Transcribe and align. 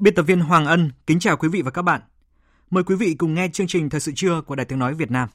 Biên 0.00 0.14
tập 0.14 0.22
viên 0.22 0.40
Hoàng 0.40 0.66
Ân 0.66 0.90
kính 1.06 1.18
chào 1.18 1.36
quý 1.36 1.48
vị 1.48 1.62
và 1.62 1.70
các 1.70 1.82
bạn. 1.82 2.00
Mời 2.70 2.84
quý 2.84 2.94
vị 2.94 3.14
cùng 3.18 3.34
nghe 3.34 3.48
chương 3.52 3.66
trình 3.66 3.90
Thời 3.90 4.00
sự 4.00 4.12
trưa 4.16 4.40
của 4.40 4.54
Đài 4.54 4.66
Tiếng 4.66 4.78
Nói 4.78 4.94
Việt 4.94 5.10
Nam. 5.10 5.28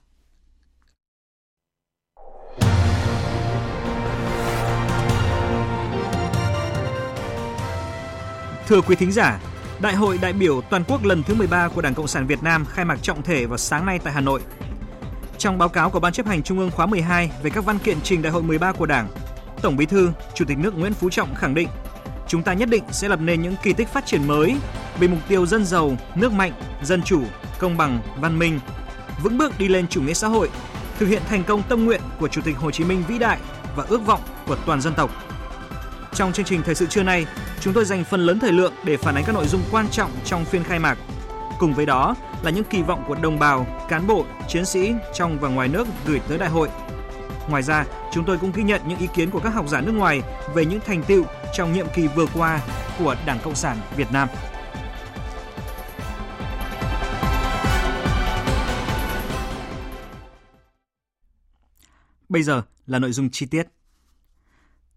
Thưa 8.68 8.82
quý 8.82 8.96
thính 8.96 9.12
giả, 9.12 9.40
Đại 9.82 9.96
hội 9.96 10.20
đại 10.22 10.34
biểu 10.34 10.62
toàn 10.62 10.84
quốc 10.88 11.06
lần 11.06 11.24
thứ 11.24 11.36
13 11.36 11.68
của 11.68 11.82
Đảng 11.82 11.94
Cộng 11.94 12.08
sản 12.08 12.28
Việt 12.28 12.44
Nam 12.44 12.66
khai 12.66 12.86
mạc 12.86 12.98
trọng 13.02 13.22
thể 13.22 13.46
vào 13.46 13.58
sáng 13.58 13.86
nay 13.86 14.00
tại 14.04 14.14
Hà 14.14 14.22
Nội. 14.22 14.42
Trong 15.38 15.58
báo 15.58 15.70
cáo 15.70 15.90
của 15.90 16.00
Ban 16.00 16.14
chấp 16.14 16.26
hành 16.26 16.44
Trung 16.44 16.60
ương 16.60 16.72
khóa 16.72 16.86
12 16.86 17.32
về 17.44 17.50
các 17.50 17.66
văn 17.66 17.80
kiện 17.80 18.02
trình 18.04 18.22
Đại 18.22 18.32
hội 18.32 18.44
13 18.44 18.72
của 18.72 18.86
Đảng, 18.86 19.08
Tổng 19.62 19.78
Bí 19.78 19.86
thư, 19.86 20.12
Chủ 20.34 20.46
tịch 20.46 20.58
nước 20.58 20.78
Nguyễn 20.78 20.94
Phú 20.94 21.10
Trọng 21.10 21.36
khẳng 21.36 21.54
định 21.54 21.68
chúng 22.34 22.44
ta 22.44 22.54
nhất 22.54 22.70
định 22.70 22.84
sẽ 22.92 23.08
lập 23.08 23.20
nên 23.22 23.42
những 23.42 23.56
kỳ 23.64 23.74
tích 23.74 23.88
phát 23.88 24.06
triển 24.06 24.28
mới 24.28 24.56
vì 25.00 25.08
mục 25.08 25.20
tiêu 25.28 25.46
dân 25.46 25.66
giàu, 25.66 25.98
nước 26.16 26.32
mạnh, 26.32 26.52
dân 26.84 27.04
chủ, 27.04 27.22
công 27.60 27.78
bằng, 27.78 28.00
văn 28.18 28.40
minh, 28.40 28.60
vững 29.24 29.38
bước 29.38 29.60
đi 29.60 29.68
lên 29.68 29.88
chủ 29.88 30.02
nghĩa 30.02 30.14
xã 30.14 30.28
hội, 30.28 30.50
thực 31.00 31.06
hiện 31.06 31.22
thành 31.30 31.44
công 31.44 31.64
tâm 31.64 31.86
nguyện 31.86 32.02
của 32.20 32.28
Chủ 32.28 32.42
tịch 32.42 32.58
Hồ 32.58 32.72
Chí 32.72 32.84
Minh 32.84 33.04
vĩ 33.08 33.18
đại 33.18 33.38
và 33.76 33.86
ước 33.90 34.06
vọng 34.06 34.22
của 34.48 34.56
toàn 34.66 34.82
dân 34.82 34.94
tộc. 34.94 35.12
Trong 36.14 36.34
chương 36.34 36.46
trình 36.46 36.62
thời 36.66 36.76
sự 36.76 36.86
trưa 36.86 37.04
nay, 37.04 37.26
chúng 37.62 37.74
tôi 37.74 37.86
dành 37.86 38.04
phần 38.04 38.26
lớn 38.26 38.40
thời 38.40 38.52
lượng 38.52 38.74
để 38.84 38.98
phản 38.98 39.16
ánh 39.16 39.24
các 39.24 39.36
nội 39.36 39.48
dung 39.48 39.62
quan 39.72 39.88
trọng 39.92 40.12
trong 40.26 40.46
phiên 40.46 40.64
khai 40.64 40.80
mạc. 40.80 40.98
Cùng 41.60 41.74
với 41.74 41.86
đó 41.86 42.16
là 42.44 42.52
những 42.52 42.64
kỳ 42.64 42.82
vọng 42.82 43.04
của 43.08 43.16
đồng 43.16 43.40
bào, 43.40 43.68
cán 43.90 44.08
bộ, 44.08 44.26
chiến 44.48 44.66
sĩ 44.66 44.94
trong 45.14 45.40
và 45.40 45.50
ngoài 45.50 45.68
nước 45.68 45.88
gửi 46.06 46.20
tới 46.28 46.38
đại 46.38 46.50
hội. 46.50 46.70
Ngoài 47.50 47.64
ra, 47.64 47.86
chúng 48.12 48.26
tôi 48.26 48.38
cũng 48.38 48.52
ghi 48.56 48.64
nhận 48.64 48.82
những 48.88 49.00
ý 49.00 49.08
kiến 49.16 49.30
của 49.32 49.40
các 49.40 49.50
học 49.50 49.70
giả 49.70 49.82
nước 49.82 49.92
ngoài 49.92 50.22
về 50.54 50.66
những 50.66 50.80
thành 50.86 51.04
tựu 51.08 51.26
trong 51.54 51.74
nhiệm 51.74 51.88
kỳ 51.96 52.08
vừa 52.08 52.26
qua 52.34 52.62
của 53.00 53.16
Đảng 53.26 53.40
Cộng 53.44 53.56
sản 53.56 53.78
Việt 53.96 54.12
Nam. 54.12 54.30
Bây 62.30 62.44
giờ 62.44 62.62
là 62.86 63.00
nội 63.00 63.12
dung 63.12 63.30
chi 63.30 63.46
tiết. 63.46 63.68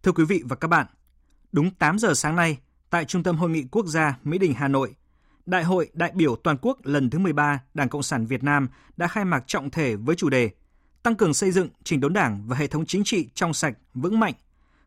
Thưa 0.02 0.12
quý 0.12 0.24
vị 0.24 0.42
và 0.44 0.56
các 0.56 0.68
bạn, 0.68 0.86
đúng 1.52 1.70
8 1.70 1.98
giờ 1.98 2.14
sáng 2.14 2.36
nay, 2.36 2.58
tại 2.90 3.04
Trung 3.04 3.22
tâm 3.22 3.36
Hội 3.36 3.50
nghị 3.50 3.64
Quốc 3.70 3.86
gia 3.86 4.18
Mỹ 4.24 4.38
Đình 4.38 4.54
Hà 4.54 4.68
Nội, 4.68 4.94
Đại 5.46 5.64
hội 5.64 5.90
đại 5.92 6.12
biểu 6.14 6.36
toàn 6.36 6.56
quốc 6.62 6.78
lần 6.82 7.10
thứ 7.10 7.18
13 7.18 7.60
Đảng 7.74 7.88
Cộng 7.88 8.02
sản 8.02 8.26
Việt 8.26 8.42
Nam 8.42 8.68
đã 8.96 9.08
khai 9.08 9.24
mạc 9.24 9.44
trọng 9.46 9.70
thể 9.70 9.96
với 9.96 10.16
chủ 10.16 10.28
đề 10.28 10.50
Tăng 11.06 11.16
cường 11.16 11.34
xây 11.34 11.50
dựng 11.50 11.68
chỉnh 11.84 12.00
đốn 12.00 12.12
Đảng 12.12 12.42
và 12.46 12.56
hệ 12.56 12.66
thống 12.66 12.86
chính 12.86 13.04
trị 13.04 13.28
trong 13.34 13.54
sạch, 13.54 13.78
vững 13.94 14.20
mạnh, 14.20 14.34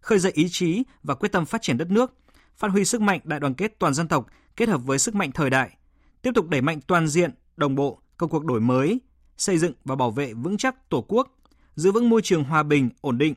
khơi 0.02 0.20
dậy 0.20 0.32
ý 0.36 0.48
chí 0.52 0.84
và 1.04 1.16
quyết 1.16 1.32
tâm 1.32 1.46
phát 1.46 1.62
triển 1.62 1.78
đất 1.78 1.92
nước, 1.92 2.14
phát 2.58 2.68
huy 2.72 2.86
sức 2.86 3.02
mạnh 3.02 3.20
đại 3.24 3.40
đoàn 3.40 3.54
kết 3.54 3.80
toàn 3.80 3.94
dân 3.94 4.08
tộc 4.08 4.28
kết 4.56 4.70
hợp 4.70 4.82
với 4.86 5.00
sức 5.00 5.16
mạnh 5.16 5.32
thời 5.32 5.50
đại, 5.50 5.78
tiếp 6.22 6.32
tục 6.36 6.50
đẩy 6.50 6.62
mạnh 6.62 6.80
toàn 6.88 7.08
diện, 7.08 7.32
đồng 7.58 7.76
bộ 7.76 8.02
công 8.18 8.30
cuộc 8.30 8.46
đổi 8.46 8.62
mới, 8.62 9.00
xây 9.38 9.58
dựng 9.58 9.74
và 9.86 9.96
bảo 9.96 10.12
vệ 10.12 10.34
vững 10.34 10.58
chắc 10.58 10.90
Tổ 10.90 11.06
quốc, 11.08 11.38
giữ 11.76 11.92
vững 11.92 12.10
môi 12.10 12.22
trường 12.22 12.44
hòa 12.44 12.64
bình, 12.64 12.90
ổn 13.02 13.18
định. 13.18 13.34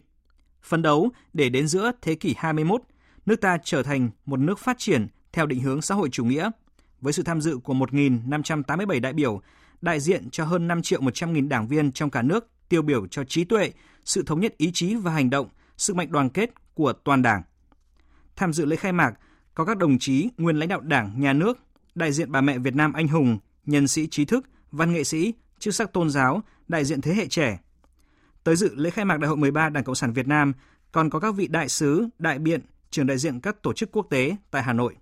Phấn 0.62 0.82
đấu 0.82 1.10
để 1.32 1.48
đến 1.48 1.68
giữa 1.68 1.92
thế 2.02 2.14
kỷ 2.14 2.34
21, 2.38 2.82
nước 3.26 3.40
ta 3.40 3.58
trở 3.64 3.82
thành 3.82 4.10
một 4.26 4.40
nước 4.40 4.58
phát 4.58 4.78
triển 4.78 5.06
theo 5.32 5.46
định 5.46 5.60
hướng 5.60 5.82
xã 5.82 5.94
hội 5.94 6.08
chủ 6.12 6.24
nghĩa, 6.24 6.50
với 7.00 7.12
sự 7.12 7.22
tham 7.22 7.40
dự 7.40 7.58
của 7.58 7.74
1.587 7.74 9.00
đại 9.00 9.12
biểu, 9.12 9.40
đại 9.80 10.00
diện 10.00 10.30
cho 10.30 10.44
hơn 10.44 10.68
5 10.68 10.82
triệu 10.82 11.00
100 11.00 11.32
nghìn 11.32 11.48
đảng 11.48 11.68
viên 11.68 11.92
trong 11.92 12.10
cả 12.10 12.22
nước 12.22 12.48
tiêu 12.68 12.82
biểu 12.82 13.06
cho 13.06 13.24
trí 13.24 13.44
tuệ, 13.44 13.72
sự 14.04 14.22
thống 14.22 14.40
nhất 14.40 14.56
ý 14.56 14.70
chí 14.74 14.94
và 14.94 15.12
hành 15.12 15.30
động, 15.30 15.48
sức 15.76 15.96
mạnh 15.96 16.12
đoàn 16.12 16.28
kết 16.30 16.50
của 16.74 16.92
toàn 16.92 17.22
Đảng. 17.22 17.42
Tham 18.36 18.52
dự 18.52 18.64
lễ 18.64 18.76
khai 18.76 18.92
mạc 18.92 19.14
có 19.54 19.64
các 19.64 19.78
đồng 19.78 19.98
chí 19.98 20.28
nguyên 20.38 20.56
lãnh 20.56 20.68
đạo 20.68 20.80
Đảng, 20.80 21.20
Nhà 21.20 21.32
nước, 21.32 21.58
đại 21.94 22.12
diện 22.12 22.32
bà 22.32 22.40
mẹ 22.40 22.58
Việt 22.58 22.74
Nam 22.74 22.92
anh 22.92 23.08
hùng, 23.08 23.38
nhân 23.66 23.88
sĩ 23.88 24.06
trí 24.06 24.24
thức, 24.24 24.46
văn 24.70 24.92
nghệ 24.92 25.04
sĩ, 25.04 25.34
chức 25.58 25.74
sắc 25.74 25.92
tôn 25.92 26.10
giáo, 26.10 26.42
đại 26.68 26.84
diện 26.84 27.00
thế 27.00 27.14
hệ 27.14 27.28
trẻ. 27.28 27.58
Tới 28.44 28.56
dự 28.56 28.74
lễ 28.74 28.90
khai 28.90 29.04
mạc 29.04 29.20
Đại 29.20 29.28
hội 29.28 29.36
13 29.36 29.68
Đảng 29.68 29.84
Cộng 29.84 29.94
sản 29.94 30.12
Việt 30.12 30.28
Nam 30.28 30.52
còn 30.92 31.10
có 31.10 31.20
các 31.20 31.34
vị 31.34 31.48
đại 31.48 31.68
sứ, 31.68 32.08
đại 32.18 32.38
biện, 32.38 32.60
trưởng 32.90 33.06
đại 33.06 33.18
diện 33.18 33.40
các 33.40 33.62
tổ 33.62 33.72
chức 33.72 33.92
quốc 33.92 34.06
tế 34.10 34.36
tại 34.50 34.62
Hà 34.62 34.72
Nội. 34.72 34.96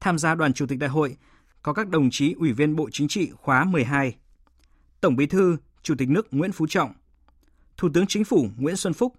Tham 0.00 0.18
gia 0.18 0.34
đoàn 0.34 0.52
chủ 0.52 0.66
tịch 0.66 0.78
đại 0.78 0.90
hội 0.90 1.16
có 1.62 1.72
các 1.72 1.88
đồng 1.88 2.08
chí 2.10 2.32
Ủy 2.32 2.52
viên 2.52 2.76
Bộ 2.76 2.88
Chính 2.92 3.08
trị 3.08 3.30
khóa 3.36 3.64
12, 3.64 4.16
Tổng 5.00 5.16
Bí 5.16 5.26
thư, 5.26 5.56
Chủ 5.82 5.94
tịch 5.98 6.08
nước 6.08 6.28
Nguyễn 6.30 6.52
Phú 6.52 6.66
Trọng, 6.66 6.92
Thủ 7.76 7.88
tướng 7.94 8.06
Chính 8.06 8.24
phủ 8.24 8.48
Nguyễn 8.56 8.76
Xuân 8.76 8.92
Phúc, 8.92 9.14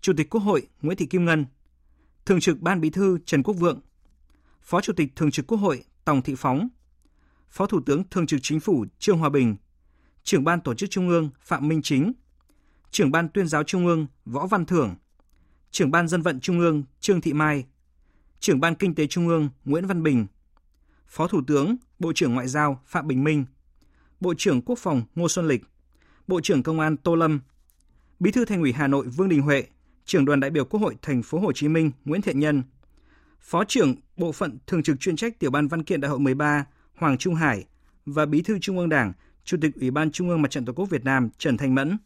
Chủ 0.00 0.12
tịch 0.16 0.30
Quốc 0.30 0.40
hội 0.40 0.68
Nguyễn 0.82 0.96
Thị 0.98 1.06
Kim 1.06 1.24
Ngân, 1.24 1.46
Thường 2.26 2.40
trực 2.40 2.60
Ban 2.60 2.80
Bí 2.80 2.90
thư 2.90 3.18
Trần 3.26 3.42
Quốc 3.42 3.54
Vượng, 3.54 3.80
Phó 4.62 4.80
Chủ 4.80 4.92
tịch 4.92 5.16
Thường 5.16 5.30
trực 5.30 5.46
Quốc 5.46 5.58
hội 5.58 5.84
Tòng 6.04 6.22
Thị 6.22 6.34
Phóng, 6.36 6.68
Phó 7.48 7.66
Thủ 7.66 7.80
tướng 7.86 8.04
Thường 8.10 8.26
trực 8.26 8.40
Chính 8.42 8.60
phủ 8.60 8.84
Trương 8.98 9.18
Hòa 9.18 9.28
Bình, 9.28 9.56
Trưởng 10.22 10.44
ban 10.44 10.60
Tổ 10.60 10.74
chức 10.74 10.90
Trung 10.90 11.08
ương 11.08 11.30
Phạm 11.40 11.68
Minh 11.68 11.82
Chính, 11.82 12.12
Trưởng 12.90 13.10
ban 13.10 13.28
Tuyên 13.28 13.46
giáo 13.46 13.62
Trung 13.62 13.86
ương 13.86 14.06
Võ 14.24 14.46
Văn 14.46 14.66
Thưởng, 14.66 14.94
Trưởng 15.70 15.90
ban 15.90 16.08
Dân 16.08 16.22
vận 16.22 16.40
Trung 16.40 16.58
ương 16.58 16.84
Trương 17.00 17.20
Thị 17.20 17.32
Mai, 17.32 17.66
Trưởng 18.40 18.60
ban 18.60 18.74
Kinh 18.74 18.94
tế 18.94 19.06
Trung 19.06 19.28
ương 19.28 19.48
Nguyễn 19.64 19.86
Văn 19.86 20.02
Bình, 20.02 20.26
Phó 21.06 21.26
Thủ 21.26 21.42
tướng, 21.46 21.76
Bộ 21.98 22.12
trưởng 22.12 22.34
Ngoại 22.34 22.48
giao 22.48 22.82
Phạm 22.86 23.08
Bình 23.08 23.24
Minh, 23.24 23.44
Bộ 24.20 24.34
trưởng 24.38 24.62
Quốc 24.62 24.78
phòng 24.78 25.02
Ngô 25.14 25.28
Xuân 25.28 25.48
Lịch, 25.48 25.62
Bộ 26.26 26.40
trưởng 26.40 26.62
Công 26.62 26.80
an 26.80 26.96
Tô 26.96 27.14
Lâm, 27.14 27.40
Bí 28.20 28.30
thư 28.30 28.44
Thành 28.44 28.60
ủy 28.60 28.72
Hà 28.72 28.86
Nội 28.86 29.06
Vương 29.06 29.28
Đình 29.28 29.42
Huệ, 29.42 29.64
Trưởng 30.04 30.24
đoàn 30.24 30.40
đại 30.40 30.50
biểu 30.50 30.64
Quốc 30.64 30.80
hội 30.80 30.96
Thành 31.02 31.22
phố 31.22 31.38
Hồ 31.38 31.52
Chí 31.52 31.68
Minh 31.68 31.90
Nguyễn 32.04 32.22
Thiện 32.22 32.40
Nhân, 32.40 32.62
Phó 33.40 33.64
trưởng 33.64 33.94
Bộ 34.16 34.32
phận 34.32 34.58
Thường 34.66 34.82
trực 34.82 35.00
chuyên 35.00 35.16
trách 35.16 35.38
Tiểu 35.38 35.50
ban 35.50 35.68
Văn 35.68 35.82
kiện 35.82 36.00
Đại 36.00 36.10
hội 36.10 36.18
13 36.20 36.64
Hoàng 36.94 37.18
Trung 37.18 37.34
Hải 37.34 37.64
và 38.06 38.26
Bí 38.26 38.42
thư 38.42 38.58
Trung 38.58 38.78
ương 38.78 38.88
Đảng, 38.88 39.12
Chủ 39.44 39.56
tịch 39.60 39.74
Ủy 39.80 39.90
ban 39.90 40.10
Trung 40.10 40.28
ương 40.28 40.42
Mặt 40.42 40.50
trận 40.50 40.64
Tổ 40.64 40.72
quốc 40.72 40.90
Việt 40.90 41.04
Nam 41.04 41.30
Trần 41.38 41.56
Thanh 41.56 41.74
Mẫn. 41.74 41.96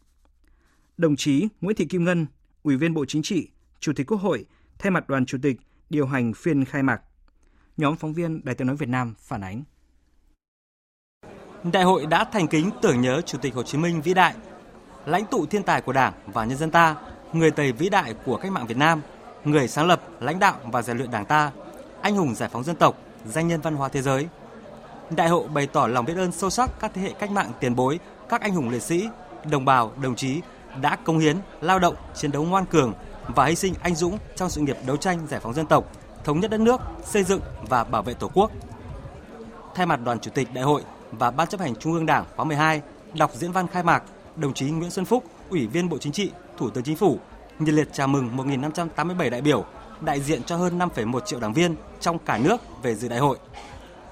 Đồng 0.97 1.15
chí 1.15 1.47
Nguyễn 1.61 1.75
Thị 1.75 1.85
Kim 1.85 2.03
Ngân, 2.03 2.25
Ủy 2.63 2.77
viên 2.77 2.93
Bộ 2.93 3.05
Chính 3.05 3.21
trị, 3.21 3.49
Chủ 3.79 3.93
tịch 3.95 4.07
Quốc 4.07 4.21
hội, 4.21 4.45
thay 4.79 4.91
mặt 4.91 5.09
đoàn 5.09 5.25
chủ 5.25 5.37
tịch 5.41 5.57
điều 5.89 6.05
hành 6.05 6.33
phiên 6.33 6.65
khai 6.65 6.83
mạc. 6.83 7.01
Nhóm 7.77 7.95
phóng 7.95 8.13
viên 8.13 8.45
Đài 8.45 8.55
Tiếng 8.55 8.67
nói 8.67 8.75
Việt 8.75 8.89
Nam 8.89 9.13
phản 9.19 9.41
ánh. 9.41 9.63
Đại 11.63 11.83
hội 11.83 12.05
đã 12.05 12.23
thành 12.23 12.47
kính 12.47 12.69
tưởng 12.81 13.01
nhớ 13.01 13.21
Chủ 13.21 13.37
tịch 13.37 13.55
Hồ 13.55 13.63
Chí 13.63 13.77
Minh 13.77 14.01
vĩ 14.01 14.13
đại, 14.13 14.33
lãnh 15.05 15.25
tụ 15.25 15.45
thiên 15.45 15.63
tài 15.63 15.81
của 15.81 15.93
Đảng 15.93 16.13
và 16.27 16.45
nhân 16.45 16.57
dân 16.57 16.71
ta, 16.71 16.95
người 17.33 17.51
thầy 17.51 17.71
vĩ 17.71 17.89
đại 17.89 18.13
của 18.25 18.37
cách 18.37 18.51
mạng 18.51 18.67
Việt 18.67 18.77
Nam, 18.77 19.01
người 19.45 19.67
sáng 19.67 19.87
lập, 19.87 20.01
lãnh 20.19 20.39
đạo 20.39 20.55
và 20.63 20.81
rèn 20.81 20.97
luyện 20.97 21.11
Đảng 21.11 21.25
ta, 21.25 21.51
anh 22.01 22.15
hùng 22.15 22.35
giải 22.35 22.49
phóng 22.49 22.63
dân 22.63 22.75
tộc, 22.75 22.95
danh 23.25 23.47
nhân 23.47 23.61
văn 23.61 23.75
hóa 23.75 23.89
thế 23.89 24.01
giới. 24.01 24.27
Đại 25.09 25.29
hội 25.29 25.47
bày 25.47 25.67
tỏ 25.67 25.87
lòng 25.87 26.05
biết 26.05 26.17
ơn 26.17 26.31
sâu 26.31 26.49
sắc 26.49 26.69
các 26.79 26.91
thế 26.93 27.01
hệ 27.01 27.13
cách 27.19 27.31
mạng 27.31 27.51
tiền 27.59 27.75
bối, 27.75 27.99
các 28.29 28.41
anh 28.41 28.53
hùng 28.53 28.69
liệt 28.69 28.83
sĩ, 28.83 29.09
đồng 29.51 29.65
bào, 29.65 29.91
đồng 30.01 30.15
chí 30.15 30.41
đã 30.81 30.97
công 31.03 31.19
hiến, 31.19 31.37
lao 31.61 31.79
động, 31.79 31.95
chiến 32.15 32.31
đấu 32.31 32.43
ngoan 32.43 32.65
cường 32.65 32.93
và 33.27 33.45
hy 33.45 33.55
sinh 33.55 33.73
anh 33.81 33.95
dũng 33.95 34.17
trong 34.35 34.49
sự 34.49 34.61
nghiệp 34.61 34.77
đấu 34.85 34.97
tranh 34.97 35.27
giải 35.29 35.39
phóng 35.39 35.53
dân 35.53 35.65
tộc, 35.65 35.85
thống 36.23 36.39
nhất 36.39 36.51
đất 36.51 36.59
nước, 36.59 36.81
xây 37.03 37.23
dựng 37.23 37.41
và 37.69 37.83
bảo 37.83 38.03
vệ 38.03 38.13
Tổ 38.13 38.31
quốc. 38.33 38.51
Thay 39.75 39.85
mặt 39.85 39.99
đoàn 40.03 40.19
chủ 40.19 40.31
tịch 40.31 40.53
đại 40.53 40.63
hội 40.63 40.83
và 41.11 41.31
Ban 41.31 41.47
chấp 41.47 41.59
hành 41.59 41.75
Trung 41.75 41.93
ương 41.93 42.05
Đảng 42.05 42.25
khóa 42.35 42.45
12 42.45 42.81
đọc 43.13 43.31
diễn 43.33 43.51
văn 43.51 43.67
khai 43.67 43.83
mạc, 43.83 44.03
đồng 44.35 44.53
chí 44.53 44.65
Nguyễn 44.69 44.91
Xuân 44.91 45.05
Phúc, 45.05 45.23
Ủy 45.49 45.67
viên 45.67 45.89
Bộ 45.89 45.97
Chính 45.97 46.13
trị, 46.13 46.31
Thủ 46.57 46.69
tướng 46.69 46.83
Chính 46.83 46.95
phủ 46.95 47.19
nhiệt 47.59 47.73
liệt 47.73 47.87
chào 47.93 48.07
mừng 48.07 48.37
1.587 48.37 49.29
đại 49.29 49.41
biểu 49.41 49.65
đại 50.01 50.21
diện 50.21 50.43
cho 50.43 50.57
hơn 50.57 50.79
5,1 50.79 51.19
triệu 51.19 51.39
đảng 51.39 51.53
viên 51.53 51.75
trong 51.99 52.19
cả 52.19 52.37
nước 52.37 52.57
về 52.83 52.95
dự 52.95 53.07
đại 53.07 53.19
hội. 53.19 53.37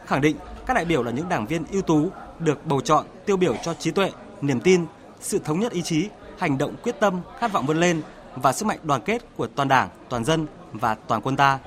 Khẳng 0.06 0.22
định 0.22 0.38
các 0.66 0.74
đại 0.74 0.86
biểu 0.86 1.04
là 1.04 1.12
những 1.12 1.30
đảng 1.30 1.46
viên 1.46 1.64
ưu 1.72 1.82
tú 1.82 2.10
được 2.40 2.66
bầu 2.66 2.82
chọn 2.82 3.06
tiêu 3.26 3.38
biểu 3.38 3.56
cho 3.64 3.74
trí 3.74 3.92
tuệ, 3.92 4.12
niềm 4.42 4.60
tin, 4.60 4.86
sự 5.22 5.40
thống 5.40 5.60
nhất 5.60 5.72
ý 5.72 5.82
chí, 5.82 6.10
hành 6.38 6.58
động 6.58 6.76
quyết 6.84 7.00
tâm, 7.00 7.22
khát 7.40 7.52
vọng 7.52 7.66
vươn 7.66 7.80
lên 7.80 8.02
và 8.36 8.54
sức 8.54 8.66
mạnh 8.66 8.80
đoàn 8.84 9.02
kết 9.06 9.22
của 9.38 9.48
toàn 9.48 9.68
Đảng, 9.68 9.90
toàn 10.10 10.26
dân 10.26 10.48
và 10.74 10.96
toàn 10.96 11.22
quân 11.22 11.36
ta. 11.36 11.60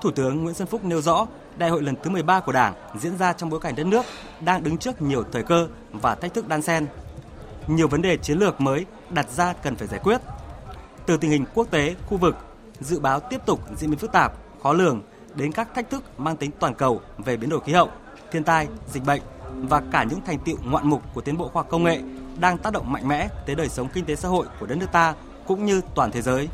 Thủ 0.00 0.10
tướng 0.10 0.42
Nguyễn 0.42 0.54
Xuân 0.54 0.68
Phúc 0.68 0.84
nêu 0.84 1.00
rõ, 1.00 1.26
Đại 1.58 1.70
hội 1.70 1.82
lần 1.82 1.94
thứ 2.02 2.10
13 2.10 2.40
của 2.40 2.52
Đảng 2.52 2.74
diễn 3.00 3.18
ra 3.18 3.32
trong 3.32 3.50
bối 3.50 3.60
cảnh 3.60 3.76
đất 3.76 3.86
nước 3.86 4.04
đang 4.40 4.62
đứng 4.62 4.78
trước 4.78 5.02
nhiều 5.02 5.24
thời 5.32 5.42
cơ 5.42 5.68
và 5.92 6.14
thách 6.14 6.34
thức 6.34 6.48
đan 6.48 6.62
xen. 6.62 6.86
Nhiều 7.66 7.88
vấn 7.88 8.02
đề 8.02 8.16
chiến 8.16 8.38
lược 8.38 8.60
mới 8.60 8.86
đặt 9.10 9.30
ra 9.30 9.52
cần 9.52 9.76
phải 9.76 9.88
giải 9.88 10.00
quyết. 10.02 10.20
Từ 11.06 11.16
tình 11.16 11.30
hình 11.30 11.44
quốc 11.54 11.70
tế, 11.70 11.94
khu 12.06 12.16
vực, 12.16 12.36
dự 12.80 13.00
báo 13.00 13.20
tiếp 13.20 13.40
tục 13.46 13.60
diễn 13.76 13.90
biến 13.90 13.98
phức 13.98 14.12
tạp, 14.12 14.32
khó 14.62 14.72
lường 14.72 15.02
đến 15.34 15.52
các 15.52 15.74
thách 15.74 15.90
thức 15.90 16.20
mang 16.20 16.36
tính 16.36 16.50
toàn 16.60 16.74
cầu 16.74 17.00
về 17.18 17.36
biến 17.36 17.50
đổi 17.50 17.60
khí 17.60 17.72
hậu, 17.72 17.90
thiên 18.30 18.44
tai, 18.44 18.68
dịch 18.92 19.04
bệnh 19.04 19.22
và 19.54 19.82
cả 19.92 20.04
những 20.04 20.20
thành 20.26 20.38
tiệu 20.38 20.56
ngoạn 20.64 20.88
mục 20.88 21.02
của 21.14 21.20
tiến 21.20 21.36
bộ 21.38 21.48
khoa 21.48 21.62
học 21.62 21.70
công 21.70 21.84
nghệ 21.84 22.00
đang 22.40 22.58
tác 22.58 22.72
động 22.72 22.92
mạnh 22.92 23.08
mẽ 23.08 23.28
tới 23.46 23.54
đời 23.54 23.68
sống 23.68 23.88
kinh 23.94 24.04
tế 24.04 24.16
xã 24.16 24.28
hội 24.28 24.46
của 24.60 24.66
đất 24.66 24.74
nước 24.74 24.92
ta 24.92 25.14
cũng 25.46 25.64
như 25.64 25.80
toàn 25.94 26.10
thế 26.10 26.22
giới. 26.22 26.48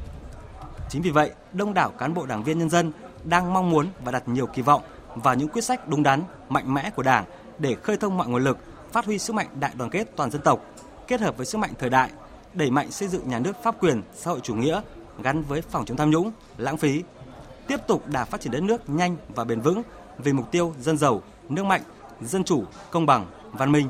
Chính 0.88 1.02
vì 1.02 1.10
vậy, 1.10 1.30
đông 1.52 1.74
đảo 1.74 1.90
cán 1.90 2.14
bộ 2.14 2.26
đảng 2.26 2.44
viên 2.44 2.58
nhân 2.58 2.70
dân 2.70 2.92
đang 3.24 3.52
mong 3.52 3.70
muốn 3.70 3.86
và 4.04 4.12
đặt 4.12 4.28
nhiều 4.28 4.46
kỳ 4.46 4.62
vọng 4.62 4.82
vào 5.14 5.34
những 5.34 5.48
quyết 5.48 5.64
sách 5.64 5.88
đúng 5.88 6.02
đắn, 6.02 6.22
mạnh 6.48 6.74
mẽ 6.74 6.90
của 6.90 7.02
Đảng 7.02 7.24
để 7.58 7.74
khơi 7.74 7.96
thông 7.96 8.16
mọi 8.16 8.28
nguồn 8.28 8.44
lực, 8.44 8.58
phát 8.92 9.04
huy 9.04 9.18
sức 9.18 9.32
mạnh 9.32 9.46
đại 9.60 9.72
đoàn 9.78 9.90
kết 9.90 10.16
toàn 10.16 10.30
dân 10.30 10.42
tộc, 10.42 10.64
kết 11.06 11.20
hợp 11.20 11.36
với 11.36 11.46
sức 11.46 11.58
mạnh 11.58 11.72
thời 11.78 11.90
đại, 11.90 12.10
đẩy 12.54 12.70
mạnh 12.70 12.90
xây 12.90 13.08
dựng 13.08 13.28
nhà 13.28 13.38
nước 13.38 13.52
pháp 13.62 13.82
quyền, 13.82 14.02
xã 14.14 14.30
hội 14.30 14.40
chủ 14.42 14.54
nghĩa 14.54 14.80
gắn 15.22 15.42
với 15.42 15.62
phòng 15.62 15.84
chống 15.84 15.96
tham 15.96 16.10
nhũng, 16.10 16.32
lãng 16.56 16.76
phí, 16.76 17.02
tiếp 17.66 17.80
tục 17.86 18.08
đà 18.08 18.24
phát 18.24 18.40
triển 18.40 18.52
đất 18.52 18.62
nước 18.62 18.90
nhanh 18.90 19.16
và 19.34 19.44
bền 19.44 19.60
vững 19.60 19.82
vì 20.18 20.32
mục 20.32 20.50
tiêu 20.50 20.74
dân 20.80 20.98
giàu, 20.98 21.22
nước 21.48 21.64
mạnh, 21.64 21.82
dân 22.20 22.44
chủ, 22.44 22.64
công 22.90 23.06
bằng, 23.06 23.26
văn 23.52 23.72
minh. 23.72 23.88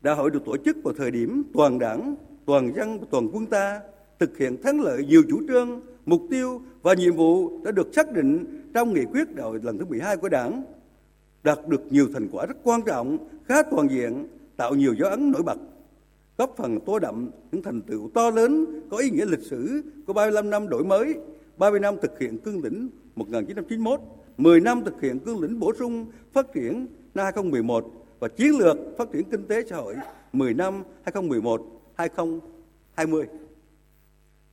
Đại 0.00 0.14
hội 0.14 0.30
được 0.30 0.42
tổ 0.46 0.56
chức 0.64 0.76
vào 0.84 0.94
thời 0.98 1.10
điểm 1.10 1.42
toàn 1.54 1.78
đảng, 1.78 2.16
toàn 2.46 2.74
dân 2.74 3.00
toàn 3.10 3.28
quân 3.32 3.46
ta 3.46 3.80
thực 4.18 4.38
hiện 4.38 4.62
thắng 4.62 4.80
lợi 4.80 5.04
nhiều 5.04 5.22
chủ 5.30 5.40
trương, 5.48 5.80
mục 6.06 6.22
tiêu 6.30 6.60
và 6.82 6.94
nhiệm 6.94 7.16
vụ 7.16 7.60
đã 7.64 7.70
được 7.70 7.94
xác 7.94 8.12
định 8.12 8.62
trong 8.74 8.94
nghị 8.94 9.04
quyết 9.04 9.34
đại 9.34 9.46
hội 9.46 9.60
lần 9.62 9.78
thứ 9.78 9.84
12 9.84 10.16
của 10.16 10.28
Đảng, 10.28 10.62
đạt 11.42 11.58
được 11.68 11.92
nhiều 11.92 12.08
thành 12.14 12.28
quả 12.32 12.46
rất 12.46 12.56
quan 12.62 12.82
trọng, 12.82 13.18
khá 13.44 13.62
toàn 13.62 13.88
diện, 13.90 14.26
tạo 14.56 14.74
nhiều 14.74 14.94
dấu 14.94 15.10
ấn 15.10 15.32
nổi 15.32 15.42
bật, 15.42 15.58
góp 16.38 16.54
phần 16.56 16.80
tô 16.80 16.98
đậm 16.98 17.30
những 17.52 17.62
thành 17.62 17.82
tựu 17.82 18.10
to 18.14 18.30
lớn 18.30 18.80
có 18.90 18.96
ý 18.96 19.10
nghĩa 19.10 19.26
lịch 19.26 19.42
sử 19.42 19.82
của 20.06 20.12
35 20.12 20.50
năm 20.50 20.68
đổi 20.68 20.84
mới, 20.84 21.14
30 21.56 21.80
năm 21.80 21.94
thực 22.02 22.18
hiện 22.18 22.38
cương 22.38 22.64
lĩnh 22.64 22.88
1991, 23.14 24.00
10 24.36 24.60
năm 24.60 24.84
thực 24.84 25.00
hiện 25.00 25.18
cương 25.18 25.40
lĩnh 25.40 25.60
bổ 25.60 25.72
sung 25.78 26.06
phát 26.32 26.46
triển 26.54 26.86
năm 27.14 27.24
2011 27.24 27.92
và 28.18 28.28
chiến 28.28 28.58
lược 28.58 28.76
phát 28.98 29.08
triển 29.12 29.24
kinh 29.30 29.46
tế 29.46 29.64
xã 29.70 29.76
hội 29.76 29.94
10 30.32 30.54
năm 30.54 30.82
2011-2020. 31.96 33.24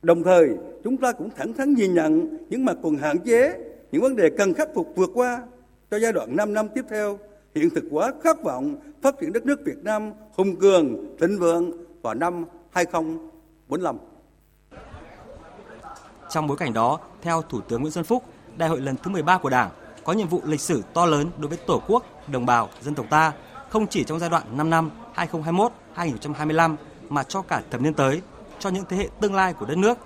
Đồng 0.04 0.22
thời, 0.22 0.48
chúng 0.84 0.96
ta 0.96 1.12
cũng 1.12 1.30
thẳng 1.36 1.52
thắn 1.52 1.74
nhìn 1.74 1.94
nhận 1.94 2.38
những 2.48 2.64
mặt 2.64 2.76
còn 2.82 2.96
hạn 2.96 3.18
chế, 3.18 3.54
những 3.92 4.02
vấn 4.02 4.16
đề 4.16 4.30
cần 4.38 4.54
khắc 4.54 4.68
phục 4.74 4.92
vượt 4.96 5.10
qua 5.14 5.42
cho 5.90 5.98
giai 5.98 6.12
đoạn 6.12 6.36
5 6.36 6.54
năm 6.54 6.68
tiếp 6.74 6.84
theo, 6.90 7.18
hiện 7.54 7.70
thực 7.74 7.84
hóa 7.90 8.12
khát 8.22 8.42
vọng 8.42 8.76
phát 9.02 9.14
triển 9.20 9.32
đất 9.32 9.46
nước 9.46 9.60
Việt 9.64 9.78
Nam 9.82 10.12
hùng 10.32 10.56
cường, 10.56 11.16
thịnh 11.20 11.38
vượng 11.38 11.72
vào 12.02 12.14
năm 12.14 12.44
2045. 12.70 13.96
Trong 16.30 16.46
bối 16.46 16.56
cảnh 16.56 16.72
đó, 16.72 17.00
theo 17.22 17.42
Thủ 17.42 17.60
tướng 17.60 17.80
Nguyễn 17.80 17.92
Xuân 17.92 18.04
Phúc, 18.04 18.22
Đại 18.56 18.68
hội 18.68 18.80
lần 18.80 18.96
thứ 19.02 19.10
13 19.10 19.38
của 19.38 19.50
Đảng 19.50 19.70
có 20.04 20.12
nhiệm 20.12 20.28
vụ 20.28 20.40
lịch 20.44 20.60
sử 20.60 20.82
to 20.94 21.06
lớn 21.06 21.30
đối 21.38 21.48
với 21.48 21.58
Tổ 21.66 21.82
quốc, 21.88 22.04
đồng 22.32 22.46
bào, 22.46 22.68
dân 22.82 22.94
tộc 22.94 23.06
ta, 23.10 23.32
không 23.70 23.86
chỉ 23.86 24.04
trong 24.04 24.18
giai 24.18 24.30
đoạn 24.30 24.42
5 24.56 24.70
năm 24.70 24.90
2021-2025 25.96 26.76
mà 27.08 27.22
cho 27.22 27.42
cả 27.42 27.62
thập 27.70 27.80
niên 27.80 27.94
tới, 27.94 28.20
cho 28.64 28.70
những 28.70 28.84
thế 28.88 28.96
hệ 28.96 29.08
tương 29.20 29.34
lai 29.34 29.52
của 29.52 29.66
đất 29.66 29.78
nước. 29.78 29.98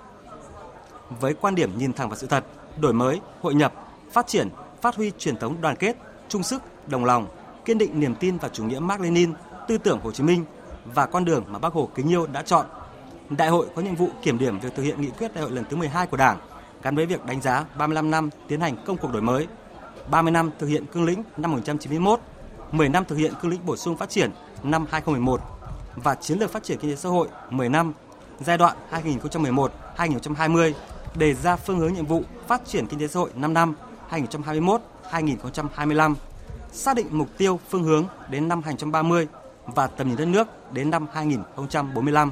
Với 1.09 1.33
quan 1.33 1.55
điểm 1.55 1.77
nhìn 1.77 1.93
thẳng 1.93 2.09
vào 2.09 2.17
sự 2.17 2.27
thật, 2.27 2.45
đổi 2.77 2.93
mới, 2.93 3.21
hội 3.41 3.53
nhập, 3.53 3.73
phát 4.11 4.27
triển, 4.27 4.49
phát 4.81 4.95
huy 4.95 5.11
truyền 5.17 5.37
thống 5.37 5.61
đoàn 5.61 5.75
kết, 5.75 5.95
chung 6.29 6.43
sức, 6.43 6.61
đồng 6.87 7.05
lòng, 7.05 7.27
kiên 7.65 7.77
định 7.77 7.99
niềm 7.99 8.15
tin 8.15 8.37
vào 8.37 8.49
chủ 8.53 8.63
nghĩa 8.63 8.79
Mark 8.79 9.01
Lenin, 9.01 9.33
tư 9.67 9.77
tưởng 9.77 9.99
Hồ 10.03 10.11
Chí 10.11 10.23
Minh 10.23 10.45
và 10.93 11.05
con 11.05 11.25
đường 11.25 11.43
mà 11.47 11.59
Bác 11.59 11.73
Hồ 11.73 11.89
kính 11.95 12.09
yêu 12.09 12.27
đã 12.27 12.41
chọn. 12.41 12.65
Đại 13.29 13.49
hội 13.49 13.67
có 13.75 13.81
nhiệm 13.81 13.95
vụ 13.95 14.09
kiểm 14.21 14.37
điểm 14.37 14.59
việc 14.59 14.75
thực 14.75 14.83
hiện 14.83 15.01
nghị 15.01 15.09
quyết 15.09 15.33
đại 15.33 15.43
hội 15.43 15.51
lần 15.51 15.63
thứ 15.69 15.77
12 15.77 16.07
của 16.07 16.17
Đảng, 16.17 16.37
gắn 16.83 16.95
với 16.95 17.05
việc 17.05 17.25
đánh 17.25 17.41
giá 17.41 17.65
35 17.77 18.11
năm 18.11 18.29
tiến 18.47 18.61
hành 18.61 18.75
công 18.85 18.97
cuộc 18.97 19.11
đổi 19.11 19.21
mới, 19.21 19.47
30 20.11 20.31
năm 20.31 20.51
thực 20.59 20.67
hiện 20.67 20.85
cương 20.85 21.05
lĩnh 21.05 21.23
năm 21.37 21.51
1991, 21.51 22.19
10 22.71 22.89
năm 22.89 23.05
thực 23.05 23.15
hiện 23.15 23.33
cương 23.41 23.51
lĩnh 23.51 23.65
bổ 23.65 23.77
sung 23.77 23.97
phát 23.97 24.09
triển 24.09 24.31
năm 24.63 24.85
2011 24.91 25.41
và 25.95 26.15
chiến 26.15 26.39
lược 26.39 26.51
phát 26.51 26.63
triển 26.63 26.77
kinh 26.77 26.91
tế 26.91 26.95
xã 26.95 27.09
hội 27.09 27.27
10 27.49 27.69
năm 27.69 27.93
giai 28.45 28.57
đoạn 28.57 28.77
2011-2020 29.97 30.73
đề 31.15 31.33
ra 31.33 31.55
phương 31.55 31.79
hướng 31.79 31.93
nhiệm 31.93 32.05
vụ 32.05 32.21
phát 32.47 32.61
triển 32.65 32.87
kinh 32.87 32.99
tế 32.99 33.07
xã 33.07 33.19
hội 33.19 33.29
5 33.35 33.53
năm 33.53 33.75
2021-2025, 34.09 36.15
xác 36.71 36.95
định 36.95 37.07
mục 37.09 37.27
tiêu 37.37 37.59
phương 37.69 37.83
hướng 37.83 38.05
đến 38.31 38.47
năm 38.47 38.61
2030 38.63 39.27
và 39.65 39.87
tầm 39.87 40.07
nhìn 40.07 40.17
đất 40.17 40.25
nước 40.25 40.47
đến 40.73 40.89
năm 40.89 41.07
2045. 41.13 42.31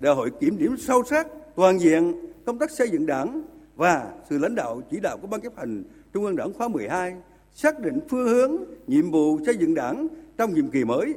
Đại 0.00 0.14
hội 0.14 0.30
kiểm 0.40 0.58
điểm 0.58 0.76
sâu 0.76 1.02
sắc, 1.10 1.26
toàn 1.56 1.80
diện 1.80 2.14
công 2.46 2.58
tác 2.58 2.70
xây 2.70 2.90
dựng 2.90 3.06
đảng 3.06 3.42
và 3.76 4.06
sự 4.30 4.38
lãnh 4.38 4.54
đạo 4.54 4.80
chỉ 4.90 5.00
đạo 5.00 5.18
của 5.20 5.26
Ban 5.26 5.40
chấp 5.40 5.52
hành 5.56 5.84
Trung 6.14 6.24
ương 6.24 6.36
Đảng 6.36 6.52
khóa 6.52 6.68
12, 6.68 7.14
xác 7.54 7.80
định 7.80 8.00
phương 8.10 8.28
hướng, 8.28 8.56
nhiệm 8.86 9.10
vụ 9.10 9.38
xây 9.46 9.56
dựng 9.56 9.74
đảng 9.74 10.08
trong 10.38 10.54
nhiệm 10.54 10.70
kỳ 10.70 10.84
mới, 10.84 11.14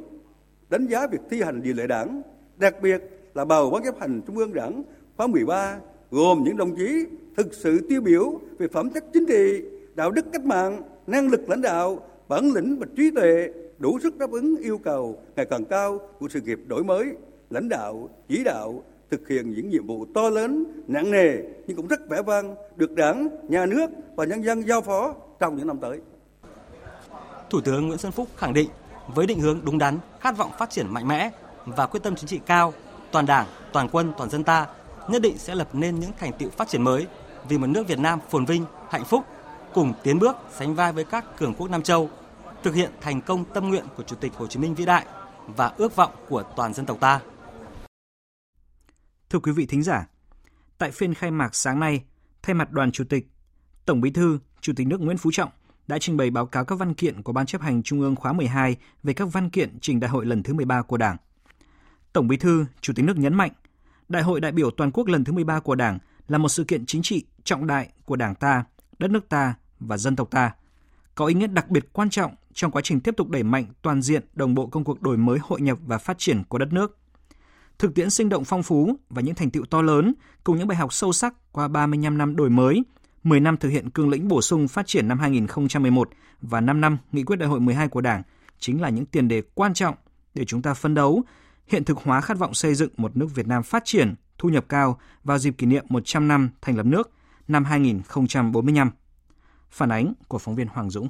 đánh 0.69 0.87
giá 0.87 1.07
việc 1.07 1.21
thi 1.29 1.41
hành 1.41 1.61
điều 1.61 1.73
lệ 1.73 1.87
đảng, 1.87 2.21
đặc 2.57 2.75
biệt 2.81 3.14
là 3.35 3.45
bầu 3.45 3.69
Ban 3.69 3.83
chấp 3.83 3.99
hành 3.99 4.21
Trung 4.27 4.37
ương 4.37 4.53
Đảng 4.53 4.83
khóa 5.17 5.27
13 5.27 5.77
gồm 6.11 6.43
những 6.43 6.57
đồng 6.57 6.75
chí 6.75 7.05
thực 7.37 7.53
sự 7.53 7.85
tiêu 7.89 8.01
biểu 8.01 8.39
về 8.57 8.67
phẩm 8.67 8.89
chất 8.89 9.03
chính 9.13 9.25
trị, 9.25 9.61
đạo 9.95 10.11
đức 10.11 10.25
cách 10.33 10.45
mạng, 10.45 10.81
năng 11.07 11.27
lực 11.27 11.49
lãnh 11.49 11.61
đạo, 11.61 11.99
bản 12.27 12.51
lĩnh 12.55 12.79
và 12.79 12.87
trí 12.97 13.11
tuệ 13.11 13.49
đủ 13.77 13.99
sức 13.99 14.17
đáp 14.17 14.31
ứng 14.31 14.55
yêu 14.57 14.77
cầu 14.77 15.19
ngày 15.35 15.45
càng 15.45 15.65
cao 15.65 15.99
của 16.19 16.27
sự 16.29 16.41
nghiệp 16.41 16.59
đổi 16.67 16.83
mới, 16.83 17.05
lãnh 17.49 17.69
đạo, 17.69 18.09
chỉ 18.27 18.43
đạo, 18.43 18.83
thực 19.11 19.27
hiện 19.27 19.53
những 19.53 19.69
nhiệm 19.69 19.88
vụ 19.88 20.05
to 20.15 20.29
lớn, 20.29 20.63
nặng 20.88 21.11
nề 21.11 21.38
nhưng 21.67 21.77
cũng 21.77 21.88
rất 21.88 22.09
vẻ 22.09 22.21
vang 22.21 22.55
được 22.75 22.91
Đảng, 22.91 23.27
Nhà 23.49 23.65
nước 23.65 23.89
và 24.15 24.25
nhân 24.25 24.43
dân 24.43 24.67
giao 24.67 24.81
phó 24.81 25.15
trong 25.39 25.55
những 25.55 25.67
năm 25.67 25.77
tới. 25.81 25.99
Thủ 27.49 27.61
tướng 27.61 27.88
Nguyễn 27.88 27.97
Xuân 27.97 28.11
Phúc 28.11 28.27
khẳng 28.38 28.53
định 28.53 28.69
với 29.15 29.27
định 29.27 29.39
hướng 29.39 29.59
đúng 29.65 29.77
đắn, 29.77 29.97
khát 30.19 30.38
vọng 30.38 30.51
phát 30.59 30.69
triển 30.69 30.93
mạnh 30.93 31.07
mẽ 31.07 31.31
và 31.65 31.85
quyết 31.85 32.03
tâm 32.03 32.15
chính 32.15 32.27
trị 32.27 32.39
cao, 32.45 32.73
toàn 33.11 33.25
Đảng, 33.25 33.47
toàn 33.73 33.89
quân, 33.91 34.13
toàn 34.17 34.29
dân 34.29 34.43
ta 34.43 34.67
nhất 35.09 35.21
định 35.21 35.37
sẽ 35.37 35.55
lập 35.55 35.69
nên 35.73 35.99
những 35.99 36.11
thành 36.19 36.31
tựu 36.39 36.49
phát 36.49 36.67
triển 36.67 36.81
mới 36.81 37.07
vì 37.49 37.57
một 37.57 37.67
nước 37.67 37.87
Việt 37.87 37.99
Nam 37.99 38.19
phồn 38.29 38.45
vinh, 38.45 38.65
hạnh 38.89 39.05
phúc, 39.05 39.25
cùng 39.74 39.93
tiến 40.03 40.19
bước 40.19 40.35
sánh 40.51 40.75
vai 40.75 40.93
với 40.93 41.03
các 41.03 41.38
cường 41.38 41.53
quốc 41.53 41.69
Nam 41.69 41.81
Châu, 41.81 42.09
thực 42.63 42.75
hiện 42.75 42.91
thành 43.01 43.21
công 43.21 43.45
tâm 43.45 43.69
nguyện 43.69 43.85
của 43.97 44.03
Chủ 44.03 44.15
tịch 44.15 44.33
Hồ 44.33 44.47
Chí 44.47 44.59
Minh 44.59 44.75
vĩ 44.75 44.85
đại 44.85 45.05
và 45.47 45.67
ước 45.77 45.95
vọng 45.95 46.12
của 46.29 46.43
toàn 46.55 46.74
dân 46.74 46.85
tộc 46.85 46.97
ta. 47.00 47.19
Thưa 49.29 49.39
quý 49.39 49.51
vị 49.51 49.65
thính 49.65 49.83
giả, 49.83 50.07
tại 50.77 50.91
phiên 50.91 51.13
khai 51.13 51.31
mạc 51.31 51.55
sáng 51.55 51.79
nay, 51.79 52.03
thay 52.41 52.53
mặt 52.53 52.71
đoàn 52.71 52.91
chủ 52.91 53.03
tịch, 53.09 53.27
Tổng 53.85 54.01
Bí 54.01 54.12
thư, 54.12 54.39
Chủ 54.62 54.74
tịch 54.75 54.88
nước 54.88 55.01
Nguyễn 55.01 55.17
Phú 55.17 55.29
Trọng 55.33 55.50
đã 55.88 55.97
trình 56.00 56.17
bày 56.17 56.29
báo 56.29 56.45
cáo 56.45 56.65
các 56.65 56.79
văn 56.79 56.93
kiện 56.93 57.24
của 57.24 57.33
Ban 57.33 57.45
chấp 57.45 57.62
hành 57.62 57.83
Trung 57.83 58.01
ương 58.01 58.15
khóa 58.15 58.33
12 58.33 58.75
về 59.03 59.13
các 59.13 59.27
văn 59.31 59.50
kiện 59.50 59.79
trình 59.79 60.00
đại 60.00 60.09
hội 60.09 60.25
lần 60.25 60.43
thứ 60.43 60.53
13 60.53 60.81
của 60.81 60.97
Đảng. 60.97 61.17
Tổng 62.15 62.27
Bí 62.27 62.38
thư, 62.38 62.65
Chủ 62.81 62.93
tịch 62.93 63.05
nước 63.05 63.17
nhấn 63.17 63.34
mạnh, 63.34 63.51
Đại 64.10 64.24
hội 64.24 64.41
đại 64.41 64.51
biểu 64.51 64.72
toàn 64.72 64.91
quốc 64.91 65.07
lần 65.07 65.24
thứ 65.24 65.34
13 65.34 65.60
của 65.60 65.75
Đảng 65.75 66.00
là 66.27 66.38
một 66.38 66.50
sự 66.50 66.63
kiện 66.63 66.86
chính 66.86 67.01
trị 67.01 67.25
trọng 67.43 67.67
đại 67.67 67.89
của 68.05 68.15
Đảng 68.15 68.36
ta, 68.36 68.63
đất 69.00 69.12
nước 69.12 69.29
ta 69.29 69.55
và 69.79 69.98
dân 69.98 70.15
tộc 70.15 70.31
ta, 70.31 70.51
có 71.15 71.25
ý 71.25 71.34
nghĩa 71.34 71.48
đặc 71.48 71.69
biệt 71.69 71.93
quan 71.93 72.10
trọng 72.10 72.36
trong 72.53 72.72
quá 72.72 72.81
trình 72.81 73.00
tiếp 73.00 73.13
tục 73.17 73.29
đẩy 73.29 73.43
mạnh 73.43 73.65
toàn 73.81 74.01
diện 74.01 74.24
đồng 74.34 74.55
bộ 74.55 74.67
công 74.67 74.84
cuộc 74.84 75.01
đổi 75.01 75.17
mới 75.17 75.39
hội 75.41 75.62
nhập 75.62 75.77
và 75.86 75.98
phát 75.98 76.17
triển 76.17 76.43
của 76.43 76.57
đất 76.57 76.74
nước. 76.74 76.98
Thực 77.79 77.95
tiễn 77.95 78.10
sinh 78.10 78.29
động 78.29 78.45
phong 78.45 78.63
phú 78.63 78.95
và 79.10 79.22
những 79.22 79.36
thành 79.36 79.50
tựu 79.50 79.65
to 79.65 79.81
lớn 79.81 80.13
cùng 80.43 80.57
những 80.57 80.67
bài 80.67 80.77
học 80.77 80.93
sâu 80.93 81.13
sắc 81.13 81.34
qua 81.51 81.67
35 81.67 82.17
năm 82.17 82.36
đổi 82.36 82.50
mới, 82.50 82.84
10 83.24 83.39
năm 83.39 83.57
thực 83.57 83.69
hiện 83.69 83.89
cương 83.89 84.10
lĩnh 84.10 84.27
bổ 84.27 84.41
sung 84.41 84.67
phát 84.67 84.88
triển 84.88 85.07
năm 85.07 85.19
2011 85.19 86.10
và 86.41 86.62
5 86.62 86.81
năm 86.81 86.98
nghị 87.12 87.24
quyết 87.24 87.36
đại 87.36 87.50
hội 87.50 87.60
12 87.60 87.88
của 87.88 88.01
Đảng 88.01 88.24
chính 88.60 88.81
là 88.81 88.89
những 88.89 89.05
tiền 89.05 89.27
đề 89.27 89.41
quan 89.53 89.74
trọng 89.74 89.95
để 90.34 90.45
chúng 90.45 90.62
ta 90.62 90.74
phấn 90.74 90.93
đấu 90.93 91.24
hiện 91.67 91.84
thực 91.84 91.98
hóa 91.98 92.22
khát 92.22 92.38
vọng 92.38 92.53
xây 92.53 92.75
dựng 92.75 92.89
một 92.98 93.17
nước 93.17 93.27
Việt 93.36 93.48
Nam 93.48 93.63
phát 93.63 93.86
triển, 93.86 94.15
thu 94.38 94.50
nhập 94.50 94.65
cao 94.69 95.00
vào 95.24 95.38
dịp 95.38 95.51
kỷ 95.57 95.65
niệm 95.65 95.86
100 95.89 96.27
năm 96.27 96.50
thành 96.62 96.77
lập 96.77 96.86
nước 96.86 97.12
năm 97.48 97.65
2045. 97.65 98.91
Phản 99.69 99.91
ánh 99.91 100.13
của 100.27 100.38
phóng 100.38 100.55
viên 100.55 100.67
Hoàng 100.67 100.89
Dũng. 100.89 101.10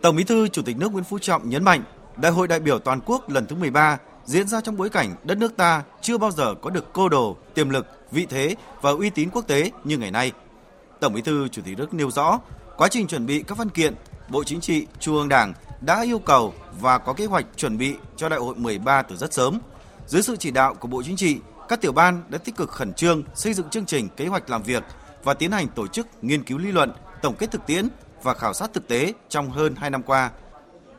Tổng 0.00 0.16
Bí 0.16 0.24
thư 0.24 0.48
Chủ 0.48 0.62
tịch 0.62 0.76
nước 0.76 0.92
Nguyễn 0.92 1.04
Phú 1.04 1.18
Trọng 1.18 1.50
nhấn 1.50 1.64
mạnh, 1.64 1.84
Đại 2.16 2.32
hội 2.32 2.48
đại 2.48 2.60
biểu 2.60 2.78
toàn 2.78 3.00
quốc 3.06 3.30
lần 3.30 3.46
thứ 3.46 3.56
13 3.56 3.98
diễn 4.24 4.48
ra 4.48 4.60
trong 4.60 4.76
bối 4.76 4.90
cảnh 4.90 5.14
đất 5.24 5.38
nước 5.38 5.56
ta 5.56 5.82
chưa 6.00 6.18
bao 6.18 6.30
giờ 6.30 6.54
có 6.54 6.70
được 6.70 6.92
cơ 6.92 7.08
đồ, 7.10 7.36
tiềm 7.54 7.70
lực, 7.70 7.86
vị 8.10 8.26
thế 8.30 8.56
và 8.80 8.90
uy 8.90 9.10
tín 9.10 9.28
quốc 9.32 9.46
tế 9.46 9.70
như 9.84 9.98
ngày 9.98 10.10
nay. 10.10 10.32
Tổng 11.00 11.12
Bí 11.12 11.22
thư 11.22 11.48
Chủ 11.48 11.62
tịch 11.64 11.78
nước 11.78 11.94
nêu 11.94 12.10
rõ, 12.10 12.40
quá 12.76 12.88
trình 12.88 13.06
chuẩn 13.06 13.26
bị 13.26 13.42
các 13.42 13.58
văn 13.58 13.68
kiện, 13.68 13.94
Bộ 14.28 14.44
Chính 14.44 14.60
trị, 14.60 14.86
Trung 15.00 15.14
ương 15.14 15.28
Đảng 15.28 15.52
đã 15.82 16.02
yêu 16.02 16.18
cầu 16.18 16.54
và 16.80 16.98
có 16.98 17.12
kế 17.12 17.26
hoạch 17.26 17.46
chuẩn 17.56 17.78
bị 17.78 17.96
cho 18.16 18.28
đại 18.28 18.38
hội 18.38 18.54
13 18.54 19.02
từ 19.02 19.16
rất 19.16 19.32
sớm. 19.32 19.58
Dưới 20.06 20.22
sự 20.22 20.36
chỉ 20.36 20.50
đạo 20.50 20.74
của 20.74 20.88
Bộ 20.88 21.02
Chính 21.02 21.16
trị, 21.16 21.38
Các 21.72 21.80
tiểu 21.80 21.92
ban 21.92 22.22
đã 22.28 22.38
tích 22.38 22.56
cực 22.56 22.70
khẩn 22.70 22.92
trương 22.92 23.22
xây 23.34 23.54
dựng 23.54 23.70
chương 23.70 23.86
trình 23.86 24.08
kế 24.16 24.26
hoạch 24.26 24.50
làm 24.50 24.62
việc 24.62 24.82
và 25.24 25.34
tiến 25.34 25.52
hành 25.52 25.68
tổ 25.68 25.86
chức 25.86 26.06
nghiên 26.22 26.42
cứu 26.42 26.58
lý 26.58 26.72
luận, 26.72 26.92
tổng 27.22 27.34
kết 27.38 27.50
thực 27.50 27.66
tiễn 27.66 27.88
và 28.22 28.34
khảo 28.34 28.54
sát 28.54 28.72
thực 28.72 28.88
tế 28.88 29.12
trong 29.28 29.50
hơn 29.50 29.74
2 29.76 29.90
năm 29.90 30.02
qua. 30.02 30.30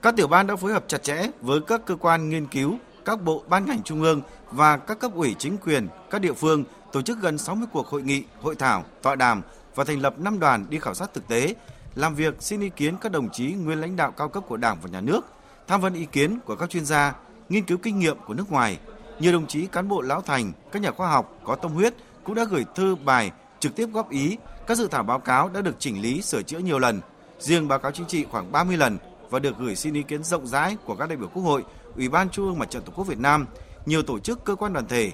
Các 0.01 0.15
tiểu 0.17 0.27
ban 0.27 0.47
đã 0.47 0.55
phối 0.55 0.73
hợp 0.73 0.83
chặt 0.87 1.03
chẽ 1.03 1.27
với 1.41 1.59
các 1.67 1.81
cơ 1.85 1.95
quan 1.95 2.29
nghiên 2.29 2.47
cứu, 2.47 2.77
các 3.05 3.21
bộ 3.21 3.43
ban 3.47 3.65
ngành 3.65 3.83
trung 3.83 4.01
ương 4.01 4.21
và 4.51 4.77
các 4.77 4.99
cấp 4.99 5.11
ủy 5.15 5.35
chính 5.39 5.57
quyền, 5.57 5.87
các 6.09 6.21
địa 6.21 6.33
phương 6.33 6.63
tổ 6.91 7.01
chức 7.01 7.19
gần 7.21 7.37
60 7.37 7.67
cuộc 7.71 7.87
hội 7.87 8.01
nghị, 8.01 8.23
hội 8.41 8.55
thảo, 8.55 8.83
tọa 9.01 9.15
đàm 9.15 9.41
và 9.75 9.83
thành 9.83 10.01
lập 10.01 10.19
5 10.19 10.39
đoàn 10.39 10.65
đi 10.69 10.79
khảo 10.79 10.93
sát 10.93 11.13
thực 11.13 11.27
tế, 11.27 11.55
làm 11.95 12.15
việc 12.15 12.35
xin 12.39 12.61
ý 12.61 12.69
kiến 12.69 12.95
các 13.01 13.11
đồng 13.11 13.29
chí 13.29 13.53
nguyên 13.53 13.81
lãnh 13.81 13.95
đạo 13.95 14.11
cao 14.11 14.29
cấp 14.29 14.43
của 14.47 14.57
Đảng 14.57 14.77
và 14.81 14.89
Nhà 14.89 15.01
nước, 15.01 15.21
tham 15.67 15.81
vấn 15.81 15.93
ý 15.93 16.05
kiến 16.05 16.39
của 16.45 16.55
các 16.55 16.69
chuyên 16.69 16.85
gia, 16.85 17.15
nghiên 17.49 17.65
cứu 17.65 17.77
kinh 17.77 17.99
nghiệm 17.99 18.17
của 18.27 18.33
nước 18.33 18.51
ngoài. 18.51 18.79
Nhiều 19.19 19.31
đồng 19.31 19.47
chí 19.47 19.67
cán 19.67 19.87
bộ 19.87 20.01
lão 20.01 20.21
thành, 20.21 20.51
các 20.71 20.81
nhà 20.81 20.91
khoa 20.91 21.09
học 21.09 21.39
có 21.43 21.55
tâm 21.55 21.71
huyết 21.71 21.93
cũng 22.23 22.35
đã 22.35 22.43
gửi 22.43 22.65
thư 22.75 22.95
bài 22.95 23.31
trực 23.59 23.75
tiếp 23.75 23.89
góp 23.93 24.09
ý, 24.09 24.37
các 24.67 24.77
dự 24.77 24.87
thảo 24.87 25.03
báo 25.03 25.19
cáo 25.19 25.49
đã 25.49 25.61
được 25.61 25.75
chỉnh 25.79 26.01
lý 26.01 26.21
sửa 26.21 26.41
chữa 26.41 26.59
nhiều 26.59 26.79
lần, 26.79 27.01
riêng 27.39 27.67
báo 27.67 27.79
cáo 27.79 27.91
chính 27.91 28.05
trị 28.05 28.25
khoảng 28.31 28.51
30 28.51 28.77
lần 28.77 28.97
và 29.29 29.39
được 29.39 29.57
gửi 29.59 29.75
xin 29.75 29.93
ý 29.93 30.03
kiến 30.03 30.23
rộng 30.23 30.47
rãi 30.47 30.77
của 30.85 30.95
các 30.95 31.09
đại 31.09 31.17
biểu 31.17 31.27
Quốc 31.27 31.43
hội, 31.43 31.63
Ủy 31.95 32.09
ban 32.09 32.29
Trung 32.29 32.45
ương 32.45 32.59
Mặt 32.59 32.69
trận 32.69 32.83
Tổ 32.83 32.91
quốc 32.95 33.07
Việt 33.07 33.19
Nam, 33.19 33.45
nhiều 33.85 34.03
tổ 34.03 34.19
chức 34.19 34.45
cơ 34.45 34.55
quan 34.55 34.73
đoàn 34.73 34.87
thể, 34.87 35.11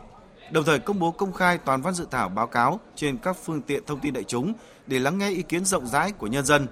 đồng 0.51 0.65
thời 0.65 0.79
công 0.79 0.99
bố 0.99 1.11
công 1.11 1.33
khai 1.33 1.57
toàn 1.57 1.81
văn 1.81 1.93
dự 1.93 2.07
thảo 2.11 2.29
báo 2.29 2.47
cáo 2.47 2.79
trên 2.95 3.17
các 3.17 3.37
phương 3.43 3.61
tiện 3.61 3.85
thông 3.85 3.99
tin 3.99 4.13
đại 4.13 4.23
chúng 4.23 4.53
để 4.87 4.99
lắng 4.99 5.17
nghe 5.17 5.29
ý 5.29 5.41
kiến 5.41 5.65
rộng 5.65 5.87
rãi 5.87 6.11
của 6.11 6.27
nhân 6.27 6.45
dân. 6.45 6.67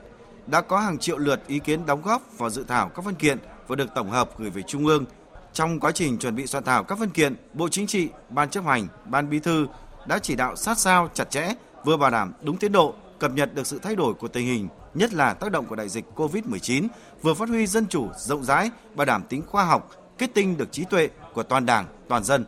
Đã 0.48 0.62
có 0.62 0.79
hàng 0.79 0.98
triệu 0.98 1.17
lượt 1.17 1.48
ý 1.48 1.60
kiến 1.60 1.86
đóng 1.86 2.01
góp 2.01 2.22
vào 2.38 2.50
dự 2.50 2.63
thảo 2.67 2.89
các 2.89 3.05
văn 3.05 3.15
kiện 3.15 3.38
và 3.67 3.75
được 3.75 3.89
tổng 3.96 4.12
hợp 4.12 4.39
gửi 4.39 4.50
về 4.50 4.62
Trung 4.62 4.86
ương. 4.86 5.05
Trong 5.53 5.79
quá 5.79 5.91
trình 5.91 6.17
chuẩn 6.17 6.36
bị 6.36 6.48
soạn 6.48 6.63
thảo 6.63 6.84
các 6.84 7.00
văn 7.00 7.10
kiện, 7.10 7.36
Bộ 7.53 7.69
Chính 7.69 7.88
trị, 7.88 8.10
Ban 8.29 8.50
chấp 8.50 8.65
hành, 8.65 8.88
Ban 9.05 9.29
Bí 9.29 9.39
thư 9.39 9.67
đã 10.07 10.19
chỉ 10.19 10.36
đạo 10.36 10.55
sát 10.55 10.77
sao 10.77 11.10
chặt 11.13 11.29
chẽ, 11.29 11.53
vừa 11.84 11.98
bảo 11.98 12.12
đảm 12.12 12.34
đúng 12.41 12.57
tiến 12.57 12.72
độ, 12.72 12.93
cập 13.19 13.31
nhật 13.31 13.55
được 13.55 13.67
sự 13.67 13.79
thay 13.84 13.96
đổi 13.96 14.13
của 14.13 14.27
tình 14.27 14.46
hình, 14.46 14.67
nhất 14.93 15.13
là 15.13 15.34
tác 15.34 15.51
động 15.51 15.65
của 15.65 15.75
đại 15.75 15.89
dịch 15.89 16.05
COVID-19, 16.15 16.88
vừa 17.22 17.34
phát 17.34 17.50
huy 17.50 17.67
dân 17.67 17.88
chủ 17.88 18.10
rộng 18.17 18.43
rãi, 18.43 18.72
bảo 18.96 19.05
đảm 19.05 19.24
tính 19.29 19.43
khoa 19.48 19.63
học, 19.63 19.91
kết 20.17 20.29
tinh 20.34 20.57
được 20.57 20.72
trí 20.72 20.84
tuệ 20.84 21.10
của 21.34 21.43
toàn 21.43 21.65
Đảng, 21.65 21.86
toàn 22.07 22.24
dân. 22.24 22.46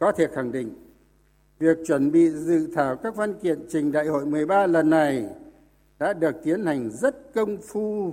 Có 0.00 0.12
thể 0.12 0.26
khẳng 0.26 0.52
định, 0.52 0.74
việc 1.58 1.78
chuẩn 1.86 2.12
bị 2.12 2.30
dự 2.30 2.66
thảo 2.74 2.96
các 2.96 3.16
văn 3.16 3.34
kiện 3.34 3.66
trình 3.68 3.92
đại 3.92 4.06
hội 4.06 4.26
13 4.26 4.66
lần 4.66 4.90
này 4.90 5.26
đã 5.98 6.12
được 6.12 6.34
tiến 6.44 6.64
hành 6.64 6.90
rất 6.90 7.34
công 7.34 7.56
phu, 7.56 8.12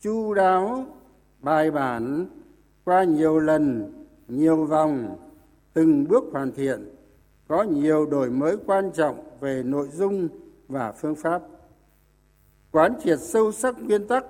chu 0.00 0.34
đáo, 0.34 0.86
bài 1.40 1.70
bản, 1.70 2.26
qua 2.84 3.04
nhiều 3.04 3.38
lần, 3.38 3.92
nhiều 4.28 4.64
vòng, 4.66 5.16
từng 5.72 6.08
bước 6.08 6.24
hoàn 6.32 6.52
thiện, 6.52 6.94
có 7.48 7.62
nhiều 7.62 8.06
đổi 8.06 8.30
mới 8.30 8.56
quan 8.66 8.90
trọng 8.92 9.24
về 9.40 9.62
nội 9.62 9.88
dung 9.92 10.28
và 10.68 10.92
phương 10.92 11.14
pháp. 11.14 11.42
Quán 12.70 12.94
triệt 13.04 13.18
sâu 13.20 13.52
sắc 13.52 13.74
nguyên 13.82 14.06
tắc, 14.06 14.24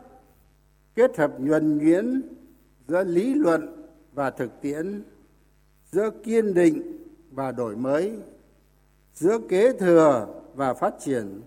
kết 0.94 1.16
hợp 1.18 1.40
nhuần 1.40 1.78
nhuyễn 1.78 2.22
giữa 2.88 3.04
lý 3.04 3.34
luận 3.34 3.86
và 4.12 4.30
thực 4.30 4.60
tiễn, 4.60 5.02
giữa 5.92 6.10
kiên 6.24 6.54
định 6.54 6.91
và 7.34 7.52
đổi 7.52 7.76
mới, 7.76 8.12
giữa 9.14 9.38
kế 9.48 9.72
thừa 9.72 10.26
và 10.54 10.74
phát 10.74 10.94
triển, 11.00 11.40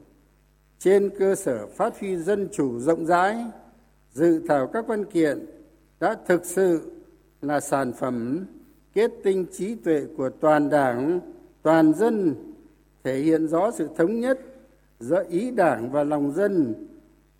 trên 0.79 1.09
cơ 1.19 1.35
sở 1.35 1.67
phát 1.67 1.99
huy 1.99 2.17
dân 2.17 2.47
chủ 2.51 2.79
rộng 2.79 3.05
rãi, 3.05 3.45
dự 4.11 4.41
thảo 4.47 4.67
các 4.67 4.87
văn 4.87 5.05
kiện 5.05 5.45
đã 5.99 6.17
thực 6.27 6.45
sự 6.45 6.91
là 7.41 7.59
sản 7.59 7.93
phẩm 7.93 8.45
kết 8.93 9.11
tinh 9.23 9.45
trí 9.51 9.75
tuệ 9.75 10.05
của 10.17 10.29
toàn 10.29 10.69
đảng, 10.69 11.19
toàn 11.61 11.93
dân, 11.93 12.35
thể 13.03 13.17
hiện 13.17 13.47
rõ 13.47 13.71
sự 13.71 13.89
thống 13.97 14.19
nhất 14.19 14.39
giữa 14.99 15.23
ý 15.29 15.51
đảng 15.51 15.91
và 15.91 16.03
lòng 16.03 16.31
dân, 16.31 16.73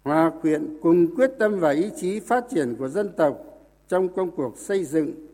hòa 0.04 0.32
quyện 0.42 0.78
cùng 0.82 1.16
quyết 1.16 1.32
tâm 1.40 1.60
và 1.60 1.72
ý 1.72 1.90
chí 1.96 2.20
phát 2.20 2.46
triển 2.50 2.76
của 2.76 2.90
dân 2.90 3.10
tộc 3.18 3.38
trong 3.88 4.10
công 4.10 4.32
cuộc 4.32 4.58
xây 4.58 4.86
dựng 4.86 5.25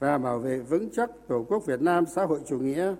và 0.00 0.18
bảo 0.18 0.38
vệ 0.38 0.58
vững 0.58 0.88
chắc 0.92 1.10
Tổ 1.28 1.44
quốc 1.48 1.66
Việt 1.66 1.82
Nam 1.82 2.04
xã 2.06 2.24
hội 2.24 2.40
chủ 2.46 2.58
nghĩa. 2.58 2.94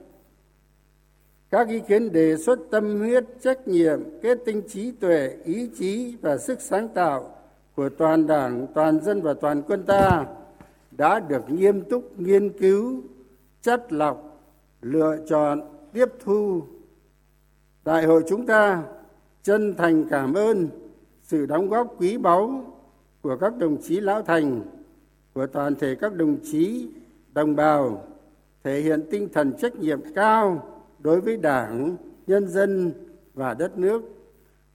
Các 1.50 1.68
ý 1.68 1.80
kiến 1.80 2.12
đề 2.12 2.36
xuất 2.36 2.58
tâm 2.70 2.98
huyết, 2.98 3.24
trách 3.40 3.68
nhiệm, 3.68 4.00
kết 4.22 4.38
tinh 4.44 4.62
trí 4.68 4.90
tuệ, 4.90 5.36
ý 5.44 5.70
chí 5.78 6.16
và 6.22 6.38
sức 6.38 6.60
sáng 6.60 6.88
tạo 6.88 7.34
của 7.76 7.88
toàn 7.88 8.26
đảng, 8.26 8.66
toàn 8.74 9.00
dân 9.00 9.22
và 9.22 9.34
toàn 9.34 9.62
quân 9.62 9.84
ta 9.86 10.26
đã 10.90 11.20
được 11.20 11.50
nghiêm 11.50 11.82
túc 11.90 12.20
nghiên 12.20 12.58
cứu, 12.58 13.02
chất 13.62 13.92
lọc, 13.92 14.42
lựa 14.80 15.16
chọn, 15.28 15.60
tiếp 15.92 16.08
thu. 16.24 16.62
Đại 17.84 18.04
hội 18.04 18.24
chúng 18.28 18.46
ta 18.46 18.82
chân 19.42 19.74
thành 19.74 20.04
cảm 20.10 20.34
ơn 20.34 20.68
sự 21.22 21.46
đóng 21.46 21.68
góp 21.68 22.00
quý 22.00 22.16
báu 22.18 22.64
của 23.22 23.36
các 23.36 23.56
đồng 23.56 23.76
chí 23.82 24.00
lão 24.00 24.22
thành, 24.22 24.62
của 25.40 25.46
toàn 25.46 25.74
thể 25.74 25.94
các 25.94 26.14
đồng 26.14 26.36
chí 26.44 26.88
đồng 27.32 27.56
bào, 27.56 28.04
thể 28.64 28.80
hiện 28.80 29.04
tinh 29.10 29.28
thần 29.32 29.52
trách 29.52 29.76
nhiệm 29.76 30.00
cao 30.14 30.64
đối 30.98 31.20
với 31.20 31.36
đảng, 31.36 31.96
nhân 32.26 32.48
dân 32.48 32.92
và 33.34 33.54
đất 33.54 33.78
nước. 33.78 34.02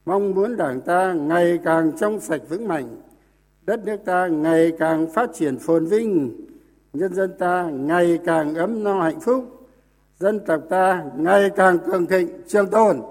Mong 0.05 0.31
muốn 0.31 0.57
đảng 0.57 0.81
ta 0.81 1.13
ngày 1.13 1.60
càng 1.63 1.91
trong 2.00 2.19
sạch 2.19 2.41
vững 2.50 2.67
mạnh, 2.67 3.01
đất 3.65 3.86
nước 3.86 3.98
ta 4.05 4.27
ngày 4.27 4.72
càng 4.79 5.12
phát 5.12 5.29
triển 5.34 5.60
phồn 5.60 5.86
vinh, 5.86 6.41
nhân 6.93 7.13
dân 7.13 7.34
ta 7.39 7.63
ngày 7.63 8.19
càng 8.25 8.55
ấm 8.55 8.84
no 8.84 9.01
hạnh 9.01 9.19
phúc, 9.19 9.67
dân 10.19 10.39
tộc 10.39 10.62
ta 10.69 11.03
ngày 11.17 11.50
càng 11.50 11.79
cường 11.79 12.05
thịnh 12.05 12.29
trường 12.48 12.69
tồn. 12.69 13.01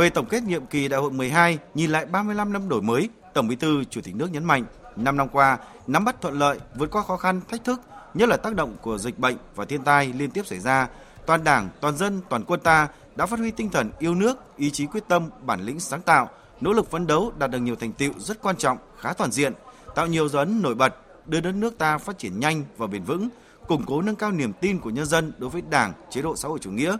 Về 0.00 0.10
tổng 0.10 0.26
kết 0.26 0.42
nhiệm 0.42 0.66
kỳ 0.66 0.88
đại 0.88 1.00
hội 1.00 1.10
12, 1.10 1.58
nhìn 1.74 1.90
lại 1.90 2.06
35 2.06 2.52
năm 2.52 2.68
đổi 2.68 2.82
mới, 2.82 3.08
Tổng 3.34 3.48
Bí 3.48 3.56
thư 3.56 3.84
Chủ 3.84 4.00
tịch 4.00 4.16
nước 4.16 4.32
nhấn 4.32 4.44
mạnh, 4.44 4.64
5 4.96 5.16
năm 5.16 5.28
qua, 5.28 5.58
nắm 5.86 6.04
bắt 6.04 6.20
thuận 6.20 6.38
lợi, 6.38 6.58
vượt 6.74 6.90
qua 6.90 7.02
khó 7.02 7.16
khăn, 7.16 7.40
thách 7.48 7.64
thức, 7.64 7.80
nhất 8.14 8.28
là 8.28 8.36
tác 8.36 8.54
động 8.54 8.76
của 8.82 8.98
dịch 8.98 9.18
bệnh 9.18 9.36
và 9.54 9.64
thiên 9.64 9.84
tai 9.84 10.12
liên 10.12 10.30
tiếp 10.30 10.46
xảy 10.46 10.58
ra, 10.58 10.88
toàn 11.26 11.44
Đảng, 11.44 11.68
toàn 11.80 11.96
dân, 11.96 12.20
toàn 12.28 12.44
quân 12.44 12.60
ta 12.60 12.88
đã 13.16 13.26
phát 13.26 13.38
huy 13.38 13.50
tinh 13.50 13.70
thần 13.70 13.90
yêu 13.98 14.14
nước, 14.14 14.56
ý 14.56 14.70
chí 14.70 14.86
quyết 14.86 15.04
tâm, 15.08 15.28
bản 15.42 15.60
lĩnh 15.60 15.80
sáng 15.80 16.02
tạo, 16.02 16.28
nỗ 16.60 16.72
lực 16.72 16.90
phấn 16.90 17.06
đấu 17.06 17.32
đạt 17.38 17.50
được 17.50 17.58
nhiều 17.58 17.76
thành 17.76 17.92
tựu 17.92 18.12
rất 18.18 18.42
quan 18.42 18.56
trọng, 18.56 18.78
khá 18.98 19.12
toàn 19.12 19.30
diện, 19.30 19.52
tạo 19.94 20.06
nhiều 20.06 20.28
dấu 20.28 20.38
ấn 20.38 20.62
nổi 20.62 20.74
bật, 20.74 20.94
đưa 21.26 21.40
đất 21.40 21.52
nước 21.54 21.78
ta 21.78 21.98
phát 21.98 22.18
triển 22.18 22.40
nhanh 22.40 22.64
và 22.76 22.86
bền 22.86 23.02
vững, 23.04 23.28
củng 23.68 23.84
cố 23.86 24.02
nâng 24.02 24.16
cao 24.16 24.32
niềm 24.32 24.52
tin 24.52 24.78
của 24.78 24.90
nhân 24.90 25.06
dân 25.06 25.32
đối 25.38 25.50
với 25.50 25.62
Đảng, 25.70 25.92
chế 26.10 26.22
độ 26.22 26.36
xã 26.36 26.48
hội 26.48 26.58
chủ 26.58 26.70
nghĩa. 26.70 26.96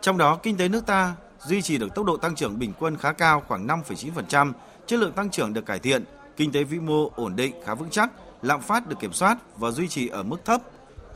Trong 0.00 0.18
đó, 0.18 0.38
kinh 0.42 0.56
tế 0.56 0.68
nước 0.68 0.86
ta 0.86 1.14
duy 1.40 1.62
trì 1.62 1.78
được 1.78 1.94
tốc 1.94 2.06
độ 2.06 2.16
tăng 2.16 2.34
trưởng 2.34 2.58
bình 2.58 2.72
quân 2.78 2.96
khá 2.96 3.12
cao 3.12 3.42
khoảng 3.48 3.66
5,9%, 3.66 4.52
chất 4.86 4.98
lượng 4.98 5.12
tăng 5.12 5.30
trưởng 5.30 5.52
được 5.52 5.66
cải 5.66 5.78
thiện, 5.78 6.04
kinh 6.36 6.52
tế 6.52 6.64
vĩ 6.64 6.78
mô 6.78 7.10
ổn 7.16 7.36
định 7.36 7.54
khá 7.64 7.74
vững 7.74 7.90
chắc, 7.90 8.10
lạm 8.42 8.60
phát 8.60 8.88
được 8.88 8.96
kiểm 9.00 9.12
soát 9.12 9.38
và 9.56 9.70
duy 9.70 9.88
trì 9.88 10.08
ở 10.08 10.22
mức 10.22 10.44
thấp. 10.44 10.60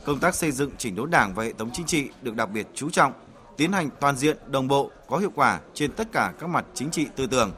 Công 0.05 0.19
tác 0.19 0.35
xây 0.35 0.51
dựng 0.51 0.71
chỉnh 0.77 0.95
đốn 0.95 1.09
Đảng 1.09 1.33
và 1.33 1.43
hệ 1.43 1.53
thống 1.53 1.69
chính 1.73 1.85
trị 1.85 2.09
được 2.21 2.35
đặc 2.35 2.49
biệt 2.53 2.67
chú 2.73 2.89
trọng, 2.89 3.13
tiến 3.57 3.71
hành 3.71 3.89
toàn 3.99 4.17
diện, 4.17 4.37
đồng 4.47 4.67
bộ, 4.67 4.91
có 5.07 5.17
hiệu 5.17 5.31
quả 5.35 5.59
trên 5.73 5.91
tất 5.91 6.07
cả 6.11 6.33
các 6.39 6.49
mặt 6.49 6.65
chính 6.73 6.89
trị 6.89 7.07
tư 7.15 7.27
tưởng. 7.27 7.51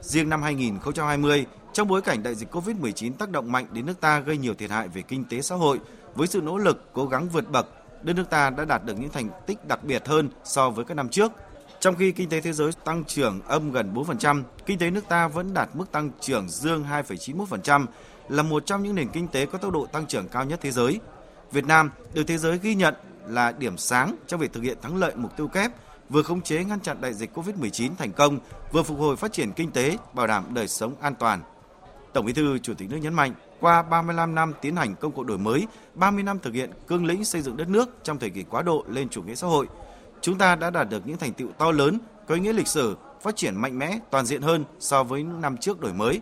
Riêng 0.00 0.28
năm 0.28 0.42
2020, 0.42 1.46
trong 1.72 1.88
bối 1.88 2.02
cảnh 2.02 2.22
đại 2.22 2.34
dịch 2.34 2.54
COVID-19 2.54 3.12
tác 3.12 3.30
động 3.30 3.52
mạnh 3.52 3.66
đến 3.72 3.86
nước 3.86 4.00
ta 4.00 4.20
gây 4.20 4.38
nhiều 4.38 4.54
thiệt 4.54 4.70
hại 4.70 4.88
về 4.88 5.02
kinh 5.02 5.24
tế 5.24 5.42
xã 5.42 5.54
hội, 5.54 5.80
với 6.14 6.26
sự 6.26 6.40
nỗ 6.40 6.58
lực 6.58 6.90
cố 6.92 7.06
gắng 7.06 7.28
vượt 7.28 7.50
bậc, 7.50 7.66
đất 8.02 8.16
nước 8.16 8.30
ta 8.30 8.50
đã 8.50 8.64
đạt 8.64 8.84
được 8.84 8.98
những 8.98 9.10
thành 9.10 9.28
tích 9.46 9.68
đặc 9.68 9.84
biệt 9.84 10.08
hơn 10.08 10.28
so 10.44 10.70
với 10.70 10.84
các 10.84 10.94
năm 10.94 11.08
trước. 11.08 11.32
Trong 11.80 11.94
khi 11.94 12.12
kinh 12.12 12.28
tế 12.28 12.40
thế 12.40 12.52
giới 12.52 12.70
tăng 12.84 13.04
trưởng 13.04 13.40
âm 13.46 13.72
gần 13.72 13.94
4%, 13.94 14.42
kinh 14.66 14.78
tế 14.78 14.90
nước 14.90 15.08
ta 15.08 15.28
vẫn 15.28 15.54
đạt 15.54 15.68
mức 15.74 15.92
tăng 15.92 16.10
trưởng 16.20 16.48
dương 16.48 16.84
2,91%, 16.90 17.86
là 18.28 18.42
một 18.42 18.66
trong 18.66 18.82
những 18.82 18.94
nền 18.94 19.08
kinh 19.08 19.28
tế 19.28 19.46
có 19.46 19.58
tốc 19.58 19.72
độ 19.72 19.86
tăng 19.86 20.06
trưởng 20.06 20.28
cao 20.28 20.44
nhất 20.44 20.60
thế 20.62 20.70
giới. 20.70 21.00
Việt 21.52 21.66
Nam 21.66 21.90
được 22.14 22.24
thế 22.26 22.38
giới 22.38 22.58
ghi 22.58 22.74
nhận 22.74 22.94
là 23.28 23.52
điểm 23.52 23.76
sáng 23.76 24.16
trong 24.26 24.40
việc 24.40 24.52
thực 24.52 24.62
hiện 24.62 24.78
thắng 24.82 24.96
lợi 24.96 25.12
mục 25.16 25.36
tiêu 25.36 25.48
kép 25.48 25.72
vừa 26.08 26.22
khống 26.22 26.40
chế 26.40 26.64
ngăn 26.64 26.80
chặn 26.80 27.00
đại 27.00 27.14
dịch 27.14 27.38
COVID-19 27.38 27.90
thành 27.98 28.12
công, 28.12 28.38
vừa 28.72 28.82
phục 28.82 28.98
hồi 28.98 29.16
phát 29.16 29.32
triển 29.32 29.52
kinh 29.52 29.70
tế, 29.70 29.96
bảo 30.14 30.26
đảm 30.26 30.44
đời 30.54 30.68
sống 30.68 30.94
an 31.00 31.14
toàn. 31.14 31.42
Tổng 32.12 32.26
Bí 32.26 32.32
thư 32.32 32.58
Chủ 32.58 32.74
tịch 32.74 32.90
nước 32.90 32.96
nhấn 32.96 33.14
mạnh, 33.14 33.32
qua 33.60 33.82
35 33.82 34.34
năm 34.34 34.52
tiến 34.60 34.76
hành 34.76 34.94
công 34.94 35.12
cuộc 35.12 35.26
đổi 35.26 35.38
mới, 35.38 35.66
30 35.94 36.22
năm 36.22 36.38
thực 36.38 36.54
hiện 36.54 36.70
cương 36.86 37.06
lĩnh 37.06 37.24
xây 37.24 37.42
dựng 37.42 37.56
đất 37.56 37.68
nước 37.68 37.88
trong 38.02 38.18
thời 38.18 38.30
kỳ 38.30 38.42
quá 38.42 38.62
độ 38.62 38.84
lên 38.88 39.08
chủ 39.08 39.22
nghĩa 39.22 39.34
xã 39.34 39.46
hội, 39.46 39.66
chúng 40.20 40.38
ta 40.38 40.54
đã 40.54 40.70
đạt 40.70 40.88
được 40.90 41.06
những 41.06 41.16
thành 41.16 41.32
tựu 41.32 41.48
to 41.58 41.70
lớn, 41.70 41.98
có 42.26 42.34
ý 42.34 42.40
nghĩa 42.40 42.52
lịch 42.52 42.68
sử, 42.68 42.96
phát 43.22 43.36
triển 43.36 43.56
mạnh 43.56 43.78
mẽ, 43.78 43.98
toàn 44.10 44.26
diện 44.26 44.42
hơn 44.42 44.64
so 44.78 45.04
với 45.04 45.22
những 45.22 45.40
năm 45.40 45.56
trước 45.56 45.80
đổi 45.80 45.92
mới. 45.92 46.20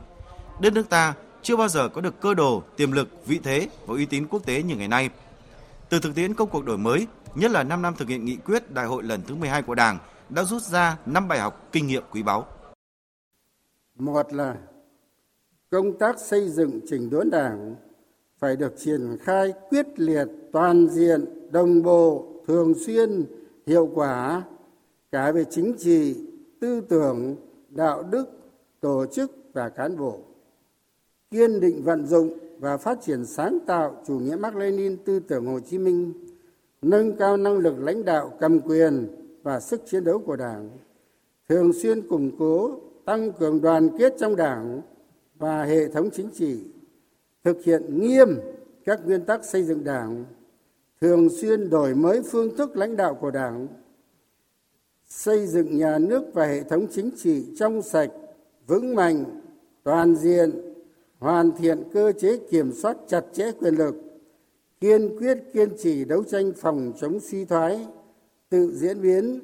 Đất 0.60 0.72
nước 0.72 0.88
ta 0.88 1.14
chưa 1.42 1.56
bao 1.56 1.68
giờ 1.68 1.88
có 1.88 2.00
được 2.00 2.20
cơ 2.20 2.34
đồ, 2.34 2.62
tiềm 2.76 2.92
lực, 2.92 3.08
vị 3.26 3.40
thế 3.42 3.68
và 3.86 3.94
uy 3.94 4.06
tín 4.06 4.26
quốc 4.30 4.46
tế 4.46 4.62
như 4.62 4.76
ngày 4.76 4.88
nay. 4.88 5.10
Từ 5.88 5.98
thực 5.98 6.14
tiễn 6.14 6.34
công 6.34 6.50
cuộc 6.50 6.64
đổi 6.64 6.78
mới, 6.78 7.06
nhất 7.34 7.50
là 7.50 7.62
5 7.62 7.82
năm 7.82 7.94
thực 7.96 8.08
hiện 8.08 8.24
nghị 8.24 8.36
quyết 8.36 8.70
đại 8.70 8.86
hội 8.86 9.02
lần 9.02 9.22
thứ 9.26 9.34
12 9.34 9.62
của 9.62 9.74
Đảng 9.74 9.98
đã 10.28 10.44
rút 10.44 10.62
ra 10.62 10.98
5 11.06 11.28
bài 11.28 11.38
học 11.38 11.68
kinh 11.72 11.86
nghiệm 11.86 12.02
quý 12.10 12.22
báu. 12.22 12.46
Một 13.94 14.32
là 14.32 14.56
công 15.70 15.98
tác 15.98 16.20
xây 16.20 16.48
dựng 16.48 16.80
chỉnh 16.88 17.10
đốn 17.10 17.30
Đảng 17.30 17.74
phải 18.38 18.56
được 18.56 18.74
triển 18.78 19.18
khai 19.22 19.52
quyết 19.68 19.86
liệt 19.96 20.26
toàn 20.52 20.88
diện 20.88 21.50
đồng 21.52 21.82
bộ 21.82 22.26
thường 22.46 22.74
xuyên 22.86 23.26
hiệu 23.66 23.90
quả 23.94 24.42
cả 25.12 25.32
về 25.32 25.44
chính 25.50 25.75
trị, 25.78 26.16
tư 26.61 26.80
tưởng, 26.80 27.37
đạo 27.68 28.02
đức, 28.02 28.25
tổ 28.80 29.06
chức 29.06 29.32
và 29.52 29.68
cán 29.68 29.96
bộ. 29.96 30.18
Kiên 31.30 31.61
định 31.61 31.82
vận 31.82 32.06
dụng 32.06 32.38
và 32.58 32.76
phát 32.76 32.99
triển 33.02 33.25
sáng 33.25 33.58
tạo 33.66 34.02
chủ 34.06 34.18
nghĩa 34.18 34.37
Mark 34.37 34.56
Lenin, 34.56 34.96
tư 35.04 35.20
tưởng 35.20 35.46
Hồ 35.46 35.61
Chí 35.61 35.78
Minh, 35.78 36.12
nâng 36.82 37.16
cao 37.16 37.37
năng 37.37 37.58
lực 37.58 37.78
lãnh 37.78 38.04
đạo, 38.04 38.32
cầm 38.40 38.61
quyền 38.61 39.08
và 39.42 39.61
sức 39.61 39.82
chiến 39.87 40.04
đấu 40.04 40.18
của 40.18 40.37
đảng, 40.37 40.70
thường 41.49 41.73
xuyên 41.73 42.08
củng 42.08 42.38
cố, 42.38 42.80
tăng 43.04 43.32
cường 43.32 43.61
đoàn 43.61 43.88
kết 43.99 44.14
trong 44.18 44.37
đảng 44.37 44.80
và 45.38 45.64
hệ 45.64 45.88
thống 45.88 46.11
chính 46.12 46.30
trị, 46.30 46.61
thực 47.44 47.64
hiện 47.64 48.00
nghiêm 48.00 48.28
các 48.85 49.00
nguyên 49.06 49.25
tắc 49.25 49.44
xây 49.44 49.62
dựng 49.62 49.85
đảng 49.85 50.25
thường 51.06 51.28
xuyên 51.30 51.70
đổi 51.70 51.94
mới 51.94 52.22
phương 52.22 52.56
thức 52.56 52.76
lãnh 52.76 52.96
đạo 52.96 53.14
của 53.14 53.30
đảng, 53.30 53.68
xây 55.06 55.46
dựng 55.46 55.78
nhà 55.78 55.98
nước 55.98 56.22
và 56.32 56.46
hệ 56.46 56.62
thống 56.62 56.86
chính 56.90 57.10
trị 57.16 57.46
trong 57.56 57.82
sạch, 57.82 58.10
vững 58.66 58.94
mạnh, 58.94 59.25
toàn 59.82 60.16
diện, 60.16 60.50
hoàn 61.18 61.52
thiện 61.52 61.82
cơ 61.92 62.12
chế 62.12 62.38
kiểm 62.50 62.72
soát 62.72 62.96
chặt 63.08 63.25
chẽ 63.32 63.52
quyền 63.52 63.75
lực, 63.75 63.94
kiên 64.80 65.16
quyết 65.18 65.38
kiên 65.52 65.68
trì 65.78 66.04
đấu 66.04 66.25
tranh 66.25 66.52
phòng 66.56 66.92
chống 67.00 67.20
suy 67.20 67.44
thoái, 67.44 67.86
tự 68.48 68.72
diễn 68.75 69.02
biến, 69.02 69.40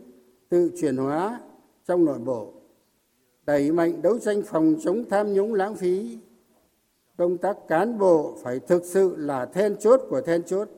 tự 0.49 0.71
chuyển 0.81 0.97
hóa 0.97 1.41
trong 1.87 2.05
nội 2.05 2.19
bộ, 2.19 2.53
đẩy 3.47 3.73
mạnh 3.73 4.03
đấu 4.03 4.19
tranh 4.19 4.43
phòng 4.47 4.77
chống 4.83 5.05
tham 5.11 5.33
nhũng 5.33 5.55
lãng 5.55 5.75
phí. 5.75 6.19
Công 7.17 7.39
tác 7.39 7.57
cán 7.69 7.99
bộ 7.99 8.37
phải 8.43 8.59
thực 8.59 8.85
sự 8.85 9.15
là 9.17 9.47
then 9.47 9.77
chốt 9.77 10.01
của 10.09 10.21
then 10.21 10.43
chốt 10.43 10.69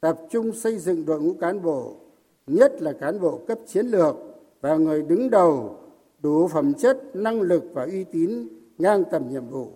tập 0.00 0.18
trung 0.30 0.52
xây 0.52 0.78
dựng 0.78 1.06
đội 1.06 1.20
ngũ 1.20 1.34
cán 1.40 1.62
bộ, 1.62 1.96
nhất 2.46 2.82
là 2.82 2.92
cán 2.92 3.20
bộ 3.20 3.40
cấp 3.48 3.58
chiến 3.66 3.86
lược 3.86 4.16
và 4.60 4.76
người 4.76 5.02
đứng 5.02 5.30
đầu, 5.30 5.80
đủ 6.22 6.48
phẩm 6.48 6.74
chất, 6.74 7.02
năng 7.14 7.40
lực 7.40 7.62
và 7.72 7.84
uy 7.84 8.04
tín 8.04 8.48
ngang 8.78 9.04
tầm 9.10 9.28
nhiệm 9.28 9.48
vụ. 9.48 9.72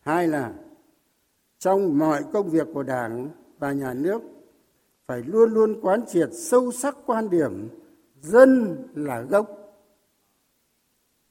Hai 0.00 0.28
là, 0.28 0.52
trong 1.58 1.98
mọi 1.98 2.22
công 2.32 2.50
việc 2.50 2.68
của 2.74 2.82
đảng 2.82 3.28
và 3.58 3.72
nhà 3.72 3.94
nước, 3.94 4.22
phải 5.06 5.22
luôn 5.26 5.50
luôn 5.54 5.80
quán 5.82 6.06
triệt 6.06 6.28
sâu 6.32 6.72
sắc 6.72 6.96
quan 7.06 7.30
điểm 7.30 7.68
dân 8.22 8.76
là 8.94 9.20
gốc. 9.20 9.46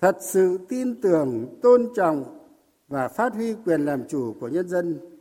Thật 0.02 0.18
sự 0.22 0.58
tin 0.70 1.02
tưởng, 1.02 1.60
tôn 1.62 1.90
trọng 1.96 2.40
và 2.88 3.08
phát 3.08 3.34
huy 3.34 3.54
quyền 3.66 3.86
làm 3.86 4.08
chủ 4.08 4.36
của 4.40 4.48
nhân 4.48 4.70
dân 4.70 5.19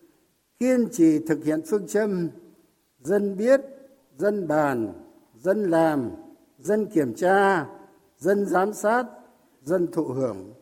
kiên 0.58 0.88
trì 0.92 1.18
thực 1.18 1.44
hiện 1.44 1.60
phương 1.66 1.86
châm 1.86 2.28
dân 3.00 3.36
biết, 3.36 3.60
dân 4.16 4.48
bàn, 4.48 4.92
dân 5.34 5.70
làm, 5.70 6.10
dân 6.58 6.86
kiểm 6.86 7.14
tra, 7.14 7.66
dân 8.18 8.46
giám 8.46 8.72
sát, 8.72 9.04
dân 9.62 9.86
thụ 9.92 10.04
hưởng. 10.04 10.52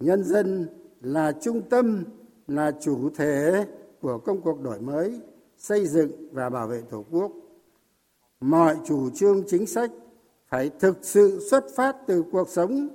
Nhân 0.00 0.24
dân 0.24 0.68
là 1.00 1.32
trung 1.32 1.62
tâm, 1.70 2.04
là 2.46 2.72
chủ 2.80 3.10
thể 3.10 3.66
của 4.00 4.18
công 4.18 4.40
cuộc 4.40 4.60
đổi 4.60 4.80
mới, 4.80 5.20
xây 5.58 5.86
dựng 5.86 6.10
và 6.32 6.50
bảo 6.50 6.66
vệ 6.68 6.82
tổ 6.90 7.04
quốc. 7.10 7.32
Mọi 8.40 8.76
chủ 8.86 9.10
trương 9.10 9.42
chính 9.46 9.66
sách 9.66 9.90
phải 10.48 10.70
thực 10.80 10.98
sự 11.02 11.48
xuất 11.50 11.64
phát 11.76 11.96
từ 12.06 12.24
cuộc 12.32 12.48
sống, 12.48 12.88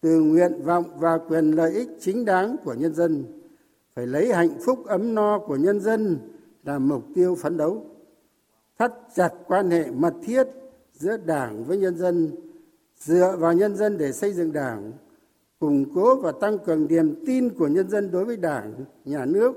từ 0.00 0.20
nguyện 0.20 0.62
vọng 0.64 0.84
và 0.98 1.18
quyền 1.28 1.50
lợi 1.50 1.72
ích 1.72 1.88
chính 2.00 2.24
đáng 2.24 2.56
của 2.64 2.74
nhân 2.74 2.94
dân 2.94 3.24
phải 3.94 4.06
lấy 4.06 4.32
hạnh 4.32 4.58
phúc 4.64 4.86
ấm 4.86 5.14
no 5.14 5.38
của 5.38 5.56
nhân 5.56 5.80
dân 5.80 6.18
là 6.64 6.78
mục 6.78 7.04
tiêu 7.14 7.34
phấn 7.34 7.56
đấu. 7.56 7.86
Thắt 8.78 8.92
chặt 9.14 9.30
quan 9.46 9.70
hệ 9.70 9.90
mật 9.90 10.14
thiết 10.22 10.46
giữa 10.92 11.16
đảng 11.16 11.64
với 11.64 11.78
nhân 11.78 11.96
dân, 11.96 12.32
dựa 12.96 13.36
vào 13.38 13.52
nhân 13.52 13.76
dân 13.76 13.98
để 13.98 14.12
xây 14.12 14.32
dựng 14.32 14.52
đảng, 14.52 14.92
củng 15.58 15.94
cố 15.94 16.16
và 16.16 16.32
tăng 16.40 16.58
cường 16.58 16.86
niềm 16.86 17.24
tin 17.26 17.50
của 17.58 17.66
nhân 17.66 17.90
dân 17.90 18.10
đối 18.10 18.24
với 18.24 18.36
đảng, 18.36 18.74
nhà 19.04 19.24
nước 19.24 19.52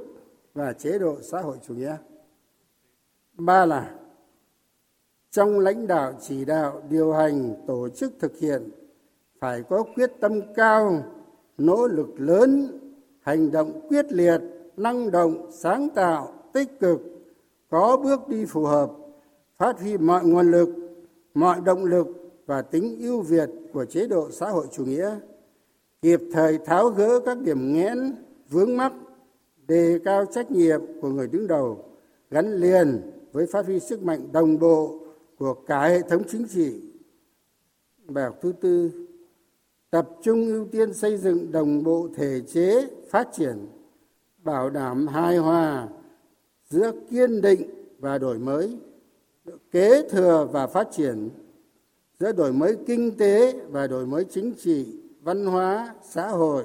và 0.54 0.74
chế 0.74 1.00
độ 1.00 1.18
xã 1.22 1.42
hội 1.42 1.58
chủ 1.68 1.74
nghĩa. 1.74 1.98
Ba 3.34 3.66
là, 3.66 3.96
trong 5.32 5.60
lãnh 5.60 5.88
đạo 5.88 6.14
chỉ 6.22 6.46
đạo 6.46 6.84
điều 6.90 7.14
hành, 7.14 7.54
tổ 7.68 7.90
chức 7.90 8.14
thực 8.20 8.38
hiện, 8.38 8.70
phải 9.40 9.64
có 9.64 9.84
quyết 9.96 10.12
tâm 10.20 10.42
cao, 10.56 11.04
nỗ 11.58 11.88
lực 11.88 12.10
lớn 12.18 12.80
hành 13.28 13.52
động 13.52 13.82
quyết 13.90 14.12
liệt, 14.12 14.42
năng 14.78 15.12
động, 15.12 15.48
sáng 15.52 15.90
tạo, 15.96 16.34
tích 16.54 16.80
cực, 16.80 17.02
có 17.70 17.98
bước 18.04 18.28
đi 18.28 18.46
phù 18.46 18.64
hợp, 18.64 18.92
phát 19.58 19.80
huy 19.80 19.98
mọi 19.98 20.26
nguồn 20.26 20.52
lực, 20.52 20.70
mọi 21.34 21.60
động 21.66 21.86
lực 21.86 22.08
và 22.46 22.62
tính 22.62 22.98
ưu 23.00 23.22
việt 23.22 23.50
của 23.74 23.86
chế 23.86 24.08
độ 24.08 24.32
xã 24.32 24.50
hội 24.50 24.68
chủ 24.72 24.86
nghĩa, 24.86 25.20
kịp 26.02 26.22
thời 26.34 26.58
tháo 26.58 26.90
gỡ 26.90 27.20
các 27.20 27.38
điểm 27.42 27.74
nghẽn, 27.74 28.16
vướng 28.50 28.78
mắc, 28.78 28.94
đề 29.68 30.00
cao 30.06 30.26
trách 30.26 30.52
nhiệm 30.52 30.82
của 31.02 31.10
người 31.10 31.28
đứng 31.28 31.48
đầu, 31.48 31.84
gắn 32.32 32.54
liền 32.54 33.12
với 33.32 33.46
phát 33.46 33.66
huy 33.66 33.80
sức 33.80 34.04
mạnh 34.04 34.32
đồng 34.32 34.60
bộ 34.60 35.00
của 35.38 35.54
cả 35.54 35.88
hệ 35.88 36.02
thống 36.02 36.24
chính 36.28 36.48
trị. 36.48 36.82
Bài 38.06 38.24
học 38.24 38.36
thứ 38.42 38.54
tư 38.62 39.07
tập 39.90 40.10
trung 40.22 40.48
ưu 40.48 40.66
tiên 40.66 40.94
xây 40.94 41.18
dựng 41.18 41.52
đồng 41.52 41.84
bộ 41.84 42.10
thể 42.16 42.42
chế, 42.48 42.88
phát 43.10 43.28
triển, 43.34 43.68
bảo 44.44 44.70
đảm 44.70 45.08
hài 45.08 45.38
hòa 45.38 45.88
giữa 46.70 46.92
kiên 47.10 47.42
định 47.42 47.62
và 48.00 48.18
đổi 48.18 48.40
mới, 48.40 48.78
kế 49.72 50.10
thừa 50.10 50.48
và 50.52 50.68
phát 50.68 50.88
triển, 50.92 51.30
giữa 52.20 52.32
đổi 52.32 52.54
mới 52.54 52.78
kinh 52.88 53.18
tế 53.18 53.54
và 53.70 53.88
đổi 53.88 54.06
mới 54.06 54.26
chính 54.26 54.54
trị, 54.54 54.86
văn 55.22 55.46
hóa, 55.46 55.96
xã 56.04 56.28
hội, 56.28 56.64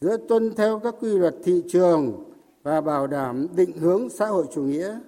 giữa 0.00 0.16
tuân 0.28 0.54
theo 0.54 0.78
các 0.78 0.94
quy 1.00 1.18
luật 1.18 1.34
thị 1.44 1.62
trường 1.68 2.32
và 2.62 2.80
bảo 2.80 3.06
đảm 3.06 3.48
định 3.56 3.72
hướng 3.72 4.08
xã 4.10 4.26
hội 4.26 4.46
chủ 4.52 4.62
nghĩa, 4.62 4.98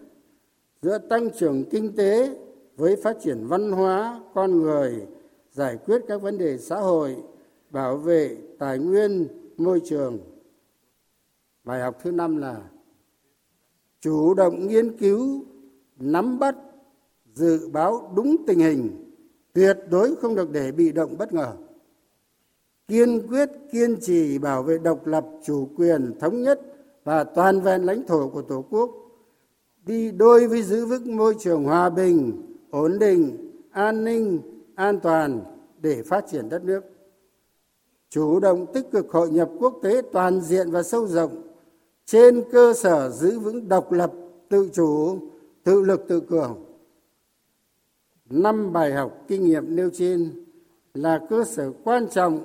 giữa 0.83 0.99
tăng 0.99 1.31
trưởng 1.31 1.65
kinh 1.71 1.97
tế 1.97 2.37
với 2.77 2.97
phát 2.97 3.17
triển 3.23 3.47
văn 3.47 3.73
hóa, 3.73 4.21
con 4.35 4.63
người 4.63 5.07
giải 5.55 5.77
quyết 5.87 6.03
các 6.09 6.23
vấn 6.23 6.39
đề 6.39 6.59
xã 6.59 6.77
hội, 6.77 7.17
bảo 7.71 7.97
vệ 7.97 8.37
tài 8.59 8.79
nguyên, 8.79 9.29
môi 9.57 9.81
trường. 9.85 10.19
Bài 11.65 11.81
học 11.81 11.99
thứ 12.03 12.11
năm 12.11 12.37
là 12.37 12.63
chủ 14.01 14.35
động 14.35 14.67
nghiên 14.67 14.97
cứu, 14.97 15.45
nắm 15.99 16.39
bắt, 16.39 16.57
dự 17.35 17.69
báo 17.73 18.13
đúng 18.17 18.37
tình 18.47 18.59
hình, 18.59 19.13
tuyệt 19.53 19.79
đối 19.91 20.17
không 20.17 20.35
được 20.35 20.51
để 20.51 20.73
bị 20.73 20.93
động 20.93 21.15
bất 21.19 21.33
ngờ. 21.33 21.53
Kiên 22.89 23.27
quyết, 23.29 23.51
kiên 23.73 24.01
trì 24.01 24.39
bảo 24.39 24.63
vệ 24.63 24.79
độc 24.79 25.07
lập, 25.07 25.27
chủ 25.45 25.69
quyền, 25.77 26.19
thống 26.21 26.43
nhất 26.43 26.61
và 27.05 27.25
toàn 27.25 27.61
vẹn 27.61 27.83
lãnh 27.83 28.07
thổ 28.07 28.29
của 28.29 28.43
tổ 28.43 28.65
quốc. 28.71 28.91
Đi 29.87 30.11
đôi 30.11 30.49
với 30.49 30.63
giữ 30.63 30.87
vững 30.87 31.17
môi 31.17 31.35
trường 31.39 31.65
hòa 31.65 31.91
bình, 31.91 32.43
ổn 32.71 32.99
định, 32.99 33.51
an 33.71 34.05
ninh 34.05 34.54
an 34.75 35.01
toàn 35.01 35.41
để 35.81 36.03
phát 36.03 36.25
triển 36.31 36.49
đất 36.49 36.65
nước. 36.65 36.85
Chủ 38.11 38.41
động 38.41 38.67
tích 38.75 38.91
cực 38.91 39.11
hội 39.11 39.31
nhập 39.31 39.51
quốc 39.59 39.79
tế 39.83 40.03
toàn 40.13 40.41
diện 40.41 40.71
và 40.71 40.83
sâu 40.83 41.07
rộng, 41.07 41.43
trên 42.07 42.45
cơ 42.53 42.73
sở 42.77 43.11
giữ 43.11 43.39
vững 43.39 43.69
độc 43.69 43.93
lập, 43.93 44.13
tự 44.49 44.69
chủ, 44.73 45.19
tự 45.65 45.83
lực, 45.83 46.05
tự 46.09 46.21
cường. 46.21 46.65
Năm 48.31 48.73
bài 48.73 48.93
học 48.93 49.25
kinh 49.29 49.45
nghiệm 49.45 49.77
nêu 49.77 49.91
trên 49.91 50.45
là 50.95 51.21
cơ 51.31 51.45
sở 51.45 51.73
quan 51.85 52.09
trọng 52.09 52.45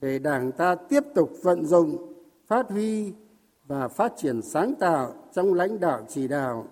để 0.00 0.18
đảng 0.18 0.52
ta 0.52 0.74
tiếp 0.74 1.04
tục 1.14 1.32
vận 1.42 1.66
dụng, 1.66 2.12
phát 2.46 2.70
huy 2.70 3.12
và 3.66 3.88
phát 3.88 4.12
triển 4.16 4.42
sáng 4.42 4.74
tạo 4.74 5.14
trong 5.32 5.54
lãnh 5.54 5.80
đạo 5.80 6.06
chỉ 6.08 6.28
đạo, 6.28 6.66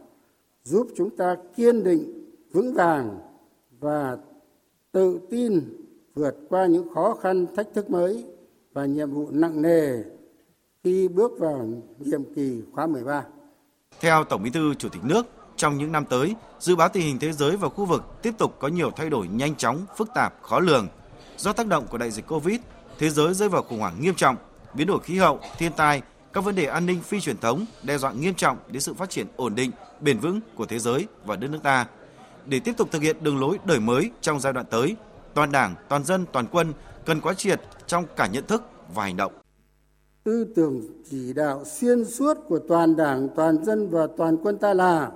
giúp 0.62 0.86
chúng 0.96 1.16
ta 1.16 1.36
kiên 1.56 1.84
định, 1.84 2.32
vững 2.52 2.74
vàng 2.74 3.18
và 3.80 4.18
tự 4.98 5.20
tin 5.30 5.60
vượt 6.14 6.34
qua 6.48 6.66
những 6.66 6.94
khó 6.94 7.14
khăn 7.22 7.46
thách 7.56 7.66
thức 7.74 7.90
mới 7.90 8.24
và 8.72 8.86
nhiệm 8.86 9.10
vụ 9.10 9.28
nặng 9.30 9.62
nề 9.62 9.92
khi 10.84 11.08
bước 11.08 11.32
vào 11.38 11.68
nhiệm 11.98 12.34
kỳ 12.34 12.62
khóa 12.72 12.86
13. 12.86 13.24
Theo 14.00 14.24
Tổng 14.24 14.42
Bí 14.42 14.50
thư 14.50 14.74
Chủ 14.74 14.88
tịch 14.88 15.04
nước, 15.04 15.26
trong 15.56 15.78
những 15.78 15.92
năm 15.92 16.04
tới, 16.04 16.34
dự 16.58 16.76
báo 16.76 16.88
tình 16.88 17.02
hình 17.02 17.18
thế 17.18 17.32
giới 17.32 17.56
và 17.56 17.68
khu 17.68 17.84
vực 17.84 18.04
tiếp 18.22 18.34
tục 18.38 18.56
có 18.58 18.68
nhiều 18.68 18.90
thay 18.96 19.10
đổi 19.10 19.28
nhanh 19.28 19.54
chóng, 19.54 19.86
phức 19.96 20.08
tạp, 20.14 20.42
khó 20.42 20.60
lường. 20.60 20.88
Do 21.36 21.52
tác 21.52 21.66
động 21.66 21.86
của 21.90 21.98
đại 21.98 22.10
dịch 22.10 22.26
Covid, 22.26 22.60
thế 22.98 23.10
giới 23.10 23.34
rơi 23.34 23.48
vào 23.48 23.62
khủng 23.62 23.78
hoảng 23.78 24.00
nghiêm 24.00 24.14
trọng, 24.14 24.36
biến 24.74 24.86
đổi 24.86 25.00
khí 25.00 25.16
hậu, 25.16 25.40
thiên 25.58 25.72
tai, 25.76 26.02
các 26.32 26.44
vấn 26.44 26.54
đề 26.54 26.64
an 26.64 26.86
ninh 26.86 27.00
phi 27.00 27.20
truyền 27.20 27.38
thống 27.38 27.64
đe 27.82 27.98
dọa 27.98 28.12
nghiêm 28.12 28.34
trọng 28.34 28.56
đến 28.68 28.80
sự 28.80 28.94
phát 28.94 29.10
triển 29.10 29.26
ổn 29.36 29.54
định, 29.54 29.70
bền 30.00 30.18
vững 30.18 30.40
của 30.54 30.66
thế 30.66 30.78
giới 30.78 31.06
và 31.24 31.36
đất 31.36 31.50
nước 31.50 31.60
ta. 31.62 31.86
Để 32.48 32.60
tiếp 32.60 32.72
tục 32.76 32.88
thực 32.92 33.02
hiện 33.02 33.16
đường 33.20 33.40
lối 33.40 33.58
đổi 33.64 33.80
mới 33.80 34.10
trong 34.20 34.40
giai 34.40 34.52
đoạn 34.52 34.66
tới, 34.70 34.96
toàn 35.34 35.52
Đảng, 35.52 35.74
toàn 35.88 36.04
dân, 36.04 36.26
toàn 36.32 36.46
quân 36.52 36.72
cần 37.06 37.20
quán 37.20 37.36
triệt 37.36 37.60
trong 37.86 38.04
cả 38.16 38.26
nhận 38.26 38.46
thức 38.46 38.62
và 38.94 39.04
hành 39.04 39.16
động. 39.16 39.32
tư 40.24 40.46
tưởng 40.56 40.82
chỉ 41.10 41.32
đạo 41.32 41.64
xuyên 41.64 42.04
suốt 42.04 42.34
của 42.48 42.58
toàn 42.58 42.96
đảng 42.96 43.28
toàn 43.36 43.64
dân 43.64 43.88
và 43.88 44.06
toàn 44.16 44.36
quân 44.36 44.58
ta 44.58 44.74
là 44.74 45.10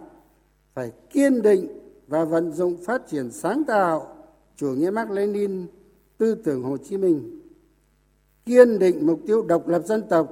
phải 0.75 0.93
kiên 1.13 1.43
định 1.43 1.69
và 2.09 2.25
vận 2.25 2.53
dụng 2.53 2.85
phát 2.85 3.03
triển 3.11 3.31
sáng 3.31 3.65
tạo. 3.65 4.17
Chủ 4.57 4.67
nghĩa 4.67 4.91
mark 4.91 5.11
lenin 5.11 5.67
tư 6.19 6.35
tưởng 6.35 6.63
hồ 6.63 6.77
chí 6.77 6.97
minh 6.97 7.41
kiên 8.47 8.79
định 8.79 9.07
mục 9.07 9.21
tiêu 9.27 9.43
độc 9.43 9.69
lập 9.69 9.83
dân 9.85 10.03
tộc 10.09 10.29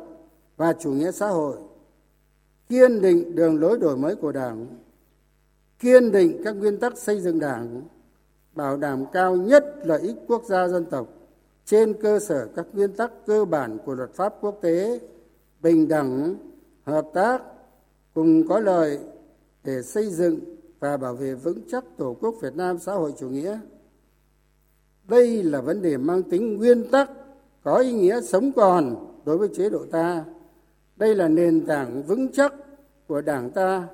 và 0.57 0.73
chủ 0.73 0.91
nghĩa 0.93 1.13
xã 1.13 1.29
hội 1.29 1.57
kiên 2.69 3.01
định 3.01 3.35
đường 3.35 3.61
lối 3.61 3.79
đổi 3.79 3.97
mới 3.97 4.17
của 4.17 4.33
đảng 4.33 4.67
kiên 5.81 6.13
định 6.13 6.41
các 6.45 6.53
nguyên 6.53 6.77
tắc 6.77 6.99
xây 6.99 7.21
dựng 7.21 7.39
đảng, 7.39 7.83
bảo 8.55 8.77
đảm 8.77 9.05
cao 9.13 9.37
nhất 9.37 9.65
lợi 9.85 10.01
ích 10.01 10.17
quốc 10.27 10.45
gia 10.45 10.69
dân 10.69 10.85
tộc 10.85 11.09
trên 11.65 11.95
cơ 12.03 12.19
sở 12.19 12.49
các 12.57 12.67
nguyên 12.73 12.93
tắc 12.93 13.13
cơ 13.27 13.45
bản 13.45 13.79
của 13.85 13.95
luật 13.95 14.15
pháp 14.15 14.35
quốc 14.41 14.59
tế, 14.61 15.01
bình 15.61 15.89
đẳng, 15.89 16.35
hợp 16.83 17.07
tác, 17.15 17.43
cùng 18.15 18.49
có 18.49 18.61
lợi 18.61 18.99
để 19.65 19.83
xây 19.83 20.11
dựng 20.11 20.39
và 20.81 20.97
bảo 20.97 21.15
vệ 21.15 21.35
vững 21.35 21.61
chắc 21.71 21.85
tổ 21.97 22.17
quốc 22.21 22.35
việt 22.43 22.57
nam 22.57 22.79
xã 22.79 22.95
hội 22.95 23.15
chủ 23.19 23.29
nghĩa. 23.29 23.59
Đây 25.09 25.43
là 25.43 25.61
vấn 25.61 25.83
đề 25.83 25.97
mang 25.97 26.23
tính 26.23 26.57
nguyên 26.57 26.91
tắc, 26.91 27.11
có 27.63 27.77
ý 27.77 27.93
nghĩa 27.93 28.21
sống 28.21 28.53
còn 28.53 29.07
đối 29.25 29.39
với 29.39 29.49
chế 29.57 29.71
độ 29.71 29.87
ta. 29.91 30.25
Đây 30.97 31.15
là 31.15 31.29
nền 31.29 31.67
tảng 31.67 32.03
vững 32.03 32.33
chắc 32.33 32.55
của 33.07 33.21
đảng 33.21 33.51
ta 33.51 33.89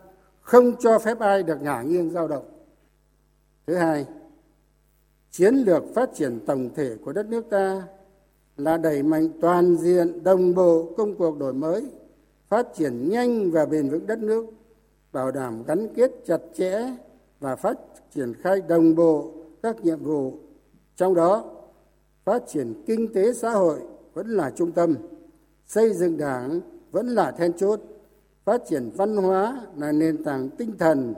không 0.46 0.76
cho 0.78 0.98
phép 0.98 1.18
ai 1.18 1.42
được 1.42 1.62
ngả 1.62 1.82
nghiêng 1.82 2.10
dao 2.10 2.28
động. 2.28 2.44
Thứ 3.66 3.74
hai, 3.74 4.06
chiến 5.30 5.54
lược 5.54 5.82
phát 5.94 6.10
triển 6.14 6.40
tổng 6.46 6.70
thể 6.74 6.96
của 7.04 7.12
đất 7.12 7.26
nước 7.26 7.44
ta 7.50 7.82
là 8.56 8.76
đẩy 8.76 9.02
mạnh 9.02 9.28
toàn 9.40 9.76
diện, 9.76 10.24
đồng 10.24 10.54
bộ 10.54 10.94
công 10.96 11.14
cuộc 11.14 11.38
đổi 11.38 11.52
mới, 11.52 11.86
phát 12.48 12.66
triển 12.74 13.08
nhanh 13.08 13.50
và 13.50 13.66
bền 13.66 13.88
vững 13.88 14.06
đất 14.06 14.18
nước, 14.18 14.46
bảo 15.12 15.30
đảm 15.30 15.62
gắn 15.66 15.94
kết 15.94 16.10
chặt 16.26 16.40
chẽ 16.54 16.80
và 17.40 17.56
phát 17.56 17.78
triển 18.14 18.34
khai 18.34 18.60
đồng 18.68 18.94
bộ 18.94 19.32
các 19.62 19.84
nhiệm 19.84 20.04
vụ. 20.04 20.34
Trong 20.96 21.14
đó, 21.14 21.44
phát 22.24 22.42
triển 22.46 22.82
kinh 22.86 23.12
tế 23.12 23.32
xã 23.32 23.50
hội 23.50 23.80
vẫn 24.14 24.28
là 24.28 24.50
trung 24.50 24.72
tâm, 24.72 24.94
xây 25.66 25.92
dựng 25.92 26.16
đảng 26.16 26.60
vẫn 26.90 27.06
là 27.08 27.30
then 27.30 27.52
chốt 27.52 27.80
phát 28.46 28.62
triển 28.68 28.90
văn 28.96 29.16
hóa 29.16 29.66
là 29.76 29.92
nền 29.92 30.24
tảng 30.24 30.50
tinh 30.50 30.72
thần, 30.78 31.14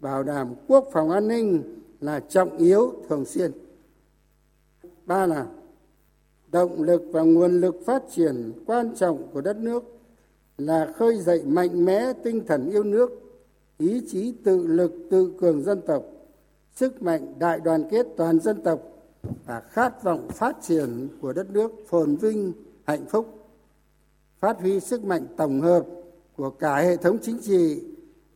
bảo 0.00 0.22
đảm 0.22 0.54
quốc 0.68 0.88
phòng 0.92 1.10
an 1.10 1.28
ninh 1.28 1.62
là 2.00 2.20
trọng 2.20 2.56
yếu 2.56 2.92
thường 3.08 3.24
xuyên. 3.24 3.52
Ba 5.06 5.26
là, 5.26 5.46
động 6.52 6.82
lực 6.82 7.02
và 7.12 7.22
nguồn 7.22 7.60
lực 7.60 7.76
phát 7.86 8.02
triển 8.10 8.52
quan 8.66 8.94
trọng 8.94 9.28
của 9.32 9.40
đất 9.40 9.56
nước 9.56 9.84
là 10.58 10.92
khơi 10.96 11.16
dậy 11.18 11.42
mạnh 11.44 11.84
mẽ 11.84 12.12
tinh 12.24 12.44
thần 12.46 12.70
yêu 12.70 12.82
nước, 12.84 13.10
ý 13.78 14.02
chí 14.08 14.34
tự 14.44 14.66
lực 14.66 14.92
tự 15.10 15.32
cường 15.40 15.62
dân 15.62 15.80
tộc, 15.86 16.04
sức 16.74 17.02
mạnh 17.02 17.34
đại 17.38 17.60
đoàn 17.60 17.84
kết 17.90 18.06
toàn 18.16 18.40
dân 18.40 18.62
tộc 18.62 18.80
và 19.46 19.60
khát 19.60 20.02
vọng 20.02 20.28
phát 20.28 20.56
triển 20.62 21.08
của 21.20 21.32
đất 21.32 21.50
nước 21.50 21.72
phồn 21.86 22.16
vinh, 22.16 22.52
hạnh 22.84 23.06
phúc. 23.06 23.48
Phát 24.40 24.60
huy 24.60 24.80
sức 24.80 25.04
mạnh 25.04 25.26
tổng 25.36 25.60
hợp 25.60 25.84
của 26.36 26.50
cả 26.50 26.76
hệ 26.76 26.96
thống 26.96 27.18
chính 27.22 27.38
trị 27.38 27.82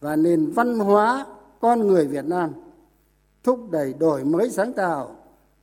và 0.00 0.16
nền 0.16 0.50
văn 0.50 0.78
hóa 0.78 1.26
con 1.60 1.86
người 1.86 2.06
việt 2.06 2.24
nam, 2.24 2.50
thúc 3.42 3.70
đẩy 3.70 3.94
đổi 3.98 4.24
mới 4.24 4.50
sáng 4.50 4.72
tạo, 4.72 5.16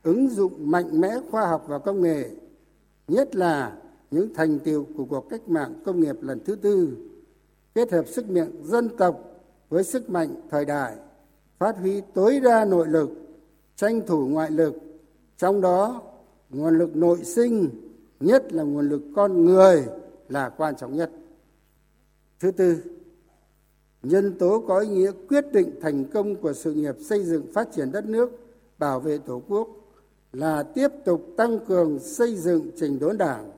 ứng 0.04 0.30
dụng 0.30 0.72
mạnh 0.72 1.02
mẽ 1.02 1.16
khoa 1.32 1.48
học 1.48 1.66
và 1.68 1.80
công 1.80 2.02
nghệ, 2.02 2.30
nhất 3.08 3.36
là 3.36 3.78
những 4.12 4.34
thành 4.34 4.60
tiệu 4.60 4.88
của 4.98 5.06
cuộc 5.06 5.30
cách 5.30 5.50
mạng 5.50 5.74
công 5.86 6.00
nghiệp 6.00 6.16
lần 6.22 6.40
thứ 6.46 6.56
tư, 6.56 6.98
kết 7.76 7.92
hợp 7.92 8.08
sức 8.08 8.30
mạnh 8.30 8.52
dân 8.64 8.90
tộc 8.98 9.20
với 9.70 9.84
sức 9.84 10.10
mạnh 10.10 10.36
thời 10.52 10.66
đại, 10.66 10.96
phát 11.60 11.78
huy 11.78 12.02
tối 12.14 12.40
đa 12.40 12.66
nội 12.66 12.88
lực, 12.88 13.10
tranh 13.76 14.02
thủ 14.08 14.28
ngoại 14.28 14.52
lực, 14.52 14.76
trong 15.38 15.62
đó 15.62 16.02
nguồn 16.50 16.78
lực 16.78 16.96
nội 16.96 17.24
sinh, 17.24 17.70
nhất 18.20 18.54
là 18.54 18.64
nguồn 18.64 18.90
lực 18.90 19.02
con 19.16 19.46
người 19.46 19.86
là 20.30 20.50
quan 20.50 20.76
trọng 20.76 20.96
nhất 20.96 21.12
thứ 22.40 22.52
tư, 22.52 22.78
nhân 24.04 24.38
tố 24.38 24.64
có 24.68 24.80
ý 24.80 24.88
nghĩa 24.88 25.12
quyết 25.30 25.46
định 25.52 25.72
thành 25.82 26.06
công 26.06 26.36
của 26.36 26.54
sự 26.54 26.74
nghiệp 26.74 26.96
xây 27.00 27.24
dựng 27.24 27.54
phát 27.54 27.68
triển 27.76 27.92
đất 27.92 28.06
nước, 28.06 28.32
bảo 28.78 29.00
vệ 29.00 29.18
tổ 29.18 29.42
quốc 29.48 29.68
là 30.34 30.64
tiếp 30.64 30.88
tục 31.06 31.34
tăng 31.38 31.60
cường 31.66 32.00
xây 32.00 32.36
dựng 32.36 32.72
trình 32.80 33.00
đốn 33.00 33.18
đảng, 33.18 33.52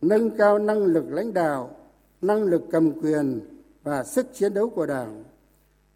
nâng 0.00 0.30
cao 0.30 0.58
năng 0.58 0.84
lực 0.84 1.04
lãnh 1.08 1.34
đạo, 1.34 1.76
năng 2.22 2.42
lực 2.42 2.62
cầm 2.70 3.00
quyền 3.00 3.40
và 3.82 4.04
sức 4.04 4.26
chiến 4.34 4.54
đấu 4.54 4.68
của 4.68 4.86
đảng, 4.86 5.24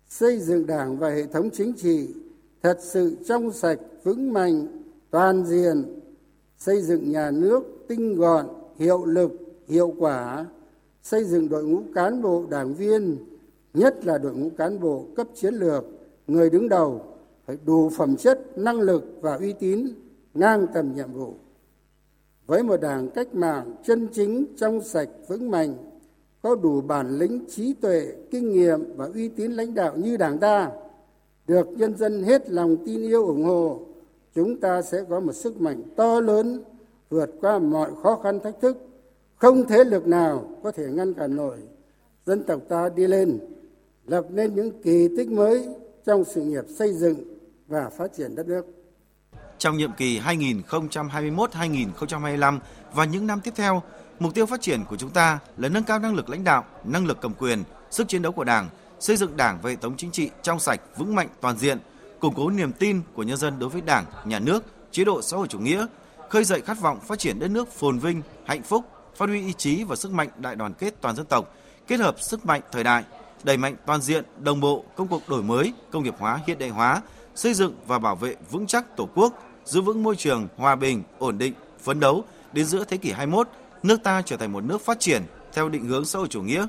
xây 0.09 0.41
dựng 0.41 0.67
đảng 0.67 0.99
và 0.99 1.11
hệ 1.11 1.27
thống 1.27 1.51
chính 1.51 1.73
trị 1.73 2.15
thật 2.63 2.79
sự 2.81 3.17
trong 3.27 3.53
sạch, 3.53 3.79
vững 4.05 4.33
mạnh, 4.33 4.67
toàn 5.11 5.45
diện, 5.45 6.01
xây 6.59 6.83
dựng 6.83 7.11
nhà 7.11 7.31
nước 7.31 7.63
tinh 7.89 8.15
gọn, 8.15 8.47
hiệu 8.79 9.05
lực, 9.05 9.33
hiệu 9.69 9.95
quả 9.99 10.47
xây 11.07 11.25
dựng 11.25 11.49
đội 11.49 11.65
ngũ 11.65 11.83
cán 11.95 12.23
bộ 12.23 12.45
đảng 12.51 12.75
viên, 12.75 13.17
nhất 13.75 14.07
là 14.07 14.19
đội 14.19 14.35
ngũ 14.35 14.51
cán 14.57 14.81
bộ 14.81 15.07
cấp 15.17 15.27
chiến 15.35 15.55
lược, 15.55 15.85
người 16.27 16.51
đứng 16.51 16.69
đầu, 16.69 17.01
phải 17.47 17.59
đủ 17.65 17.91
phẩm 17.97 18.17
chất, 18.17 18.59
năng 18.59 18.81
lực 18.81 19.05
và 19.21 19.35
uy 19.35 19.53
tín, 19.53 19.89
ngang 20.35 20.67
tầm 20.75 20.93
nhiệm 20.97 21.13
vụ. 21.13 21.35
Với 22.47 22.63
một 22.63 22.81
đảng 22.81 23.11
cách 23.11 23.35
mạng 23.35 23.75
chân 23.85 24.09
chính, 24.13 24.45
trong 24.57 24.81
sạch, 24.81 25.09
vững 25.29 25.51
mạnh, 25.51 25.75
có 26.43 26.55
đủ 26.55 26.81
bản 26.81 27.19
lĩnh, 27.19 27.45
trí 27.49 27.75
tuệ, 27.75 28.13
kinh 28.31 28.53
nghiệm 28.53 28.97
và 28.97 29.09
uy 29.15 29.29
tín 29.29 29.53
lãnh 29.53 29.75
đạo 29.75 29.97
như 29.97 30.17
đảng 30.17 30.39
ta, 30.39 30.71
được 31.47 31.69
nhân 31.77 31.97
dân 31.97 32.23
hết 32.23 32.51
lòng 32.51 32.77
tin 32.87 33.03
yêu, 33.03 33.27
ủng 33.27 33.45
hộ, 33.45 33.81
chúng 34.35 34.61
ta 34.61 34.83
sẽ 34.83 35.05
có 35.09 35.21
một 35.21 35.33
sức 35.33 35.61
mạnh 35.61 35.83
to 35.97 36.21
lớn 36.21 36.61
vượt 37.11 37.31
qua 37.41 37.59
mọi 37.59 37.91
khó 38.03 38.17
khăn 38.23 38.41
thách 38.41 38.61
thức 38.61 38.77
không 39.37 39.67
thế 39.69 39.85
lực 39.85 40.07
nào 40.07 40.49
có 40.63 40.73
thể 40.73 40.87
ngăn 40.87 41.15
cản 41.15 41.37
nổi. 41.37 41.59
Dân 42.27 42.45
tộc 42.45 42.61
ta 42.69 42.89
đi 42.97 43.07
lên 43.07 43.39
lập 44.07 44.25
nên 44.31 44.55
những 44.55 44.83
kỳ 44.83 45.09
tích 45.17 45.31
mới 45.31 45.67
trong 46.07 46.25
sự 46.25 46.43
nghiệp 46.43 46.65
xây 46.79 46.93
dựng 46.93 47.39
và 47.67 47.91
phát 47.99 48.11
triển 48.17 48.35
đất 48.35 48.47
nước. 48.47 48.67
Trong 49.59 49.77
nhiệm 49.77 49.93
kỳ 49.93 50.21
2021-2025 50.21 52.59
và 52.93 53.05
những 53.05 53.27
năm 53.27 53.41
tiếp 53.41 53.53
theo, 53.57 53.83
mục 54.19 54.35
tiêu 54.35 54.47
phát 54.47 54.61
triển 54.61 54.85
của 54.89 54.97
chúng 54.97 55.11
ta 55.11 55.39
là 55.57 55.69
nâng 55.69 55.85
cao 55.85 55.99
năng 55.99 56.15
lực 56.15 56.31
lãnh 56.31 56.45
đạo, 56.45 56.65
năng 56.85 57.07
lực 57.07 57.19
cầm 57.21 57.35
quyền, 57.39 57.63
sức 57.91 58.09
chiến 58.09 58.23
đấu 58.23 58.33
của 58.33 58.45
Đảng, 58.45 58.69
xây 59.01 59.17
dựng 59.17 59.37
Đảng 59.37 59.59
và 59.63 59.71
hệ 59.71 59.77
thống 59.77 59.95
chính 59.97 60.11
trị 60.11 60.31
trong 60.43 60.59
sạch, 60.59 60.81
vững 60.97 61.15
mạnh 61.15 61.29
toàn 61.41 61.59
diện, 61.59 61.79
củng 62.21 62.35
cố 62.37 62.51
niềm 62.51 62.73
tin 62.73 63.01
của 63.15 63.23
nhân 63.23 63.37
dân 63.37 63.59
đối 63.59 63.69
với 63.69 63.81
Đảng, 63.81 64.05
nhà 64.25 64.39
nước, 64.39 64.65
chế 64.91 65.05
độ 65.05 65.23
xã 65.23 65.37
hội 65.37 65.49
chủ 65.49 65.59
nghĩa, 65.59 65.87
khơi 66.29 66.45
dậy 66.45 66.61
khát 66.61 66.81
vọng 66.81 67.01
phát 67.01 67.19
triển 67.19 67.39
đất 67.39 67.51
nước 67.51 67.73
phồn 67.73 67.99
vinh, 67.99 68.23
hạnh 68.45 68.63
phúc, 68.63 68.85
phát 69.17 69.29
huy 69.29 69.47
ý 69.47 69.53
chí 69.53 69.85
và 69.85 69.97
sức 69.97 70.13
mạnh 70.13 70.29
đại 70.39 70.57
đoàn 70.57 70.73
kết 70.79 70.95
toàn 71.01 71.17
dân 71.17 71.27
tộc, 71.27 71.55
kết 71.87 72.01
hợp 72.01 72.21
sức 72.21 72.47
mạnh 72.47 72.61
thời 72.73 72.85
đại, 72.85 73.05
đẩy 73.45 73.57
mạnh 73.57 73.77
toàn 73.87 74.01
diện, 74.01 74.25
đồng 74.41 74.61
bộ 74.61 74.85
công 74.97 75.09
cuộc 75.09 75.29
đổi 75.29 75.43
mới, 75.43 75.73
công 75.91 76.03
nghiệp 76.03 76.15
hóa, 76.19 76.41
hiện 76.47 76.59
đại 76.59 76.69
hóa, 76.69 77.03
xây 77.35 77.55
dựng 77.55 77.75
và 77.87 77.99
bảo 77.99 78.17
vệ 78.17 78.37
vững 78.51 78.67
chắc 78.67 78.97
Tổ 78.97 79.09
quốc, 79.15 79.35
giữ 79.65 79.81
vững 79.81 80.03
môi 80.03 80.17
trường 80.17 80.49
hòa 80.57 80.77
bình, 80.77 81.03
ổn 81.19 81.39
định, 81.39 81.53
phấn 81.81 82.01
đấu 82.01 82.25
đến 82.53 82.65
giữa 82.65 82.85
thế 82.85 82.97
kỷ 82.97 83.11
21, 83.11 83.49
nước 83.83 84.03
ta 84.03 84.23
trở 84.23 84.37
thành 84.37 84.53
một 84.53 84.65
nước 84.65 84.81
phát 84.81 85.01
triển 85.01 85.23
theo 85.53 85.69
định 85.69 85.85
hướng 85.85 86.05
xã 86.05 86.19
hội 86.19 86.29
chủ 86.29 86.43
nghĩa. 86.43 86.67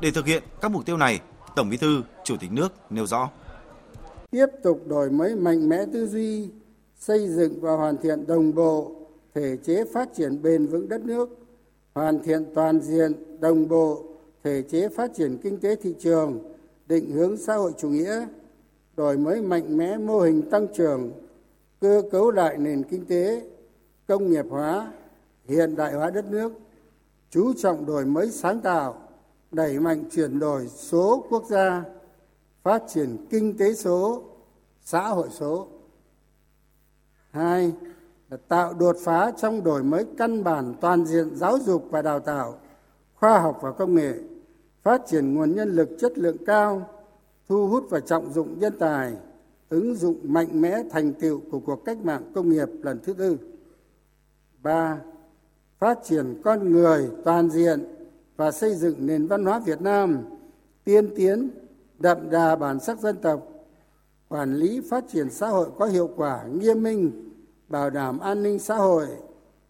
Để 0.00 0.10
thực 0.10 0.26
hiện 0.26 0.42
các 0.60 0.70
mục 0.70 0.86
tiêu 0.86 0.96
này, 0.96 1.20
Tổng 1.56 1.70
Bí 1.70 1.76
thư, 1.76 2.02
Chủ 2.24 2.36
tịch 2.36 2.52
nước 2.52 2.72
nêu 2.90 3.06
rõ: 3.06 3.30
Tiếp 4.30 4.46
tục 4.62 4.80
đổi 4.86 5.10
mới 5.10 5.36
mạnh 5.36 5.68
mẽ 5.68 5.78
tư 5.92 6.06
duy, 6.06 6.48
xây 6.98 7.28
dựng 7.28 7.60
và 7.60 7.76
hoàn 7.76 7.96
thiện 8.02 8.26
đồng 8.26 8.54
bộ 8.54 8.92
thể 9.34 9.56
chế 9.64 9.84
phát 9.94 10.08
triển 10.16 10.42
bền 10.42 10.66
vững 10.66 10.88
đất 10.88 11.00
nước, 11.04 11.28
hoàn 11.94 12.22
thiện 12.22 12.44
toàn 12.54 12.80
diện, 12.80 13.40
đồng 13.40 13.68
bộ 13.68 14.04
thể 14.44 14.62
chế 14.62 14.88
phát 14.88 15.10
triển 15.14 15.38
kinh 15.42 15.60
tế 15.60 15.76
thị 15.76 15.94
trường, 16.00 16.54
định 16.86 17.10
hướng 17.10 17.36
xã 17.36 17.54
hội 17.54 17.72
chủ 17.78 17.88
nghĩa, 17.88 18.26
đổi 18.96 19.16
mới 19.16 19.42
mạnh 19.42 19.76
mẽ 19.76 19.96
mô 19.96 20.20
hình 20.20 20.50
tăng 20.50 20.66
trưởng, 20.74 21.12
cơ 21.80 22.02
cấu 22.10 22.30
lại 22.30 22.58
nền 22.58 22.82
kinh 22.82 23.06
tế 23.06 23.42
công 24.06 24.30
nghiệp 24.30 24.44
hóa 24.50 24.92
hiện 25.44 25.76
đại 25.76 25.94
hóa 25.94 26.10
đất 26.10 26.24
nước 26.30 26.52
chú 27.30 27.52
trọng 27.54 27.86
đổi 27.86 28.06
mới 28.06 28.30
sáng 28.30 28.60
tạo 28.60 29.08
đẩy 29.50 29.78
mạnh 29.78 30.04
chuyển 30.12 30.38
đổi 30.38 30.68
số 30.68 31.26
quốc 31.30 31.44
gia 31.48 31.84
phát 32.62 32.82
triển 32.88 33.26
kinh 33.30 33.58
tế 33.58 33.74
số 33.74 34.22
xã 34.80 35.08
hội 35.08 35.28
số. 35.30 35.68
Hai 37.30 37.72
tạo 38.36 38.74
đột 38.74 38.96
phá 39.04 39.32
trong 39.36 39.64
đổi 39.64 39.82
mới 39.82 40.06
căn 40.18 40.44
bản 40.44 40.74
toàn 40.80 41.04
diện 41.04 41.36
giáo 41.36 41.58
dục 41.58 41.86
và 41.90 42.02
đào 42.02 42.20
tạo 42.20 42.58
khoa 43.14 43.40
học 43.40 43.58
và 43.62 43.72
công 43.72 43.94
nghệ 43.94 44.14
phát 44.82 45.02
triển 45.06 45.34
nguồn 45.34 45.54
nhân 45.54 45.72
lực 45.72 45.88
chất 45.98 46.18
lượng 46.18 46.36
cao 46.46 46.88
thu 47.48 47.68
hút 47.68 47.86
và 47.90 48.00
trọng 48.00 48.32
dụng 48.32 48.60
nhân 48.60 48.72
tài 48.78 49.12
ứng 49.68 49.94
dụng 49.94 50.18
mạnh 50.22 50.60
mẽ 50.60 50.82
thành 50.90 51.12
tiệu 51.12 51.42
của 51.50 51.60
cuộc 51.60 51.84
cách 51.84 51.98
mạng 52.04 52.32
công 52.34 52.48
nghiệp 52.48 52.68
lần 52.82 52.98
thứ 53.04 53.12
tư. 53.12 53.38
Ba 54.62 54.98
phát 55.78 55.98
triển 56.04 56.40
con 56.44 56.72
người 56.72 57.10
toàn 57.24 57.50
diện 57.50 57.84
và 58.36 58.50
xây 58.50 58.74
dựng 58.74 59.06
nền 59.06 59.26
văn 59.26 59.44
hóa 59.44 59.58
Việt 59.58 59.80
Nam 59.80 60.24
tiên 60.84 61.14
tiến, 61.16 61.50
đậm 61.98 62.30
đà 62.30 62.56
bản 62.56 62.80
sắc 62.80 63.00
dân 63.00 63.16
tộc, 63.16 63.48
quản 64.28 64.54
lý 64.54 64.80
phát 64.90 65.04
triển 65.08 65.30
xã 65.30 65.48
hội 65.48 65.68
có 65.78 65.86
hiệu 65.86 66.10
quả, 66.16 66.44
nghiêm 66.44 66.82
minh, 66.82 67.31
bảo 67.72 67.90
đảm 67.90 68.18
an 68.18 68.42
ninh 68.42 68.58
xã 68.58 68.76
hội, 68.76 69.06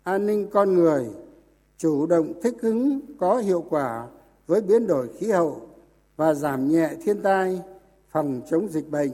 an 0.03 0.27
ninh 0.27 0.49
con 0.53 0.75
người, 0.75 1.07
chủ 1.79 2.07
động 2.07 2.33
thích 2.43 2.57
ứng 2.63 3.01
có 3.19 3.37
hiệu 3.37 3.65
quả 3.71 4.09
với 4.47 4.61
biến 4.61 4.87
đổi 4.87 5.09
khí 5.19 5.31
hậu 5.31 5.61
và 6.17 6.35
giảm 6.35 6.69
nhẹ 6.69 6.91
thiên 7.05 7.23
tai, 7.23 7.63
phòng 8.09 8.41
chống 8.51 8.69
dịch 8.69 8.91
bệnh, 8.91 9.11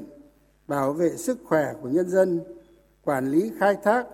bảo 0.69 0.93
vệ 0.93 1.17
sức 1.17 1.39
khỏe 1.45 1.75
của 1.83 1.89
nhân 1.89 2.09
dân, 2.09 2.41
quản 3.05 3.31
lý 3.31 3.53
khai 3.59 3.77
thác 3.83 4.07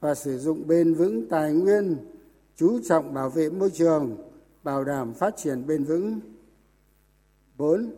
và 0.00 0.14
sử 0.14 0.38
dụng 0.38 0.66
bền 0.66 0.94
vững 0.94 1.28
tài 1.28 1.52
nguyên, 1.52 1.96
chú 2.56 2.78
trọng 2.84 3.14
bảo 3.14 3.30
vệ 3.30 3.50
môi 3.50 3.70
trường, 3.70 4.16
bảo 4.62 4.84
đảm 4.84 5.14
phát 5.14 5.36
triển 5.36 5.66
bền 5.66 5.84
vững. 5.84 6.20
4. 7.58 7.94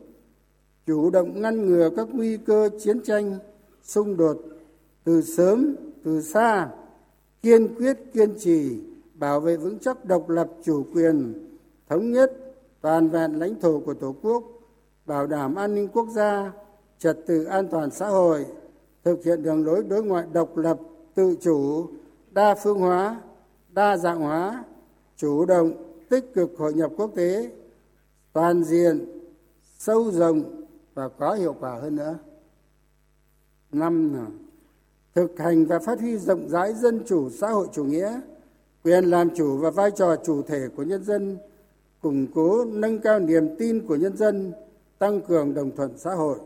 Chủ 0.87 1.11
động 1.11 1.42
ngăn 1.42 1.66
ngừa 1.66 1.90
các 1.97 2.09
nguy 2.12 2.37
cơ 2.37 2.68
chiến 2.81 3.03
tranh, 3.05 3.38
xung 3.83 4.16
đột 4.16 4.38
từ 5.05 5.23
sớm, 5.23 5.77
từ 6.05 6.23
xa, 6.23 6.69
kiên 7.43 7.75
quyết 7.75 7.99
kiên 8.12 8.38
trì 8.38 8.81
bảo 9.14 9.40
vệ 9.40 9.57
vững 9.57 9.79
chắc 9.79 10.05
độc 10.05 10.29
lập 10.29 10.51
chủ 10.64 10.87
quyền, 10.95 11.35
thống 11.88 12.12
nhất, 12.12 12.33
toàn 12.81 13.09
vẹn 13.09 13.33
lãnh 13.33 13.61
thổ 13.61 13.81
của 13.81 13.95
Tổ 13.95 14.14
quốc, 14.23 14.45
bảo 15.07 15.27
đảm 15.27 15.55
an 15.55 15.75
ninh 15.75 15.88
quốc 15.88 16.09
gia, 16.09 16.53
trật 16.99 17.19
tự 17.27 17.45
an 17.45 17.69
toàn 17.69 17.90
xã 17.90 18.09
hội, 18.09 18.47
thực 19.05 19.25
hiện 19.25 19.43
đường 19.43 19.64
lối 19.64 19.85
đối 19.85 20.05
ngoại 20.05 20.27
độc 20.33 20.57
lập, 20.57 20.79
tự 21.14 21.37
chủ, 21.40 21.87
đa 22.31 22.55
phương 22.55 22.79
hóa, 22.79 23.21
đa 23.69 23.97
dạng 23.97 24.21
hóa, 24.21 24.64
chủ 25.17 25.45
động, 25.45 25.73
tích 26.09 26.35
cực 26.35 26.51
hội 26.59 26.75
nhập 26.75 26.90
quốc 26.97 27.11
tế, 27.14 27.51
toàn 28.33 28.64
diện, 28.64 29.21
sâu 29.79 30.11
rộng 30.11 30.64
và 30.95 31.09
có 31.09 31.35
hiệu 31.35 31.57
quả 31.61 31.79
hơn 31.81 31.97
nữa. 31.97 32.19
Năm 33.73 34.12
nào 34.12 34.27
thực 35.14 35.38
hành 35.38 35.64
và 35.64 35.79
phát 35.79 36.00
huy 36.00 36.18
rộng 36.18 36.48
rãi 36.48 36.74
dân 36.74 37.03
chủ 37.07 37.31
xã 37.31 37.50
hội 37.50 37.66
chủ 37.72 37.85
nghĩa, 37.85 38.20
quyền 38.85 39.05
làm 39.05 39.35
chủ 39.35 39.57
và 39.57 39.70
vai 39.70 39.90
trò 39.90 40.16
chủ 40.16 40.42
thể 40.42 40.68
của 40.77 40.83
nhân 40.83 41.05
dân, 41.05 41.38
củng 42.00 42.27
cố 42.35 42.64
nâng 42.64 42.98
cao 42.98 43.20
niềm 43.20 43.57
tin 43.59 43.87
của 43.87 43.96
nhân 43.96 44.16
dân, 44.16 44.53
tăng 44.98 45.20
cường 45.20 45.55
đồng 45.55 45.77
thuận 45.77 45.98
xã 45.98 46.14
hội, 46.14 46.38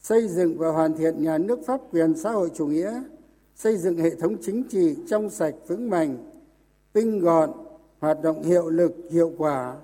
xây 0.00 0.28
dựng 0.28 0.58
và 0.58 0.70
hoàn 0.70 0.94
thiện 0.94 1.22
nhà 1.22 1.38
nước 1.38 1.58
pháp 1.66 1.80
quyền 1.92 2.16
xã 2.16 2.30
hội 2.30 2.50
chủ 2.54 2.66
nghĩa, 2.66 3.02
xây 3.56 3.76
dựng 3.76 3.98
hệ 3.98 4.14
thống 4.14 4.36
chính 4.42 4.64
trị 4.64 4.96
trong 5.08 5.30
sạch 5.30 5.54
vững 5.66 5.90
mạnh, 5.90 6.16
tinh 6.92 7.18
gọn, 7.18 7.50
hoạt 8.00 8.22
động 8.22 8.42
hiệu 8.42 8.70
lực, 8.70 8.92
hiệu 9.10 9.32
quả, 9.38 9.76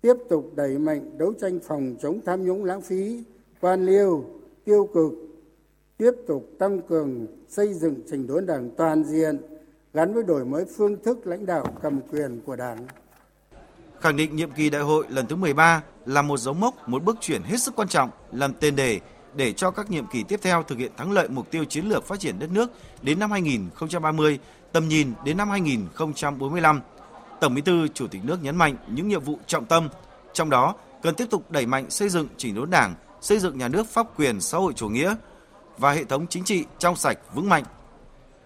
tiếp 0.00 0.14
tục 0.28 0.52
đẩy 0.54 0.78
mạnh 0.78 1.18
đấu 1.18 1.32
tranh 1.32 1.58
phòng 1.62 1.94
chống 2.00 2.20
tham 2.24 2.44
nhũng 2.44 2.64
lãng 2.64 2.80
phí, 2.80 3.22
quan 3.60 3.86
liêu, 3.86 4.24
tiêu 4.64 4.88
cực, 4.94 5.12
tiếp 6.02 6.14
tục 6.26 6.50
tăng 6.58 6.82
cường 6.82 7.26
xây 7.48 7.74
dựng 7.74 7.94
trình 8.10 8.26
đốn 8.26 8.46
đảng 8.46 8.70
toàn 8.76 9.04
diện 9.04 9.38
gắn 9.94 10.14
với 10.14 10.22
đổi 10.22 10.44
mới 10.44 10.64
phương 10.76 10.96
thức 11.04 11.26
lãnh 11.26 11.46
đạo 11.46 11.66
cầm 11.82 12.00
quyền 12.10 12.40
của 12.46 12.56
đảng. 12.56 12.86
Khẳng 14.00 14.16
định 14.16 14.36
nhiệm 14.36 14.50
kỳ 14.50 14.70
đại 14.70 14.82
hội 14.82 15.06
lần 15.08 15.26
thứ 15.26 15.36
13 15.36 15.82
là 16.06 16.22
một 16.22 16.36
dấu 16.36 16.54
mốc, 16.54 16.88
một 16.88 17.04
bước 17.04 17.16
chuyển 17.20 17.42
hết 17.42 17.56
sức 17.56 17.76
quan 17.76 17.88
trọng, 17.88 18.10
làm 18.32 18.54
tiền 18.54 18.76
đề 18.76 19.00
để 19.34 19.52
cho 19.52 19.70
các 19.70 19.90
nhiệm 19.90 20.06
kỳ 20.06 20.22
tiếp 20.22 20.40
theo 20.42 20.62
thực 20.62 20.78
hiện 20.78 20.92
thắng 20.96 21.12
lợi 21.12 21.28
mục 21.28 21.50
tiêu 21.50 21.64
chiến 21.64 21.86
lược 21.86 22.04
phát 22.04 22.20
triển 22.20 22.38
đất 22.38 22.50
nước 22.50 22.70
đến 23.02 23.18
năm 23.18 23.30
2030, 23.30 24.38
tầm 24.72 24.88
nhìn 24.88 25.12
đến 25.24 25.36
năm 25.36 25.50
2045. 25.50 26.80
Tổng 27.40 27.54
Bí 27.54 27.62
thư 27.62 27.88
Chủ 27.88 28.06
tịch 28.06 28.24
nước 28.24 28.42
nhấn 28.42 28.56
mạnh 28.56 28.76
những 28.88 29.08
nhiệm 29.08 29.20
vụ 29.20 29.38
trọng 29.46 29.66
tâm, 29.66 29.88
trong 30.32 30.50
đó 30.50 30.74
cần 31.02 31.14
tiếp 31.14 31.26
tục 31.30 31.50
đẩy 31.50 31.66
mạnh 31.66 31.90
xây 31.90 32.08
dựng 32.08 32.26
chỉnh 32.36 32.54
đốn 32.54 32.70
Đảng, 32.70 32.94
xây 33.20 33.38
dựng 33.38 33.58
nhà 33.58 33.68
nước 33.68 33.86
pháp 33.88 34.18
quyền 34.18 34.40
xã 34.40 34.58
hội 34.58 34.72
chủ 34.72 34.88
nghĩa 34.88 35.14
và 35.78 35.92
hệ 35.92 36.04
thống 36.04 36.26
chính 36.26 36.44
trị 36.44 36.64
trong 36.78 36.96
sạch 36.96 37.18
vững 37.34 37.48
mạnh. 37.48 37.64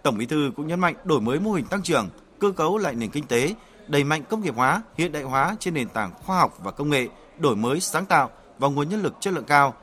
Tổng 0.03 0.19
Bí 0.19 0.27
thư 0.27 0.51
cũng 0.57 0.67
nhấn 0.67 0.81
mạnh 0.81 0.95
đổi 1.05 1.21
mới 1.21 1.41
mô 1.41 1.53
hình 1.53 1.67
tăng 1.67 1.83
trưởng, 1.83 2.09
cơ 2.39 2.51
cấu 2.51 2.79
lại 2.79 2.95
nền 2.95 3.11
kinh 3.11 3.27
tế, 3.27 3.55
đẩy 3.89 4.05
mạnh 4.05 4.23
công 4.29 4.41
nghiệp 4.41 4.55
hóa, 4.57 4.83
hiện 4.97 5.12
đại 5.12 5.23
hóa 5.23 5.57
trên 5.61 5.75
nền 5.75 5.89
tảng 5.89 6.11
khoa 6.25 6.39
học 6.39 6.59
và 6.62 6.71
công 6.71 6.91
nghệ, 6.91 7.09
đổi 7.39 7.57
mới 7.57 7.81
sáng 7.81 8.07
tạo 8.07 8.31
và 8.59 8.69
nguồn 8.69 8.89
nhân 8.89 9.03
lực 9.03 9.15
chất 9.21 9.35
lượng 9.35 9.45
cao. 9.45 9.75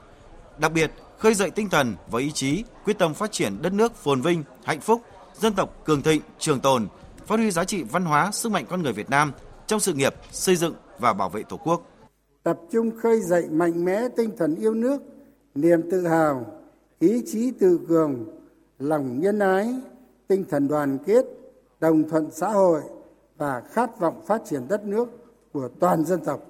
Đặc 0.58 0.71
biệt, 0.71 0.91
khơi 1.17 1.34
dậy 1.34 1.49
tinh 1.49 1.69
thần 1.69 1.95
và 2.12 2.19
ý 2.19 2.32
chí 2.32 2.63
quyết 2.86 2.97
tâm 2.97 3.13
phát 3.13 3.32
triển 3.32 3.62
đất 3.62 3.73
nước 3.73 3.95
phồn 3.95 4.21
vinh, 4.21 4.43
hạnh 4.63 4.82
phúc, 4.82 5.01
dân 5.39 5.53
tộc 5.53 5.86
cường 5.86 6.01
thịnh, 6.01 6.21
trường 6.39 6.60
tồn, 6.60 6.88
phát 7.25 7.39
huy 7.39 7.51
giá 7.51 7.63
trị 7.63 7.84
văn 7.84 8.06
hóa, 8.06 8.32
sức 8.32 8.51
mạnh 8.51 8.65
con 8.69 8.84
người 8.84 8.93
Việt 8.93 9.10
Nam 9.10 9.32
trong 9.67 9.79
sự 9.79 9.93
nghiệp 9.93 10.13
xây 10.32 10.56
dựng 10.56 10.75
và 10.99 11.13
bảo 11.13 11.29
vệ 11.29 11.43
Tổ 11.43 11.58
quốc. 11.58 11.82
Tập 12.43 12.58
trung 12.71 12.91
khơi 13.03 13.19
dậy 13.21 13.43
mạnh 13.51 13.86
mẽ 13.86 14.01
tinh 14.17 14.32
thần 14.38 14.56
yêu 14.56 14.73
nước, 14.73 15.01
niềm 15.56 15.79
tự 15.91 16.08
hào, 16.08 16.45
ý 17.03 17.23
chí 17.25 17.51
tự 17.51 17.79
cường, 17.87 18.25
lòng 18.79 19.19
nhân 19.19 19.39
ái, 19.39 19.75
tinh 20.27 20.45
thần 20.49 20.67
đoàn 20.67 20.97
kết, 21.05 21.25
đồng 21.79 22.09
thuận 22.09 22.31
xã 22.31 22.47
hội 22.47 22.81
và 23.37 23.61
khát 23.61 23.99
vọng 23.99 24.21
phát 24.25 24.41
triển 24.45 24.61
đất 24.69 24.85
nước 24.85 25.09
của 25.53 25.69
toàn 25.79 26.05
dân 26.05 26.19
tộc. 26.19 26.47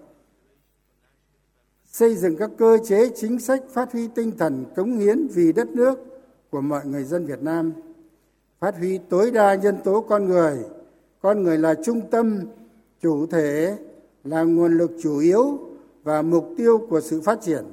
Xây 1.85 2.15
dựng 2.15 2.37
các 2.37 2.51
cơ 2.57 2.77
chế 2.85 3.09
chính 3.15 3.39
sách 3.39 3.63
phát 3.69 3.93
huy 3.93 4.07
tinh 4.07 4.31
thần 4.37 4.65
cống 4.75 4.97
hiến 4.97 5.27
vì 5.27 5.53
đất 5.53 5.69
nước 5.69 5.99
của 6.49 6.61
mọi 6.61 6.85
người 6.85 7.03
dân 7.03 7.25
Việt 7.25 7.41
Nam 7.41 7.73
phát 8.59 8.75
huy 8.77 8.97
tối 9.09 9.31
đa 9.31 9.55
nhân 9.55 9.77
tố 9.83 10.01
con 10.01 10.25
người 10.25 10.57
con 11.21 11.43
người 11.43 11.57
là 11.57 11.75
trung 11.85 12.01
tâm 12.11 12.39
chủ 13.01 13.25
thể 13.25 13.77
là 14.23 14.43
nguồn 14.43 14.77
lực 14.77 14.91
chủ 15.01 15.17
yếu 15.19 15.59
và 16.03 16.21
mục 16.21 16.49
tiêu 16.57 16.87
của 16.89 17.01
sự 17.01 17.21
phát 17.21 17.41
triển 17.41 17.63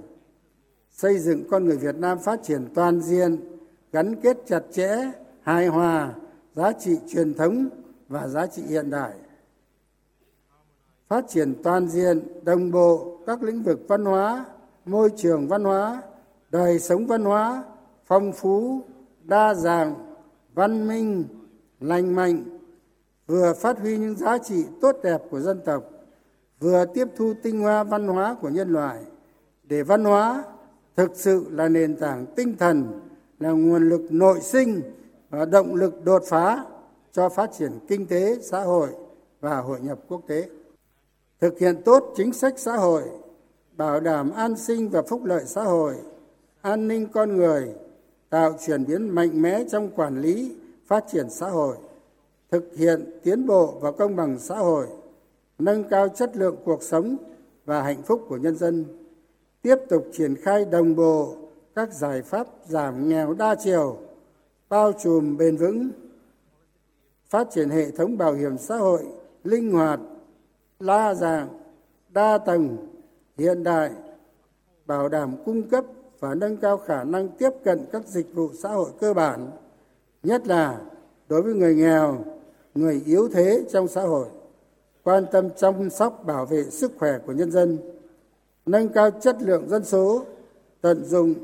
xây 1.01 1.19
dựng 1.19 1.45
con 1.51 1.65
người 1.65 1.77
việt 1.77 1.97
nam 1.97 2.19
phát 2.19 2.41
triển 2.43 2.69
toàn 2.75 3.01
diện, 3.01 3.41
gắn 3.93 4.17
kết 4.17 4.37
chặt 4.47 4.63
chẽ, 4.73 5.13
hài 5.43 5.67
hòa, 5.67 6.15
giá 6.53 6.73
trị 6.73 6.97
truyền 7.09 7.35
thống 7.35 7.69
và 8.09 8.29
giá 8.29 8.47
trị 8.47 8.63
hiện 8.63 8.91
đại. 8.91 9.13
Phát 11.09 11.25
triển 11.29 11.55
toàn 11.63 11.89
diện, 11.89 12.45
đồng 12.45 12.71
bộ 12.71 13.19
các 13.27 13.43
lĩnh 13.43 13.63
vực 13.63 13.81
văn 13.89 14.05
hóa, 14.05 14.45
môi 14.85 15.11
trường 15.17 15.49
văn 15.49 15.65
hóa, 15.65 16.03
đời 16.51 16.79
sống 16.79 17.07
văn 17.07 17.25
hóa, 17.25 17.65
phong 18.07 18.33
phú, 18.33 18.83
đa 19.25 19.55
dạng, 19.55 19.95
văn 20.55 20.89
minh, 20.89 21.25
lành 21.81 22.15
mạnh, 22.15 22.59
vừa 23.27 23.53
phát 23.55 23.79
huy 23.79 23.99
những 23.99 24.17
giá 24.17 24.39
trị 24.39 24.65
tốt 24.81 24.97
đẹp 25.03 25.23
của 25.31 25.41
dân 25.41 25.61
tộc, 25.65 25.85
vừa 26.59 26.85
tiếp 26.95 27.09
thu 27.17 27.35
tinh 27.43 27.61
hoa 27.61 27.85
văn 27.85 28.09
hóa 28.09 28.37
của 28.41 28.49
nhân 28.49 28.73
loại 28.73 28.99
để 29.65 29.83
văn 29.83 30.05
hóa 30.05 30.45
thực 30.97 31.11
sự 31.15 31.47
là 31.51 31.69
nền 31.69 31.97
tảng 31.97 32.27
tinh 32.37 32.57
thần, 32.59 33.01
là 33.41 33.51
nguồn 33.51 33.89
lực 33.89 34.03
nội 34.11 34.41
sinh 34.41 34.83
và 35.31 35.45
động 35.45 35.75
lực 35.75 36.05
đột 36.05 36.23
phá 36.27 36.65
cho 37.13 37.29
phát 37.29 37.51
triển 37.59 37.73
kinh 37.89 38.07
tế 38.07 38.39
xã 38.43 38.63
hội 38.63 38.89
và 39.41 39.61
hội 39.61 39.81
nhập 39.81 39.99
quốc 40.09 40.23
tế. 40.27 40.49
Thực 41.41 41.59
hiện 41.59 41.83
tốt 41.83 42.13
chính 42.17 42.33
sách 42.33 42.55
xã 42.57 42.77
hội, 42.77 43.03
bảo 43.77 44.01
đảm 44.01 44.31
an 44.31 44.57
sinh 44.57 44.89
và 44.89 45.03
phúc 45.03 45.25
lợi 45.25 45.43
xã 45.47 45.63
hội, 45.63 45.95
an 46.61 46.89
ninh 46.89 47.09
con 47.13 47.37
người, 47.37 47.69
tạo 48.31 48.55
chuyển 48.67 48.85
biến 48.87 49.09
mạnh 49.09 49.43
mẽ 49.43 49.65
trong 49.71 49.91
quản 49.91 50.21
lý, 50.21 50.57
phát 50.87 51.05
triển 51.13 51.31
xã 51.31 51.49
hội, 51.49 51.77
thực 52.51 52.77
hiện 52.77 53.21
tiến 53.23 53.47
bộ 53.47 53.79
và 53.81 53.93
công 53.93 54.17
bằng 54.17 54.39
xã 54.39 54.57
hội, 54.57 54.87
nâng 55.59 55.85
cao 55.85 56.09
chất 56.09 56.37
lượng 56.37 56.57
cuộc 56.65 56.83
sống 56.83 57.17
và 57.65 57.83
hạnh 57.83 58.03
phúc 58.03 58.25
của 58.29 58.37
nhân 58.37 58.57
dân 58.57 58.85
tiếp 59.63 59.77
tục 59.89 60.07
triển 60.13 60.35
khai 60.37 60.65
đồng 60.65 60.97
bộ 60.97 61.35
các 61.75 61.93
giải 61.93 62.23
pháp 62.23 62.47
giảm 62.69 63.09
nghèo 63.09 63.35
đa 63.35 63.55
chiều, 63.55 63.97
bao 64.69 64.93
trùm 64.93 65.37
bền 65.37 65.57
vững, 65.57 65.91
phát 67.29 67.49
triển 67.51 67.71
hệ 67.71 67.91
thống 67.91 68.19
bảo 68.19 68.35
hiểm 68.35 68.59
xã 68.59 68.77
hội 68.77 69.05
linh 69.45 69.73
hoạt, 69.73 70.01
đa 70.81 71.15
dạng, 71.15 71.49
đa 72.09 72.39
tầng, 72.39 72.77
hiện 73.39 73.63
đại, 73.63 73.91
bảo 74.87 75.09
đảm 75.09 75.37
cung 75.45 75.69
cấp 75.69 75.85
và 76.21 76.35
nâng 76.35 76.57
cao 76.57 76.77
khả 76.77 77.05
năng 77.05 77.29
tiếp 77.29 77.51
cận 77.65 77.87
các 77.93 78.07
dịch 78.07 78.35
vụ 78.35 78.51
xã 78.63 78.69
hội 78.69 78.91
cơ 79.01 79.15
bản, 79.15 79.51
nhất 80.23 80.47
là 80.47 80.81
đối 81.29 81.43
với 81.43 81.55
người 81.55 81.75
nghèo, 81.75 82.25
người 82.75 83.03
yếu 83.07 83.29
thế 83.29 83.65
trong 83.73 83.89
xã 83.89 84.03
hội, 84.03 84.27
quan 85.03 85.25
tâm 85.33 85.49
chăm 85.57 85.91
sóc 85.91 86.23
bảo 86.27 86.47
vệ 86.47 86.65
sức 86.65 86.93
khỏe 86.99 87.19
của 87.27 87.33
nhân 87.33 87.51
dân 87.51 87.79
nâng 88.67 88.89
cao 88.89 89.11
chất 89.11 89.37
lượng 89.43 89.69
dân 89.69 89.85
số, 89.85 90.25
tận 90.81 91.05
dụng 91.05 91.35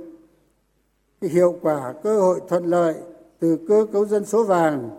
hiệu 1.22 1.58
quả 1.62 1.94
cơ 2.02 2.20
hội 2.20 2.40
thuận 2.48 2.64
lợi 2.64 2.94
từ 3.38 3.58
cơ 3.68 3.86
cấu 3.92 4.06
dân 4.06 4.24
số 4.24 4.44
vàng 4.44 4.90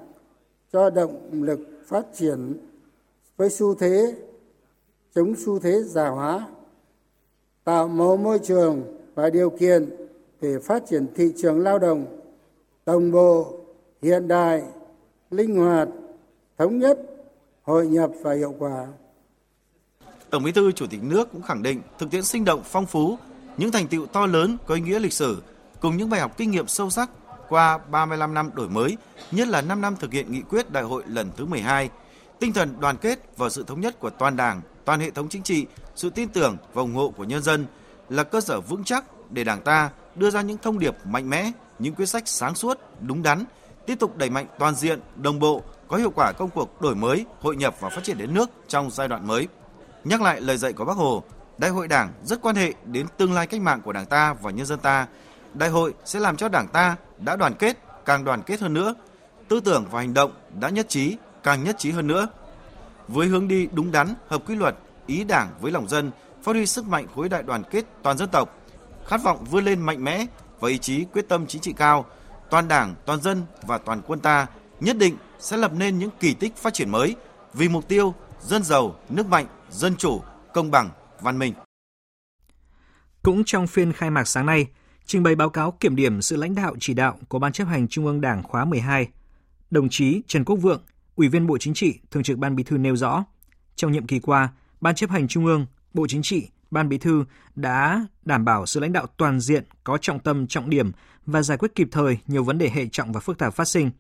cho 0.74 0.90
động 0.90 1.30
lực 1.32 1.60
phát 1.86 2.06
triển 2.14 2.58
với 3.38 3.50
xu 3.50 3.76
thế, 3.76 4.16
chống 5.16 5.34
xu 5.36 5.60
thế 5.60 5.84
già 5.84 6.10
hóa, 6.10 6.48
tạo 7.64 7.88
mẫu 7.88 8.18
môi 8.18 8.40
trường 8.40 8.98
và 9.16 9.30
điều 9.30 9.50
kiện 9.50 9.90
để 10.42 10.60
phát 10.60 10.84
triển 10.86 11.08
thị 11.16 11.34
trường 11.38 11.60
lao 11.60 11.80
động 11.80 12.06
đồng 12.86 13.12
bộ, 13.12 13.54
hiện 14.02 14.28
đại, 14.28 14.64
linh 15.32 15.56
hoạt, 15.56 15.90
thống 16.58 16.80
nhất, 16.80 17.00
hội 17.64 17.88
nhập 17.88 18.12
và 18.22 18.34
hiệu 18.34 18.54
quả. 18.60 18.88
Tổng 20.30 20.44
Bí 20.44 20.52
thư 20.52 20.72
Chủ 20.72 20.88
tịch 20.88 21.04
nước 21.04 21.32
cũng 21.32 21.42
khẳng 21.42 21.64
định 21.64 21.82
thực 22.00 22.12
tiễn 22.12 22.24
sinh 22.24 22.46
động 22.46 22.62
phong 22.66 22.86
phú, 22.86 23.18
những 23.58 23.72
thành 23.72 23.88
tựu 23.88 24.06
to 24.06 24.26
lớn 24.26 24.58
có 24.66 24.76
ý 24.76 24.82
nghĩa 24.82 25.00
lịch 25.00 25.14
sử 25.14 25.42
cùng 25.80 25.98
những 25.98 26.10
bài 26.10 26.20
học 26.20 26.38
kinh 26.38 26.52
nghiệm 26.52 26.68
sâu 26.68 26.90
sắc 26.90 27.10
qua 27.50 27.78
35 27.78 28.34
năm 28.34 28.50
đổi 28.54 28.70
mới, 28.70 28.98
nhất 29.32 29.48
là 29.48 29.62
5 29.62 29.82
năm 29.82 29.96
thực 30.00 30.14
hiện 30.14 30.32
nghị 30.32 30.42
quyết 30.42 30.72
đại 30.72 30.84
hội 30.84 31.04
lần 31.08 31.30
thứ 31.38 31.46
12, 31.46 31.90
tinh 32.40 32.54
thần 32.54 32.76
đoàn 32.80 32.98
kết 32.98 33.20
và 33.38 33.50
sự 33.50 33.64
thống 33.68 33.82
nhất 33.82 34.00
của 34.00 34.10
toàn 34.10 34.36
Đảng, 34.36 34.62
toàn 34.86 35.00
hệ 35.00 35.12
thống 35.12 35.30
chính 35.30 35.44
trị, 35.44 35.66
sự 35.96 36.10
tin 36.10 36.30
tưởng 36.30 36.58
và 36.74 36.82
ủng 36.82 36.94
hộ 36.94 37.14
của 37.18 37.24
nhân 37.24 37.44
dân 37.44 37.66
là 38.10 38.24
cơ 38.24 38.42
sở 38.42 38.62
vững 38.62 38.84
chắc 38.84 39.32
để 39.32 39.44
Đảng 39.44 39.62
ta 39.62 39.90
đưa 40.16 40.30
ra 40.30 40.42
những 40.42 40.58
thông 40.58 40.80
điệp 40.80 40.96
mạnh 41.06 41.30
mẽ, 41.30 41.52
những 41.80 41.94
quyết 41.94 42.06
sách 42.06 42.28
sáng 42.28 42.56
suốt, 42.56 42.80
đúng 43.02 43.24
đắn, 43.24 43.44
tiếp 43.86 44.00
tục 44.00 44.18
đẩy 44.18 44.30
mạnh 44.30 44.46
toàn 44.60 44.76
diện, 44.76 45.00
đồng 45.16 45.40
bộ, 45.40 45.64
có 45.88 45.98
hiệu 45.98 46.12
quả 46.16 46.32
công 46.38 46.50
cuộc 46.50 46.82
đổi 46.82 46.96
mới, 46.96 47.26
hội 47.42 47.56
nhập 47.56 47.76
và 47.80 47.90
phát 47.90 48.04
triển 48.04 48.18
đất 48.18 48.30
nước 48.30 48.50
trong 48.68 48.92
giai 48.92 49.08
đoạn 49.08 49.28
mới. 49.28 49.48
Nhắc 50.08 50.22
lại 50.22 50.42
lời 50.42 50.58
dạy 50.58 50.74
của 50.74 50.86
Bác 50.86 50.98
Hồ, 50.98 51.24
Đại 51.58 51.72
hội 51.72 51.88
Đảng 51.88 52.14
rất 52.24 52.42
quan 52.42 52.56
hệ 52.56 52.74
đến 52.86 53.06
tương 53.18 53.34
lai 53.34 53.48
cách 53.48 53.62
mạng 53.62 53.82
của 53.82 53.94
Đảng 53.94 54.06
ta 54.06 54.34
và 54.34 54.52
nhân 54.52 54.66
dân 54.66 54.80
ta. 54.80 55.08
Đại 55.54 55.70
hội 55.70 55.94
sẽ 56.06 56.20
làm 56.20 56.38
cho 56.38 56.50
Đảng 56.50 56.68
ta 56.68 56.96
đã 57.18 57.36
đoàn 57.36 57.54
kết, 57.60 57.78
càng 58.06 58.24
đoàn 58.24 58.42
kết 58.42 58.60
hơn 58.60 58.74
nữa, 58.74 58.96
tư 59.48 59.60
tưởng 59.60 59.86
và 59.92 60.00
hành 60.00 60.14
động 60.14 60.32
đã 60.60 60.70
nhất 60.70 60.90
trí, 60.90 61.18
càng 61.44 61.64
nhất 61.64 61.76
trí 61.80 61.92
hơn 61.92 62.08
nữa. 62.08 62.28
Với 63.08 63.28
hướng 63.28 63.48
đi 63.48 63.68
đúng 63.72 63.92
đắn, 63.92 64.14
hợp 64.28 64.42
quy 64.48 64.56
luật, 64.56 64.76
ý 65.08 65.24
Đảng 65.24 65.50
với 65.62 65.72
lòng 65.72 65.88
dân, 65.88 66.12
phát 66.44 66.52
huy 66.52 66.66
sức 66.66 66.88
mạnh 66.88 67.08
khối 67.16 67.30
đại 67.30 67.44
đoàn 67.44 67.64
kết 67.72 67.86
toàn 68.04 68.18
dân 68.18 68.30
tộc, 68.30 68.58
khát 69.06 69.24
vọng 69.24 69.46
vươn 69.52 69.66
lên 69.66 69.82
mạnh 69.82 70.04
mẽ 70.04 70.26
và 70.60 70.70
ý 70.70 70.78
chí 70.78 71.06
quyết 71.14 71.30
tâm 71.30 71.48
chính 71.48 71.62
trị 71.62 71.74
cao, 71.74 72.06
toàn 72.50 72.68
Đảng, 72.68 72.96
toàn 73.06 73.22
dân 73.22 73.42
và 73.62 73.78
toàn 73.78 74.02
quân 74.08 74.20
ta 74.20 74.48
nhất 74.80 74.98
định 74.98 75.18
sẽ 75.40 75.58
lập 75.58 75.72
nên 75.78 76.00
những 76.00 76.12
kỳ 76.20 76.34
tích 76.34 76.58
phát 76.58 76.74
triển 76.74 76.90
mới 76.90 77.16
vì 77.54 77.70
mục 77.70 77.88
tiêu 77.88 78.14
dân 78.42 78.64
giàu, 78.64 78.96
nước 79.10 79.28
mạnh, 79.28 79.46
dân 79.72 79.96
chủ, 79.96 80.22
công 80.54 80.72
bằng, 80.72 80.90
văn 81.22 81.40
minh. 81.40 81.54
Cũng 83.24 83.44
trong 83.44 83.68
phiên 83.68 83.94
khai 83.94 84.10
mạc 84.10 84.28
sáng 84.28 84.46
nay, 84.46 84.68
trình 85.06 85.24
bày 85.24 85.36
báo 85.36 85.50
cáo 85.50 85.72
kiểm 85.72 85.96
điểm 85.96 86.22
sự 86.22 86.36
lãnh 86.36 86.56
đạo 86.56 86.76
chỉ 86.80 86.94
đạo 86.94 87.18
của 87.28 87.40
Ban 87.40 87.52
chấp 87.52 87.66
hành 87.66 87.88
Trung 87.88 88.06
ương 88.06 88.22
Đảng 88.22 88.44
khóa 88.44 88.66
12, 88.66 89.08
đồng 89.72 89.90
chí 89.90 90.22
Trần 90.28 90.46
Quốc 90.46 90.56
Vượng, 90.56 90.82
Ủy 91.16 91.30
viên 91.30 91.48
Bộ 91.48 91.58
Chính 91.58 91.74
trị, 91.74 92.00
Thường 92.12 92.24
trực 92.24 92.38
Ban 92.38 92.56
Bí 92.56 92.64
thư 92.64 92.78
nêu 92.78 92.96
rõ, 92.96 93.26
trong 93.76 93.92
nhiệm 93.92 94.08
kỳ 94.08 94.20
qua, 94.20 94.50
Ban 94.82 94.96
chấp 94.96 95.10
hành 95.10 95.28
Trung 95.28 95.46
ương, 95.46 95.66
Bộ 95.94 96.08
Chính 96.08 96.22
trị, 96.22 96.50
Ban 96.72 96.90
Bí 96.90 96.98
thư 96.98 97.26
đã 97.56 98.06
đảm 98.26 98.46
bảo 98.46 98.66
sự 98.66 98.80
lãnh 98.80 98.94
đạo 98.94 99.08
toàn 99.18 99.40
diện, 99.40 99.64
có 99.84 99.98
trọng 100.02 100.20
tâm, 100.20 100.48
trọng 100.48 100.70
điểm 100.70 100.92
và 101.26 101.42
giải 101.42 101.58
quyết 101.58 101.76
kịp 101.76 101.88
thời 101.92 102.18
nhiều 102.28 102.44
vấn 102.44 102.58
đề 102.58 102.70
hệ 102.70 102.88
trọng 102.88 103.14
và 103.14 103.20
phức 103.20 103.38
tạp 103.38 103.54
phát 103.54 103.68
sinh. 103.68 103.92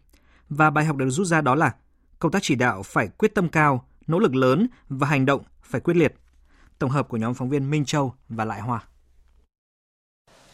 Và 0.49 0.69
bài 0.69 0.85
học 0.85 0.95
được 0.95 1.09
rút 1.09 1.27
ra 1.27 1.41
đó 1.41 1.55
là 1.55 1.75
công 2.19 2.31
tác 2.31 2.39
chỉ 2.43 2.55
đạo 2.55 2.83
phải 2.83 3.07
quyết 3.07 3.35
tâm 3.35 3.49
cao, 3.49 3.87
nỗ 4.07 4.19
lực 4.19 4.35
lớn 4.35 4.67
và 4.89 5.07
hành 5.07 5.25
động 5.25 5.43
phải 5.67 5.81
quyết 5.81 5.97
liệt. 5.97 6.13
Tổng 6.79 6.89
hợp 6.89 7.09
của 7.09 7.17
nhóm 7.17 7.33
phóng 7.33 7.49
viên 7.49 7.69
Minh 7.69 7.85
Châu 7.85 8.13
và 8.29 8.45
Lại 8.45 8.61
Hòa 8.61 8.83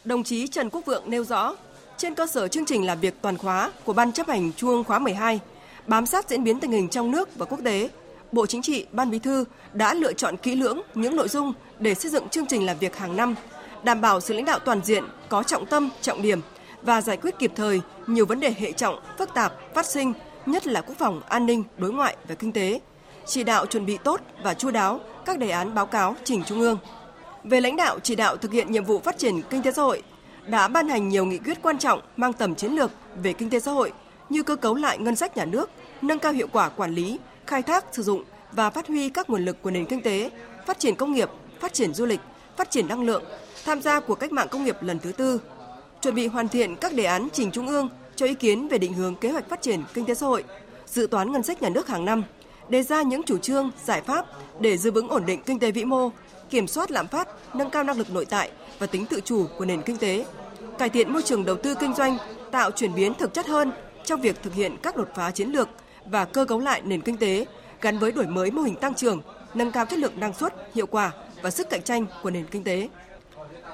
Đồng 0.06 0.24
chí 0.24 0.48
Trần 0.48 0.70
Quốc 0.70 0.86
Vượng 0.86 1.10
nêu 1.10 1.24
rõ, 1.24 1.56
trên 1.98 2.16
cơ 2.16 2.28
sở 2.28 2.48
chương 2.48 2.66
trình 2.66 2.86
làm 2.86 3.00
việc 3.00 3.22
toàn 3.22 3.38
khóa 3.38 3.72
của 3.84 3.94
Ban 3.94 4.12
chấp 4.12 4.28
hành 4.28 4.52
Trung 4.54 4.84
khóa 4.84 5.00
12, 5.00 5.40
bám 5.88 6.06
sát 6.06 6.30
diễn 6.30 6.44
biến 6.44 6.60
tình 6.60 6.72
hình 6.72 6.90
trong 6.90 7.12
nước 7.12 7.36
và 7.36 7.46
quốc 7.46 7.60
tế, 7.64 7.90
Bộ 8.32 8.46
Chính 8.46 8.62
trị, 8.62 8.86
Ban 8.92 9.12
Bí 9.12 9.20
thư 9.20 9.46
đã 9.74 9.94
lựa 9.94 10.14
chọn 10.14 10.38
kỹ 10.38 10.56
lưỡng 10.56 10.82
những 10.96 11.16
nội 11.16 11.28
dung 11.28 11.54
để 11.80 11.96
xây 11.96 12.12
dựng 12.12 12.30
chương 12.30 12.46
trình 12.46 12.66
làm 12.66 12.78
việc 12.78 12.96
hàng 12.96 13.16
năm, 13.16 13.36
đảm 13.84 14.02
bảo 14.02 14.22
sự 14.22 14.34
lãnh 14.34 14.46
đạo 14.46 14.60
toàn 14.60 14.82
diện, 14.84 15.04
có 15.30 15.44
trọng 15.44 15.66
tâm, 15.66 15.90
trọng 16.02 16.22
điểm 16.22 16.42
và 16.82 17.02
giải 17.02 17.18
quyết 17.18 17.40
kịp 17.40 17.52
thời 17.56 17.82
nhiều 18.08 18.26
vấn 18.26 18.40
đề 18.40 18.54
hệ 18.58 18.72
trọng, 18.72 19.00
phức 19.18 19.34
tạp, 19.34 19.54
phát 19.74 19.86
sinh, 19.86 20.14
nhất 20.46 20.68
là 20.68 20.82
quốc 20.82 20.96
phòng, 21.00 21.22
an 21.30 21.46
ninh, 21.46 21.64
đối 21.78 21.94
ngoại 21.94 22.18
và 22.28 22.36
kinh 22.36 22.52
tế, 22.52 22.80
chỉ 23.26 23.44
đạo 23.44 23.66
chuẩn 23.66 23.86
bị 23.86 23.98
tốt 24.04 24.22
và 24.44 24.54
chu 24.54 24.72
đáo 24.72 25.00
các 25.26 25.40
đề 25.40 25.50
án 25.50 25.76
báo 25.76 25.86
cáo 25.86 26.16
trình 26.24 26.44
Trung 26.44 26.60
ương. 26.60 26.78
Về 27.44 27.62
lãnh 27.62 27.76
đạo 27.76 28.00
chỉ 28.00 28.16
đạo 28.16 28.38
thực 28.38 28.52
hiện 28.52 28.72
nhiệm 28.72 28.86
vụ 28.86 29.00
phát 29.00 29.18
triển 29.18 29.42
kinh 29.50 29.62
tế 29.62 29.72
xã 29.72 29.82
hội, 29.82 30.04
đã 30.48 30.68
ban 30.68 30.88
hành 30.88 31.10
nhiều 31.10 31.26
nghị 31.26 31.38
quyết 31.38 31.62
quan 31.62 31.78
trọng 31.78 32.02
mang 32.18 32.34
tầm 32.34 32.56
chiến 32.56 32.72
lược 32.72 32.92
về 33.24 33.34
kinh 33.34 33.50
tế 33.50 33.60
xã 33.60 33.72
hội 33.72 33.94
như 34.30 34.44
cơ 34.44 34.56
cấu 34.56 34.76
lại 34.76 34.98
ngân 34.98 35.16
sách 35.16 35.38
nhà 35.38 35.46
nước, 35.46 35.70
nâng 36.02 36.20
cao 36.20 36.32
hiệu 36.32 36.48
quả 36.52 36.70
quản 36.70 36.96
lý, 36.96 37.20
khai 37.48 37.62
thác, 37.62 37.86
sử 37.92 38.04
dụng 38.04 38.24
và 38.52 38.70
phát 38.70 38.88
huy 38.88 39.10
các 39.10 39.30
nguồn 39.30 39.46
lực 39.46 39.62
của 39.62 39.72
nền 39.72 39.86
kinh 39.86 40.02
tế, 40.02 40.30
phát 40.66 40.80
triển 40.80 40.96
công 40.96 41.14
nghiệp, 41.14 41.30
phát 41.60 41.74
triển 41.74 41.94
du 41.94 42.06
lịch, 42.06 42.20
phát 42.58 42.72
triển 42.72 42.88
năng 42.88 43.04
lượng, 43.04 43.24
tham 43.66 43.82
gia 43.82 44.00
của 44.00 44.16
cách 44.16 44.32
mạng 44.32 44.48
công 44.52 44.64
nghiệp 44.64 44.78
lần 44.82 45.00
thứ 45.00 45.12
tư, 45.12 45.42
chuẩn 46.02 46.16
bị 46.16 46.28
hoàn 46.28 46.48
thiện 46.48 46.76
các 46.76 46.94
đề 46.94 47.04
án 47.04 47.28
trình 47.34 47.52
Trung 47.52 47.68
ương 47.68 47.90
cho 48.16 48.26
ý 48.26 48.34
kiến 48.34 48.68
về 48.68 48.78
định 48.78 48.94
hướng 48.94 49.16
kế 49.16 49.32
hoạch 49.32 49.50
phát 49.50 49.62
triển 49.62 49.84
kinh 49.94 50.06
tế 50.06 50.14
xã 50.14 50.26
hội, 50.26 50.44
dự 50.86 51.08
toán 51.12 51.32
ngân 51.32 51.44
sách 51.44 51.62
nhà 51.62 51.70
nước 51.70 51.88
hàng 51.88 52.06
năm, 52.06 52.24
đề 52.74 52.84
ra 52.84 53.02
những 53.02 53.24
chủ 53.24 53.38
trương, 53.38 53.72
giải 53.86 54.02
pháp 54.02 54.26
để 54.60 54.78
giữ 54.78 54.92
vững 54.92 55.10
ổn 55.10 55.26
định 55.26 55.42
kinh 55.46 55.60
tế 55.60 55.72
vĩ 55.72 55.86
mô, 55.86 56.10
kiểm 56.50 56.68
soát 56.68 56.92
lạm 56.92 57.08
phát, 57.08 57.28
nâng 57.56 57.70
cao 57.70 57.84
năng 57.84 57.98
lực 57.98 58.12
nội 58.12 58.26
tại 58.26 58.52
và 58.80 58.88
tính 58.88 59.06
tự 59.06 59.22
chủ 59.22 59.46
của 59.58 59.66
nền 59.66 59.82
kinh 59.82 59.98
tế, 59.98 60.26
cải 60.78 60.90
thiện 60.90 61.14
môi 61.14 61.22
trường 61.22 61.46
đầu 61.46 61.56
tư 61.56 61.76
kinh 61.76 61.94
doanh, 61.94 62.18
tạo 62.52 62.72
chuyển 62.72 62.96
biến 62.96 63.14
thực 63.14 63.34
chất 63.34 63.48
hơn 63.48 63.72
trong 64.06 64.22
việc 64.22 64.44
thực 64.44 64.54
hiện 64.54 64.78
các 64.84 64.98
đột 64.98 65.10
phá 65.16 65.32
chiến 65.32 65.50
lược 65.50 65.70
và 66.06 66.26
cơ 66.26 66.46
cấu 66.46 66.60
lại 66.60 66.82
nền 66.82 67.02
kinh 67.02 67.18
tế 67.18 67.46
gắn 67.82 68.00
với 68.00 68.12
đổi 68.12 68.28
mới 68.28 68.52
mô 68.52 68.62
hình 68.62 68.76
tăng 68.76 68.94
trưởng, 68.94 69.22
nâng 69.54 69.72
cao 69.72 69.86
chất 69.86 70.00
lượng 70.00 70.20
năng 70.20 70.34
suất, 70.34 70.54
hiệu 70.76 70.88
quả 70.88 71.12
và 71.42 71.52
sức 71.52 71.70
cạnh 71.70 71.82
tranh 71.82 72.06
của 72.24 72.30
nền 72.30 72.46
kinh 72.46 72.64
tế. 72.64 72.90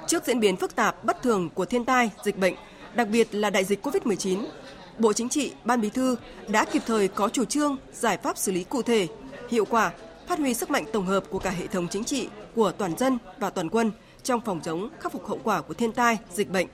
Trước 0.08 0.26
diễn 0.26 0.40
biến 0.40 0.56
phức 0.56 0.76
tạp 0.76 1.04
bất 1.04 1.22
thường 1.22 1.50
của 1.54 1.66
thiên 1.66 1.86
tai, 1.86 2.10
dịch 2.24 2.38
bệnh, 2.38 2.56
đặc 2.94 3.08
biệt 3.10 3.28
là 3.32 3.50
đại 3.50 3.64
dịch 3.64 3.86
COVID-19, 3.86 4.46
Bộ 5.00 5.14
Chính 5.14 5.30
trị, 5.30 5.52
Ban 5.64 5.82
Bí 5.82 5.90
thư 5.90 6.16
đã 6.48 6.66
kịp 6.66 6.82
thời 6.86 7.08
có 7.08 7.30
chủ 7.30 7.46
trương, 7.46 7.78
giải 7.94 8.18
pháp 8.18 8.38
xử 8.38 8.52
lý 8.52 8.64
cụ 8.64 8.82
thể, 8.82 9.08
hiệu 9.50 9.66
quả, 9.66 9.92
phát 10.28 10.40
huy 10.40 10.54
sức 10.54 10.70
mạnh 10.70 10.86
tổng 10.94 11.06
hợp 11.06 11.24
của 11.30 11.40
cả 11.40 11.50
hệ 11.50 11.68
thống 11.68 11.88
chính 11.88 12.04
trị, 12.04 12.28
của 12.56 12.72
toàn 12.72 12.98
dân 12.98 13.18
và 13.40 13.50
toàn 13.50 13.70
quân 13.70 13.92
trong 14.24 14.42
phòng 14.42 14.62
chống 14.64 14.90
khắc 15.00 15.12
phục 15.12 15.28
hậu 15.28 15.40
quả 15.44 15.62
của 15.62 15.74
thiên 15.74 15.92
tai, 15.92 16.18
dịch 16.34 16.50
bệnh, 16.50 16.68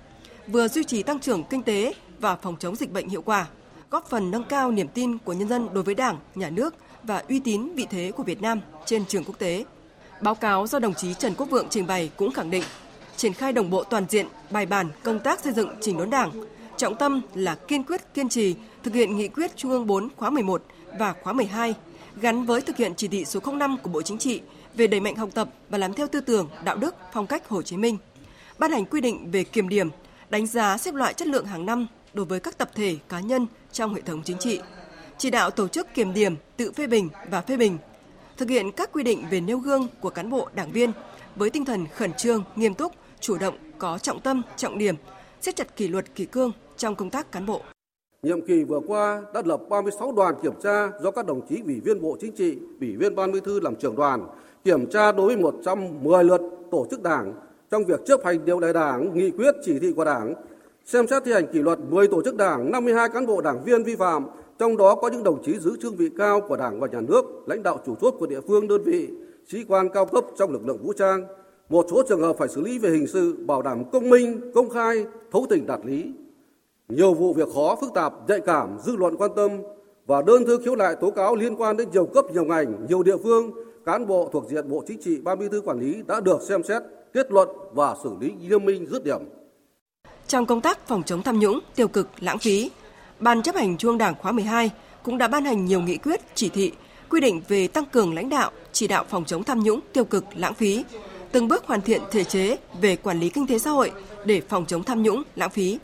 vừa 0.47 0.67
duy 0.67 0.83
trì 0.83 1.03
tăng 1.03 1.19
trưởng 1.19 1.43
kinh 1.43 1.63
tế 1.63 1.93
và 2.19 2.35
phòng 2.35 2.55
chống 2.59 2.75
dịch 2.75 2.91
bệnh 2.91 3.09
hiệu 3.09 3.21
quả, 3.21 3.47
góp 3.91 4.09
phần 4.09 4.31
nâng 4.31 4.43
cao 4.43 4.71
niềm 4.71 4.87
tin 4.87 5.17
của 5.17 5.33
nhân 5.33 5.49
dân 5.49 5.69
đối 5.73 5.83
với 5.83 5.95
Đảng, 5.95 6.17
Nhà 6.35 6.49
nước 6.49 6.75
và 7.03 7.23
uy 7.29 7.39
tín 7.39 7.75
vị 7.75 7.87
thế 7.89 8.11
của 8.15 8.23
Việt 8.23 8.41
Nam 8.41 8.61
trên 8.85 9.05
trường 9.05 9.23
quốc 9.23 9.39
tế. 9.39 9.65
Báo 10.21 10.35
cáo 10.35 10.67
do 10.67 10.79
đồng 10.79 10.93
chí 10.93 11.13
Trần 11.13 11.33
Quốc 11.37 11.49
Vượng 11.49 11.67
trình 11.69 11.87
bày 11.87 12.11
cũng 12.17 12.31
khẳng 12.31 12.51
định 12.51 12.63
triển 13.17 13.33
khai 13.33 13.53
đồng 13.53 13.69
bộ 13.69 13.83
toàn 13.83 14.05
diện, 14.09 14.27
bài 14.49 14.65
bản 14.65 14.89
công 15.03 15.19
tác 15.19 15.39
xây 15.43 15.53
dựng 15.53 15.69
chỉnh 15.81 15.97
đốn 15.97 16.09
Đảng, 16.09 16.31
trọng 16.77 16.95
tâm 16.95 17.21
là 17.35 17.55
kiên 17.55 17.83
quyết 17.83 18.13
kiên 18.13 18.29
trì 18.29 18.55
thực 18.83 18.93
hiện 18.93 19.17
nghị 19.17 19.27
quyết 19.27 19.51
Trung 19.55 19.71
ương 19.71 19.87
4 19.87 20.09
khóa 20.15 20.29
11 20.29 20.63
và 20.99 21.13
khóa 21.13 21.33
12 21.33 21.75
gắn 22.15 22.45
với 22.45 22.61
thực 22.61 22.77
hiện 22.77 22.93
chỉ 22.97 23.07
thị 23.07 23.25
số 23.25 23.39
05 23.39 23.77
của 23.83 23.89
Bộ 23.89 24.01
Chính 24.01 24.17
trị 24.17 24.41
về 24.75 24.87
đẩy 24.87 24.99
mạnh 24.99 25.15
học 25.15 25.29
tập 25.33 25.49
và 25.69 25.77
làm 25.77 25.93
theo 25.93 26.07
tư 26.07 26.21
tưởng, 26.21 26.49
đạo 26.63 26.77
đức, 26.77 26.95
phong 27.13 27.27
cách 27.27 27.49
Hồ 27.49 27.61
Chí 27.61 27.77
Minh. 27.77 27.97
Ban 28.59 28.71
hành 28.71 28.85
quy 28.85 29.01
định 29.01 29.31
về 29.31 29.43
kiểm 29.43 29.69
điểm, 29.69 29.89
đánh 30.29 30.47
giá 30.47 30.77
xếp 30.77 30.93
loại 30.93 31.13
chất 31.13 31.27
lượng 31.27 31.45
hàng 31.45 31.65
năm 31.65 31.87
đối 32.13 32.25
với 32.25 32.39
các 32.39 32.57
tập 32.57 32.69
thể, 32.75 32.97
cá 33.09 33.19
nhân 33.19 33.47
trong 33.71 33.93
hệ 33.93 34.01
thống 34.01 34.21
chính 34.25 34.37
trị. 34.37 34.59
Chỉ 35.17 35.29
đạo 35.29 35.51
tổ 35.51 35.67
chức 35.67 35.93
kiểm 35.93 36.13
điểm, 36.13 36.35
tự 36.57 36.71
phê 36.71 36.87
bình 36.87 37.09
và 37.29 37.41
phê 37.41 37.57
bình. 37.57 37.77
Thực 38.37 38.49
hiện 38.49 38.71
các 38.71 38.89
quy 38.93 39.03
định 39.03 39.23
về 39.29 39.41
nêu 39.41 39.57
gương 39.57 39.87
của 39.99 40.09
cán 40.09 40.29
bộ, 40.29 40.49
đảng 40.53 40.71
viên 40.71 40.91
với 41.35 41.49
tinh 41.49 41.65
thần 41.65 41.85
khẩn 41.95 42.13
trương, 42.13 42.43
nghiêm 42.55 42.73
túc, 42.73 42.93
chủ 43.19 43.37
động, 43.37 43.57
có 43.77 43.97
trọng 43.97 44.21
tâm, 44.21 44.41
trọng 44.57 44.77
điểm, 44.77 44.95
siết 45.41 45.55
chặt 45.55 45.75
kỷ 45.75 45.87
luật 45.87 46.15
kỷ 46.15 46.25
cương 46.25 46.51
trong 46.77 46.95
công 46.95 47.09
tác 47.09 47.31
cán 47.31 47.45
bộ. 47.45 47.61
Nhiệm 48.23 48.41
kỳ 48.41 48.63
vừa 48.63 48.79
qua 48.87 49.21
đã 49.33 49.41
lập 49.45 49.61
36 49.69 50.11
đoàn 50.11 50.35
kiểm 50.43 50.53
tra 50.63 50.91
do 51.01 51.11
các 51.11 51.25
đồng 51.25 51.47
chí 51.47 51.61
ủy 51.65 51.79
viên 51.79 52.01
Bộ 52.01 52.17
Chính 52.21 52.31
trị, 52.31 52.57
ủy 52.81 52.95
viên 52.95 53.15
Ban 53.15 53.31
Bí 53.31 53.39
thư 53.39 53.59
làm 53.59 53.75
trưởng 53.75 53.95
đoàn, 53.95 54.27
kiểm 54.63 54.89
tra 54.89 55.11
đối 55.11 55.27
với 55.27 55.37
110 55.37 56.23
lượt 56.23 56.41
tổ 56.71 56.85
chức 56.91 57.03
đảng 57.03 57.33
trong 57.71 57.85
việc 57.85 58.05
chấp 58.05 58.25
hành 58.25 58.45
điều 58.45 58.59
lệ 58.59 58.73
đảng, 58.73 59.13
nghị 59.13 59.31
quyết, 59.31 59.55
chỉ 59.63 59.79
thị 59.79 59.93
của 59.95 60.05
đảng, 60.05 60.33
xem 60.85 61.07
xét 61.07 61.23
thi 61.25 61.33
hành 61.33 61.47
kỷ 61.47 61.59
luật 61.59 61.79
10 61.89 62.07
tổ 62.07 62.21
chức 62.23 62.35
đảng, 62.35 62.71
52 62.71 63.09
cán 63.09 63.25
bộ 63.25 63.41
đảng 63.41 63.63
viên 63.63 63.83
vi 63.83 63.95
phạm, 63.95 64.25
trong 64.59 64.77
đó 64.77 64.95
có 64.95 65.07
những 65.07 65.23
đồng 65.23 65.43
chí 65.43 65.59
giữ 65.59 65.77
chức 65.81 65.97
vị 65.97 66.09
cao 66.17 66.41
của 66.41 66.57
Đảng 66.57 66.79
và 66.79 66.87
Nhà 66.87 67.01
nước, 67.01 67.25
lãnh 67.45 67.63
đạo 67.63 67.79
chủ 67.85 67.95
chốt 68.01 68.15
của 68.19 68.27
địa 68.27 68.41
phương 68.47 68.67
đơn 68.67 68.83
vị, 68.83 69.09
sĩ 69.47 69.63
quan 69.63 69.89
cao 69.89 70.05
cấp 70.05 70.23
trong 70.37 70.51
lực 70.51 70.67
lượng 70.67 70.83
vũ 70.83 70.93
trang. 70.93 71.23
Một 71.69 71.85
số 71.91 72.03
trường 72.09 72.21
hợp 72.21 72.35
phải 72.39 72.47
xử 72.47 72.61
lý 72.61 72.79
về 72.79 72.89
hình 72.89 73.07
sự, 73.07 73.35
bảo 73.45 73.61
đảm 73.61 73.83
công 73.91 74.09
minh, 74.09 74.51
công 74.55 74.69
khai, 74.69 75.05
thấu 75.31 75.45
tình 75.49 75.67
đạt 75.67 75.79
lý. 75.83 76.11
Nhiều 76.89 77.13
vụ 77.13 77.33
việc 77.33 77.47
khó, 77.53 77.77
phức 77.81 77.93
tạp, 77.93 78.13
nhạy 78.27 78.39
cảm, 78.45 78.77
dư 78.79 78.95
luận 78.95 79.15
quan 79.17 79.31
tâm 79.35 79.51
và 80.05 80.21
đơn 80.21 80.45
thư 80.45 80.59
khiếu 80.65 80.75
nại 80.75 80.95
tố 81.01 81.11
cáo 81.11 81.35
liên 81.35 81.55
quan 81.55 81.77
đến 81.77 81.89
nhiều 81.91 82.05
cấp, 82.05 82.25
nhiều 82.33 82.45
ngành, 82.45 82.85
nhiều 82.89 83.03
địa 83.03 83.17
phương, 83.23 83.51
cán 83.85 84.07
bộ 84.07 84.29
thuộc 84.33 84.45
diện 84.49 84.69
Bộ 84.69 84.83
Chính 84.87 85.01
trị, 85.01 85.21
Ban 85.23 85.39
Bí 85.39 85.45
thư 85.51 85.61
quản 85.61 85.79
lý 85.79 86.03
đã 86.07 86.19
được 86.19 86.41
xem 86.41 86.63
xét, 86.63 86.81
kết 87.13 87.31
luận 87.31 87.49
và 87.73 87.95
xử 88.03 88.09
lý 88.19 88.31
nghiêm 88.31 88.65
minh 88.65 88.85
dứt 88.85 89.03
điểm. 89.03 89.19
Trong 90.27 90.45
công 90.45 90.61
tác 90.61 90.87
phòng 90.87 91.03
chống 91.03 91.23
tham 91.23 91.39
nhũng, 91.39 91.59
tiêu 91.75 91.87
cực, 91.87 92.07
lãng 92.19 92.39
phí, 92.39 92.71
Ban 93.19 93.43
chấp 93.43 93.55
hành 93.55 93.77
Trung 93.77 93.97
Đảng 93.97 94.15
khóa 94.15 94.31
12 94.31 94.71
cũng 95.03 95.17
đã 95.17 95.27
ban 95.27 95.45
hành 95.45 95.65
nhiều 95.65 95.81
nghị 95.81 95.97
quyết, 95.97 96.21
chỉ 96.35 96.49
thị, 96.49 96.71
quy 97.09 97.21
định 97.21 97.41
về 97.47 97.67
tăng 97.67 97.85
cường 97.85 98.13
lãnh 98.13 98.29
đạo, 98.29 98.51
chỉ 98.71 98.87
đạo 98.87 99.05
phòng 99.09 99.25
chống 99.25 99.43
tham 99.43 99.59
nhũng, 99.59 99.79
tiêu 99.93 100.03
cực, 100.03 100.25
lãng 100.35 100.53
phí, 100.53 100.83
từng 101.31 101.47
bước 101.47 101.65
hoàn 101.65 101.81
thiện 101.81 102.01
thể 102.11 102.23
chế 102.23 102.57
về 102.81 102.95
quản 102.95 103.19
lý 103.19 103.29
kinh 103.29 103.47
tế 103.47 103.59
xã 103.59 103.69
hội 103.69 103.91
để 104.25 104.41
phòng 104.49 104.65
chống 104.65 104.83
tham 104.83 105.03
nhũng, 105.03 105.23
lãng 105.35 105.49
phí. 105.49 105.79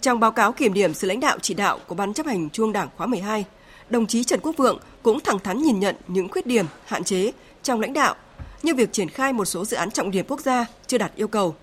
Trong 0.00 0.20
báo 0.20 0.32
cáo 0.32 0.52
kiểm 0.52 0.72
điểm 0.72 0.94
sự 0.94 1.06
lãnh 1.06 1.20
đạo 1.20 1.38
chỉ 1.42 1.54
đạo 1.54 1.78
của 1.86 1.94
Ban 1.94 2.14
chấp 2.14 2.26
hành 2.26 2.50
Trung 2.50 2.72
Đảng 2.72 2.88
khóa 2.96 3.06
12, 3.06 3.44
đồng 3.90 4.06
chí 4.06 4.24
Trần 4.24 4.40
Quốc 4.42 4.56
Vượng 4.56 4.78
cũng 5.02 5.20
thẳng 5.20 5.38
thắn 5.38 5.62
nhìn 5.62 5.80
nhận 5.80 5.96
những 6.08 6.28
khuyết 6.28 6.46
điểm, 6.46 6.66
hạn 6.86 7.04
chế 7.04 7.32
trong 7.62 7.80
lãnh 7.80 7.92
đạo 7.92 8.14
như 8.62 8.74
việc 8.74 8.92
triển 8.92 9.08
khai 9.08 9.32
một 9.32 9.44
số 9.44 9.64
dự 9.64 9.76
án 9.76 9.90
trọng 9.90 10.10
điểm 10.10 10.24
quốc 10.28 10.40
gia 10.40 10.66
chưa 10.86 10.98
đạt 10.98 11.12
yêu 11.16 11.28
cầu. 11.28 11.54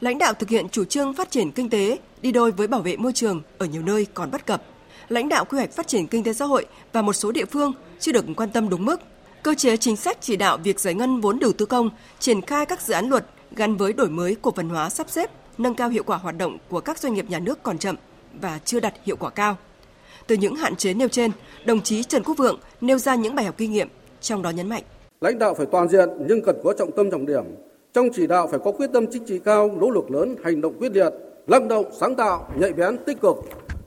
Lãnh 0.00 0.18
đạo 0.18 0.34
thực 0.34 0.48
hiện 0.48 0.68
chủ 0.68 0.84
trương 0.84 1.14
phát 1.14 1.30
triển 1.30 1.50
kinh 1.50 1.70
tế 1.70 1.98
đi 2.22 2.32
đôi 2.32 2.50
với 2.50 2.66
bảo 2.66 2.80
vệ 2.80 2.96
môi 2.96 3.12
trường 3.12 3.42
ở 3.58 3.66
nhiều 3.66 3.82
nơi 3.82 4.06
còn 4.14 4.30
bất 4.30 4.46
cập. 4.46 4.62
Lãnh 5.08 5.28
đạo 5.28 5.44
quy 5.44 5.58
hoạch 5.58 5.72
phát 5.72 5.88
triển 5.88 6.06
kinh 6.06 6.24
tế 6.24 6.32
xã 6.32 6.44
hội 6.44 6.66
và 6.92 7.02
một 7.02 7.12
số 7.12 7.32
địa 7.32 7.44
phương 7.44 7.72
chưa 8.00 8.12
được 8.12 8.24
quan 8.36 8.50
tâm 8.50 8.68
đúng 8.68 8.84
mức. 8.84 9.00
Cơ 9.42 9.54
chế 9.54 9.76
chính 9.76 9.96
sách 9.96 10.18
chỉ 10.20 10.36
đạo 10.36 10.56
việc 10.56 10.80
giải 10.80 10.94
ngân 10.94 11.20
vốn 11.20 11.38
đầu 11.38 11.52
tư 11.52 11.66
công, 11.66 11.90
triển 12.18 12.40
khai 12.40 12.66
các 12.66 12.82
dự 12.82 12.94
án 12.94 13.08
luật 13.08 13.26
gắn 13.56 13.76
với 13.76 13.92
đổi 13.92 14.08
mới 14.08 14.36
cổ 14.42 14.50
phần 14.50 14.68
hóa 14.68 14.90
sắp 14.90 15.10
xếp, 15.10 15.30
nâng 15.58 15.74
cao 15.74 15.88
hiệu 15.88 16.02
quả 16.06 16.16
hoạt 16.16 16.38
động 16.38 16.58
của 16.68 16.80
các 16.80 16.98
doanh 16.98 17.14
nghiệp 17.14 17.26
nhà 17.28 17.38
nước 17.38 17.58
còn 17.62 17.78
chậm 17.78 17.96
và 18.40 18.60
chưa 18.64 18.80
đạt 18.80 18.94
hiệu 19.04 19.16
quả 19.16 19.30
cao. 19.30 19.56
Từ 20.26 20.36
những 20.36 20.54
hạn 20.54 20.76
chế 20.76 20.94
nêu 20.94 21.08
trên, 21.08 21.30
đồng 21.66 21.80
chí 21.80 22.02
Trần 22.02 22.22
Quốc 22.22 22.34
Vượng 22.36 22.60
nêu 22.80 22.98
ra 22.98 23.14
những 23.14 23.34
bài 23.34 23.44
học 23.44 23.54
kinh 23.58 23.72
nghiệm, 23.72 23.88
trong 24.20 24.42
đó 24.42 24.50
nhấn 24.50 24.68
mạnh. 24.68 24.82
Lãnh 25.20 25.38
đạo 25.38 25.54
phải 25.54 25.66
toàn 25.66 25.88
diện 25.88 26.08
nhưng 26.28 26.42
cần 26.42 26.56
có 26.64 26.74
trọng 26.78 26.92
tâm 26.92 27.10
trọng 27.10 27.26
điểm. 27.26 27.44
Trong 27.92 28.08
chỉ 28.14 28.26
đạo 28.26 28.48
phải 28.48 28.60
có 28.64 28.72
quyết 28.72 28.90
tâm 28.92 29.06
chính 29.12 29.24
trị 29.24 29.38
cao, 29.38 29.70
nỗ 29.80 29.90
lực 29.90 30.10
lớn, 30.10 30.36
hành 30.44 30.60
động 30.60 30.74
quyết 30.78 30.92
liệt, 30.92 31.10
năng 31.46 31.68
động, 31.68 31.84
sáng 32.00 32.14
tạo, 32.14 32.48
nhạy 32.60 32.72
bén, 32.72 32.98
tích 33.06 33.20
cực, 33.20 33.36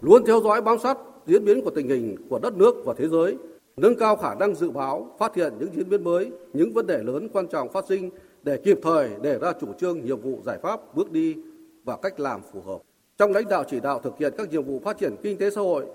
luôn 0.01 0.25
theo 0.25 0.41
dõi 0.41 0.61
bám 0.61 0.79
sát 0.79 0.97
diễn 1.27 1.45
biến 1.45 1.61
của 1.61 1.71
tình 1.75 1.89
hình 1.89 2.15
của 2.29 2.39
đất 2.39 2.53
nước 2.53 2.75
và 2.85 2.93
thế 2.97 3.07
giới, 3.07 3.37
nâng 3.77 3.95
cao 3.95 4.15
khả 4.15 4.35
năng 4.35 4.55
dự 4.55 4.71
báo, 4.71 5.15
phát 5.19 5.35
hiện 5.35 5.53
những 5.59 5.69
diễn 5.75 5.89
biến 5.89 6.03
mới, 6.03 6.31
những 6.53 6.73
vấn 6.73 6.87
đề 6.87 6.97
lớn 7.03 7.29
quan 7.33 7.47
trọng 7.47 7.71
phát 7.71 7.85
sinh 7.89 8.09
để 8.43 8.57
kịp 8.65 8.79
thời 8.83 9.09
đề 9.21 9.37
ra 9.39 9.53
chủ 9.61 9.67
trương, 9.79 10.05
nhiệm 10.05 10.21
vụ, 10.21 10.39
giải 10.45 10.57
pháp, 10.63 10.95
bước 10.95 11.11
đi 11.11 11.35
và 11.83 11.97
cách 11.97 12.19
làm 12.19 12.41
phù 12.53 12.61
hợp. 12.61 12.77
Trong 13.17 13.31
lãnh 13.31 13.49
đạo 13.49 13.63
chỉ 13.69 13.79
đạo 13.79 13.99
thực 14.03 14.17
hiện 14.17 14.33
các 14.37 14.49
nhiệm 14.49 14.63
vụ 14.63 14.79
phát 14.83 14.97
triển 14.97 15.15
kinh 15.23 15.37
tế 15.37 15.49
xã 15.49 15.61
hội, 15.61 15.85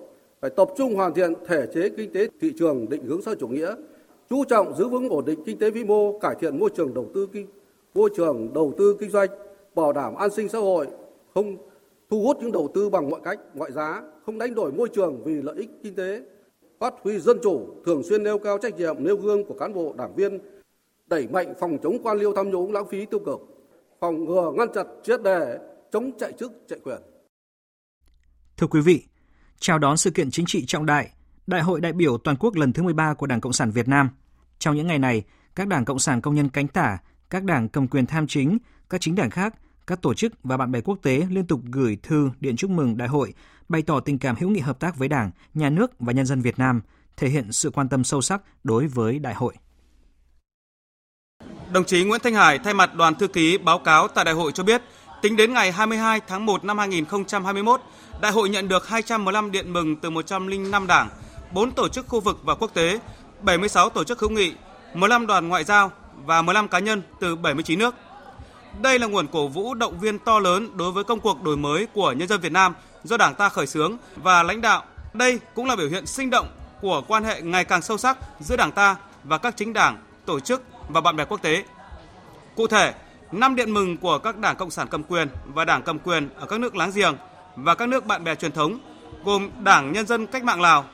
phải 0.40 0.50
tập 0.50 0.68
trung 0.76 0.94
hoàn 0.94 1.14
thiện 1.14 1.34
thể 1.46 1.66
chế 1.74 1.88
kinh 1.96 2.12
tế 2.12 2.28
thị 2.40 2.52
trường 2.58 2.88
định 2.88 3.04
hướng 3.04 3.22
xã 3.22 3.34
chủ 3.40 3.48
nghĩa, 3.48 3.74
chú 4.30 4.44
trọng 4.44 4.76
giữ 4.76 4.88
vững 4.88 5.08
ổn 5.08 5.24
định 5.24 5.44
kinh 5.46 5.58
tế 5.58 5.70
vĩ 5.70 5.84
mô, 5.84 6.18
cải 6.18 6.34
thiện 6.40 6.58
môi 6.58 6.70
trường 6.76 6.94
đầu 6.94 7.06
tư 7.14 7.28
kinh 7.32 7.46
môi 7.94 8.10
trường 8.16 8.52
đầu 8.54 8.72
tư 8.78 8.96
kinh 9.00 9.10
doanh, 9.10 9.28
bảo 9.74 9.92
đảm 9.92 10.14
an 10.14 10.30
sinh 10.30 10.48
xã 10.48 10.58
hội, 10.58 10.86
không 11.34 11.56
thu 12.10 12.22
hút 12.22 12.36
những 12.40 12.52
đầu 12.52 12.68
tư 12.74 12.88
bằng 12.88 13.10
mọi 13.10 13.20
cách, 13.24 13.38
mọi 13.54 13.72
giá, 13.72 14.02
không 14.26 14.38
đánh 14.38 14.54
đổi 14.54 14.72
môi 14.72 14.88
trường 14.88 15.22
vì 15.24 15.42
lợi 15.42 15.56
ích 15.56 15.70
kinh 15.82 15.94
tế, 15.94 16.22
phát 16.78 16.94
huy 17.02 17.18
dân 17.18 17.38
chủ, 17.42 17.60
thường 17.86 18.02
xuyên 18.02 18.22
nêu 18.22 18.38
cao 18.38 18.58
trách 18.58 18.76
nhiệm 18.78 19.04
nêu 19.04 19.16
gương 19.16 19.44
của 19.44 19.54
cán 19.54 19.74
bộ 19.74 19.94
đảng 19.98 20.14
viên, 20.14 20.38
đẩy 21.06 21.26
mạnh 21.32 21.54
phòng 21.60 21.78
chống 21.82 21.98
quan 22.02 22.18
liêu 22.18 22.32
tham 22.32 22.50
nhũng 22.50 22.72
lãng 22.72 22.86
phí 22.86 23.06
tiêu 23.06 23.20
cực, 23.20 23.40
phòng 24.00 24.24
ngừa 24.24 24.52
ngăn 24.56 24.72
chặn 24.72 24.86
triệt 25.02 25.22
đề 25.22 25.58
chống 25.92 26.10
chạy 26.18 26.32
chức 26.38 26.52
chạy 26.68 26.78
quyền. 26.84 26.98
Thưa 28.56 28.66
quý 28.66 28.80
vị, 28.80 29.04
chào 29.58 29.78
đón 29.78 29.96
sự 29.96 30.10
kiện 30.10 30.30
chính 30.30 30.46
trị 30.46 30.64
trọng 30.66 30.86
đại, 30.86 31.10
Đại 31.46 31.62
hội 31.62 31.80
đại 31.80 31.92
biểu 31.92 32.18
toàn 32.18 32.36
quốc 32.36 32.54
lần 32.54 32.72
thứ 32.72 32.82
13 32.82 33.14
của 33.14 33.26
Đảng 33.26 33.40
Cộng 33.40 33.52
sản 33.52 33.70
Việt 33.70 33.88
Nam. 33.88 34.10
Trong 34.58 34.76
những 34.76 34.86
ngày 34.86 34.98
này, 34.98 35.24
các 35.54 35.68
Đảng 35.68 35.84
Cộng 35.84 35.98
sản 35.98 36.20
công 36.20 36.34
nhân 36.34 36.48
cánh 36.48 36.68
tả, 36.68 36.98
các 37.30 37.44
đảng 37.44 37.68
cầm 37.68 37.88
quyền 37.88 38.06
tham 38.06 38.26
chính, 38.26 38.58
các 38.90 39.00
chính 39.00 39.14
đảng 39.14 39.30
khác, 39.30 39.54
các 39.86 40.02
tổ 40.02 40.14
chức 40.14 40.32
và 40.42 40.56
bạn 40.56 40.72
bè 40.72 40.80
quốc 40.80 40.98
tế 41.02 41.26
liên 41.30 41.46
tục 41.46 41.60
gửi 41.70 41.98
thư 42.02 42.30
điện 42.40 42.56
chúc 42.56 42.70
mừng 42.70 42.96
đại 42.96 43.08
hội, 43.08 43.34
bày 43.68 43.82
tỏ 43.82 44.00
tình 44.00 44.18
cảm 44.18 44.36
hữu 44.38 44.50
nghị 44.50 44.60
hợp 44.60 44.80
tác 44.80 44.96
với 44.96 45.08
Đảng, 45.08 45.30
Nhà 45.54 45.70
nước 45.70 45.90
và 45.98 46.12
nhân 46.12 46.26
dân 46.26 46.40
Việt 46.40 46.58
Nam, 46.58 46.82
thể 47.16 47.28
hiện 47.28 47.52
sự 47.52 47.70
quan 47.70 47.88
tâm 47.88 48.04
sâu 48.04 48.20
sắc 48.20 48.42
đối 48.64 48.86
với 48.86 49.18
đại 49.18 49.34
hội. 49.34 49.54
Đồng 51.72 51.84
chí 51.84 52.04
Nguyễn 52.04 52.20
Thanh 52.24 52.34
Hải 52.34 52.58
thay 52.58 52.74
mặt 52.74 52.94
đoàn 52.94 53.14
thư 53.14 53.28
ký 53.28 53.58
báo 53.58 53.78
cáo 53.78 54.08
tại 54.08 54.24
đại 54.24 54.34
hội 54.34 54.52
cho 54.52 54.64
biết, 54.64 54.82
tính 55.26 55.36
đến 55.36 55.54
ngày 55.54 55.72
22 55.72 56.20
tháng 56.26 56.46
1 56.46 56.64
năm 56.64 56.78
2021, 56.78 57.80
đại 58.20 58.32
hội 58.32 58.48
nhận 58.48 58.68
được 58.68 58.88
215 58.88 59.50
điện 59.50 59.72
mừng 59.72 59.96
từ 59.96 60.10
105 60.10 60.86
đảng, 60.86 61.08
4 61.52 61.70
tổ 61.70 61.88
chức 61.88 62.08
khu 62.08 62.20
vực 62.20 62.38
và 62.44 62.54
quốc 62.54 62.74
tế, 62.74 62.98
76 63.40 63.90
tổ 63.90 64.04
chức 64.04 64.20
hữu 64.20 64.30
nghị, 64.30 64.52
15 64.94 65.26
đoàn 65.26 65.48
ngoại 65.48 65.64
giao 65.64 65.92
và 66.24 66.42
15 66.42 66.68
cá 66.68 66.78
nhân 66.78 67.02
từ 67.20 67.36
79 67.36 67.78
nước. 67.78 67.94
Đây 68.80 68.98
là 68.98 69.06
nguồn 69.06 69.26
cổ 69.26 69.48
vũ 69.48 69.74
động 69.74 70.00
viên 70.00 70.18
to 70.18 70.38
lớn 70.38 70.76
đối 70.76 70.92
với 70.92 71.04
công 71.04 71.20
cuộc 71.20 71.42
đổi 71.42 71.56
mới 71.56 71.86
của 71.86 72.12
nhân 72.12 72.28
dân 72.28 72.40
Việt 72.40 72.52
Nam 72.52 72.74
do 73.04 73.16
Đảng 73.16 73.34
ta 73.34 73.48
khởi 73.48 73.66
xướng 73.66 73.96
và 74.16 74.42
lãnh 74.42 74.60
đạo. 74.60 74.84
Đây 75.12 75.40
cũng 75.54 75.66
là 75.66 75.76
biểu 75.76 75.88
hiện 75.88 76.06
sinh 76.06 76.30
động 76.30 76.46
của 76.80 77.02
quan 77.08 77.24
hệ 77.24 77.42
ngày 77.42 77.64
càng 77.64 77.82
sâu 77.82 77.98
sắc 77.98 78.18
giữa 78.40 78.56
Đảng 78.56 78.72
ta 78.72 78.96
và 79.24 79.38
các 79.38 79.56
chính 79.56 79.72
đảng, 79.72 79.98
tổ 80.26 80.40
chức 80.40 80.62
và 80.88 81.00
bạn 81.00 81.16
bè 81.16 81.24
quốc 81.24 81.42
tế. 81.42 81.64
Cụ 82.56 82.66
thể, 82.66 82.94
năm 83.40 83.54
điện 83.54 83.70
mừng 83.70 83.96
của 83.96 84.18
các 84.18 84.38
đảng 84.38 84.56
cộng 84.56 84.70
sản 84.70 84.86
cầm 84.90 85.02
quyền 85.02 85.28
và 85.44 85.64
đảng 85.64 85.82
cầm 85.82 85.98
quyền 85.98 86.28
ở 86.36 86.46
các 86.46 86.60
nước 86.60 86.76
láng 86.76 86.90
giềng 86.94 87.16
và 87.56 87.74
các 87.74 87.88
nước 87.88 88.06
bạn 88.06 88.24
bè 88.24 88.34
truyền 88.34 88.52
thống 88.52 88.78
gồm 89.24 89.50
Đảng 89.64 89.92
Nhân 89.92 90.06
dân 90.06 90.26
Cách 90.26 90.44
mạng 90.44 90.60
Lào, 90.60 90.84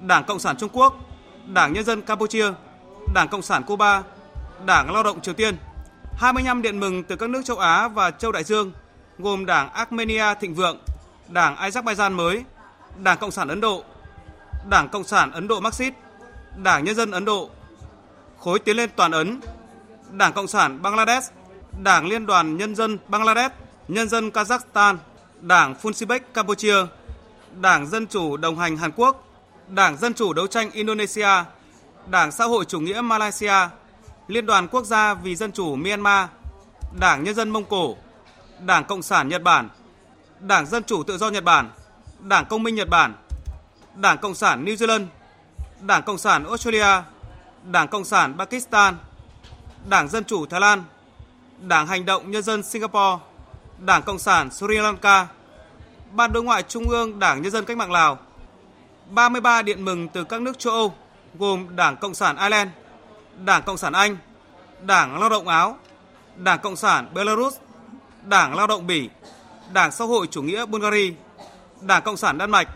Đảng 0.00 0.24
Cộng 0.24 0.38
sản 0.38 0.56
Trung 0.56 0.70
Quốc, 0.72 0.94
Đảng 1.46 1.72
Nhân 1.72 1.84
dân 1.84 2.02
Campuchia, 2.02 2.52
Đảng 3.14 3.28
Cộng 3.28 3.42
sản 3.42 3.62
Cuba, 3.62 4.02
Đảng 4.66 4.92
Lao 4.92 5.02
động 5.02 5.20
Triều 5.20 5.34
Tiên, 5.34 5.56
25 6.16 6.62
điện 6.62 6.80
mừng 6.80 7.02
từ 7.02 7.16
các 7.16 7.30
nước 7.30 7.42
châu 7.44 7.58
Á 7.58 7.88
và 7.88 8.10
châu 8.10 8.32
Đại 8.32 8.44
Dương 8.44 8.72
gồm 9.18 9.46
Đảng 9.46 9.72
Armenia 9.72 10.34
Thịnh 10.40 10.54
Vượng, 10.54 10.78
Đảng 11.28 11.56
Azerbaijan 11.56 12.12
mới, 12.12 12.44
Đảng 13.02 13.18
Cộng 13.18 13.30
sản 13.30 13.48
Ấn 13.48 13.60
Độ, 13.60 13.84
Đảng 14.68 14.88
Cộng 14.88 15.04
sản 15.04 15.32
Ấn 15.32 15.48
Độ 15.48 15.60
Marxist, 15.60 15.94
Đảng 16.56 16.84
Nhân 16.84 16.94
dân 16.94 17.10
Ấn 17.10 17.24
Độ, 17.24 17.50
Khối 18.38 18.58
Tiến 18.58 18.76
lên 18.76 18.90
Toàn 18.96 19.12
Ấn, 19.12 19.40
Đảng 20.10 20.32
Cộng 20.32 20.46
sản 20.46 20.82
Bangladesh, 20.82 21.32
Đảng 21.78 22.06
Liên 22.06 22.26
đoàn 22.26 22.56
Nhân 22.56 22.74
dân 22.74 22.98
Bangladesh, 23.08 23.54
Nhân 23.88 24.08
dân 24.08 24.30
Kazakhstan, 24.30 24.96
Đảng 25.40 25.74
Funsibek 25.82 26.20
Campuchia, 26.34 26.76
Đảng 27.60 27.86
Dân 27.86 28.06
chủ 28.06 28.36
đồng 28.36 28.58
hành 28.58 28.76
Hàn 28.76 28.90
Quốc, 28.96 29.28
Đảng 29.68 29.96
Dân 29.96 30.14
chủ 30.14 30.32
đấu 30.32 30.46
tranh 30.46 30.70
Indonesia, 30.70 31.28
Đảng 32.06 32.32
Xã 32.32 32.44
hội 32.44 32.64
chủ 32.64 32.80
nghĩa 32.80 33.00
Malaysia, 33.00 33.68
Liên 34.28 34.46
đoàn 34.46 34.68
Quốc 34.68 34.84
gia 34.84 35.14
vì 35.14 35.36
Dân 35.36 35.52
chủ 35.52 35.74
Myanmar, 35.74 36.28
Đảng 37.00 37.24
Nhân 37.24 37.34
dân 37.34 37.50
Mông 37.50 37.64
Cổ, 37.64 37.96
Đảng 38.60 38.84
Cộng 38.84 39.02
sản 39.02 39.28
Nhật 39.28 39.42
Bản, 39.42 39.68
Đảng 40.40 40.66
Dân 40.66 40.84
chủ 40.84 41.02
tự 41.02 41.18
do 41.18 41.30
Nhật 41.30 41.44
Bản, 41.44 41.70
Đảng 42.20 42.44
Công 42.44 42.62
minh 42.62 42.74
Nhật 42.74 42.88
Bản, 42.90 43.14
Đảng 43.94 44.18
Cộng 44.18 44.34
sản 44.34 44.64
New 44.64 44.74
Zealand, 44.74 45.06
Đảng 45.80 46.02
Cộng 46.02 46.18
sản 46.18 46.44
Australia, 46.44 47.02
Đảng 47.70 47.88
Cộng 47.88 48.04
sản 48.04 48.34
Pakistan, 48.38 48.96
Đảng 49.88 50.08
Dân 50.08 50.24
chủ 50.24 50.46
Thái 50.46 50.60
Lan, 50.60 50.82
Đảng 51.62 51.86
Hành 51.86 52.04
động 52.04 52.30
Nhân 52.30 52.42
dân 52.42 52.62
Singapore, 52.62 53.22
Đảng 53.78 54.02
Cộng 54.02 54.18
sản 54.18 54.50
Sri 54.50 54.74
Lanka, 54.74 55.26
Ban 56.12 56.32
đối 56.32 56.42
ngoại 56.42 56.62
Trung 56.62 56.88
ương 56.88 57.18
Đảng 57.18 57.42
Nhân 57.42 57.52
dân 57.52 57.64
Cách 57.64 57.76
mạng 57.76 57.92
Lào, 57.92 58.18
33 59.10 59.62
điện 59.62 59.84
mừng 59.84 60.08
từ 60.08 60.24
các 60.24 60.40
nước 60.40 60.58
châu 60.58 60.72
Âu 60.72 60.94
gồm 61.38 61.76
Đảng 61.76 61.96
Cộng 61.96 62.14
sản 62.14 62.36
Ireland, 62.36 62.70
Đảng 63.44 63.62
Cộng 63.62 63.76
sản 63.76 63.92
Anh, 63.92 64.16
Đảng 64.82 65.20
Lao 65.20 65.28
động 65.28 65.48
Áo, 65.48 65.78
Đảng 66.36 66.58
Cộng 66.58 66.76
sản 66.76 67.08
Belarus, 67.14 67.56
Đảng 68.24 68.54
Lao 68.54 68.66
động 68.66 68.86
Bỉ, 68.86 69.08
Đảng 69.72 69.92
Xã 69.92 70.04
hội 70.04 70.26
chủ 70.30 70.42
nghĩa 70.42 70.66
Bulgaria, 70.66 71.12
Đảng 71.80 72.02
Cộng 72.02 72.16
sản 72.16 72.38
Đan 72.38 72.50
Mạch, 72.50 72.68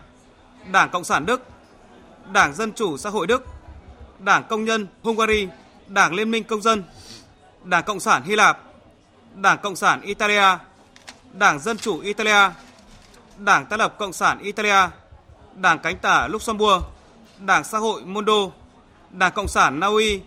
Đảng 0.71 0.89
Cộng 0.89 1.03
sản 1.03 1.25
Đức, 1.25 1.41
Đảng 2.31 2.53
Dân 2.53 2.73
chủ 2.73 2.97
xã 2.97 3.09
hội 3.09 3.27
Đức, 3.27 3.45
Đảng 4.19 4.43
Công 4.49 4.65
nhân 4.65 4.87
Hungary, 5.03 5.47
Đảng 5.87 6.13
Liên 6.13 6.31
minh 6.31 6.43
Công 6.43 6.61
dân, 6.61 6.83
Đảng 7.63 7.83
Cộng 7.83 7.99
sản 7.99 8.23
Hy 8.23 8.35
Lạp, 8.35 8.66
Đảng 9.41 9.57
Cộng 9.57 9.75
sản 9.75 10.01
Italia, 10.01 10.57
Đảng 11.33 11.59
Dân 11.59 11.77
chủ 11.77 11.99
Italia, 11.99 12.51
Đảng 13.37 13.65
Tác 13.65 13.79
lập 13.79 13.95
Cộng 13.97 14.13
sản 14.13 14.39
Italia, 14.39 14.89
Đảng 15.55 15.79
cánh 15.79 15.97
tả 15.97 16.27
Luxembourg, 16.27 16.83
Đảng 17.39 17.63
xã 17.63 17.77
hội 17.77 18.01
Mondo, 18.05 18.33
Đảng 19.11 19.31
Cộng 19.31 19.47
sản 19.47 19.79
Na 19.79 19.87
Uy, 19.87 20.21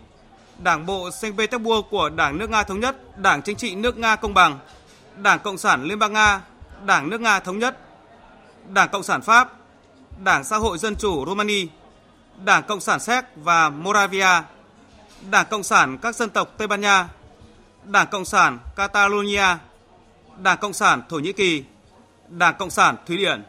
Đảng 0.57 0.85
bộ 0.85 1.11
Saint 1.11 1.37
Petersburg 1.37 1.87
của 1.89 2.09
Đảng 2.09 2.37
nước 2.37 2.49
Nga 2.49 2.63
thống 2.63 2.79
nhất, 2.79 3.17
Đảng 3.17 3.41
chính 3.41 3.57
trị 3.57 3.75
nước 3.75 3.97
Nga 3.97 4.15
công 4.15 4.33
bằng, 4.33 4.59
Đảng 5.17 5.39
Cộng 5.39 5.57
sản 5.57 5.83
Liên 5.83 5.99
bang 5.99 6.13
Nga, 6.13 6.41
Đảng 6.85 7.09
nước 7.09 7.21
Nga 7.21 7.39
thống 7.39 7.59
nhất, 7.59 7.77
Đảng 8.67 8.89
Cộng 8.89 9.03
sản 9.03 9.21
Pháp, 9.21 9.51
Đảng 10.23 10.43
xã 10.43 10.57
hội 10.57 10.77
dân 10.77 10.95
chủ 10.95 11.25
Romania, 11.25 11.65
Đảng 12.43 12.63
Cộng 12.63 12.81
sản 12.81 12.99
Séc 12.99 13.25
và 13.35 13.69
Moravia, 13.69 14.41
Đảng 15.29 15.45
Cộng 15.49 15.63
sản 15.63 15.97
các 15.97 16.15
dân 16.15 16.29
tộc 16.29 16.53
Tây 16.57 16.67
Ban 16.67 16.81
Nha, 16.81 17.07
Đảng 17.83 18.07
Cộng 18.07 18.25
sản 18.25 18.59
Catalonia, 18.75 19.57
Đảng 20.37 20.57
Cộng 20.57 20.73
sản 20.73 21.01
Thổ 21.09 21.19
Nhĩ 21.19 21.33
Kỳ, 21.33 21.63
Đảng 22.27 22.55
Cộng 22.59 22.69
sản 22.69 22.95
Thụy 23.07 23.17
Điển, 23.17 23.43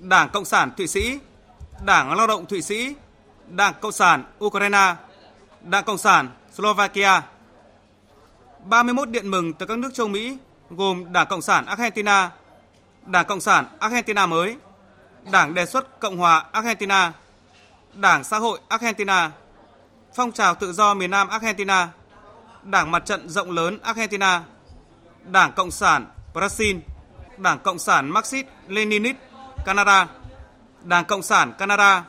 Đảng 0.00 0.28
Cộng 0.28 0.44
sản 0.44 0.70
Thụy 0.76 0.86
Sĩ, 0.86 1.18
Đảng 1.84 2.12
Lao 2.16 2.26
động 2.26 2.46
Thụy 2.46 2.62
Sĩ, 2.62 2.94
Đảng 3.48 3.74
Cộng 3.80 3.92
sản 3.92 4.24
Ukraine, 4.44 4.94
Đảng 5.62 5.84
Cộng 5.84 5.98
sản 5.98 6.28
Slovakia. 6.54 7.20
31 8.64 9.08
điện 9.08 9.30
mừng 9.30 9.52
từ 9.52 9.66
các 9.66 9.78
nước 9.78 9.94
châu 9.94 10.08
Mỹ 10.08 10.38
gồm 10.70 11.12
Đảng 11.12 11.26
Cộng 11.26 11.42
sản 11.42 11.66
Argentina, 11.66 12.30
Đảng 13.06 13.26
Cộng 13.26 13.40
sản 13.40 13.66
Argentina 13.78 14.26
mới, 14.26 14.56
Đảng 15.32 15.54
đề 15.54 15.66
xuất 15.66 16.00
Cộng 16.00 16.16
hòa 16.16 16.44
Argentina, 16.52 17.12
Đảng 17.94 18.24
Xã 18.24 18.38
hội 18.38 18.60
Argentina, 18.68 19.30
Phong 20.14 20.32
trào 20.32 20.54
tự 20.54 20.72
do 20.72 20.94
miền 20.94 21.10
Nam 21.10 21.28
Argentina, 21.28 21.88
Đảng 22.66 22.90
Mặt 22.90 23.06
trận 23.06 23.28
rộng 23.28 23.50
lớn 23.50 23.78
Argentina, 23.82 24.42
Đảng 25.24 25.52
Cộng 25.52 25.70
sản 25.70 26.06
Brazil, 26.34 26.78
Đảng 27.38 27.58
Cộng 27.58 27.78
sản 27.78 28.10
Marxist 28.10 28.46
Leninist 28.68 29.16
Canada, 29.64 30.06
Đảng 30.82 31.04
Cộng 31.04 31.22
sản 31.22 31.52
Canada, 31.58 32.04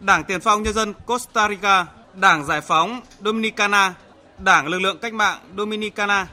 Đảng 0.00 0.24
Tiền 0.24 0.40
phong 0.40 0.62
Nhân 0.62 0.74
dân 0.74 0.94
Costa 1.06 1.48
Rica, 1.48 1.86
Đảng 2.14 2.44
Giải 2.44 2.60
phóng 2.60 3.00
Dominicana, 3.24 3.94
Đảng 4.38 4.66
Lực 4.66 4.78
lượng 4.78 4.98
Cách 4.98 5.14
mạng 5.14 5.38
Dominicana, 5.56 6.26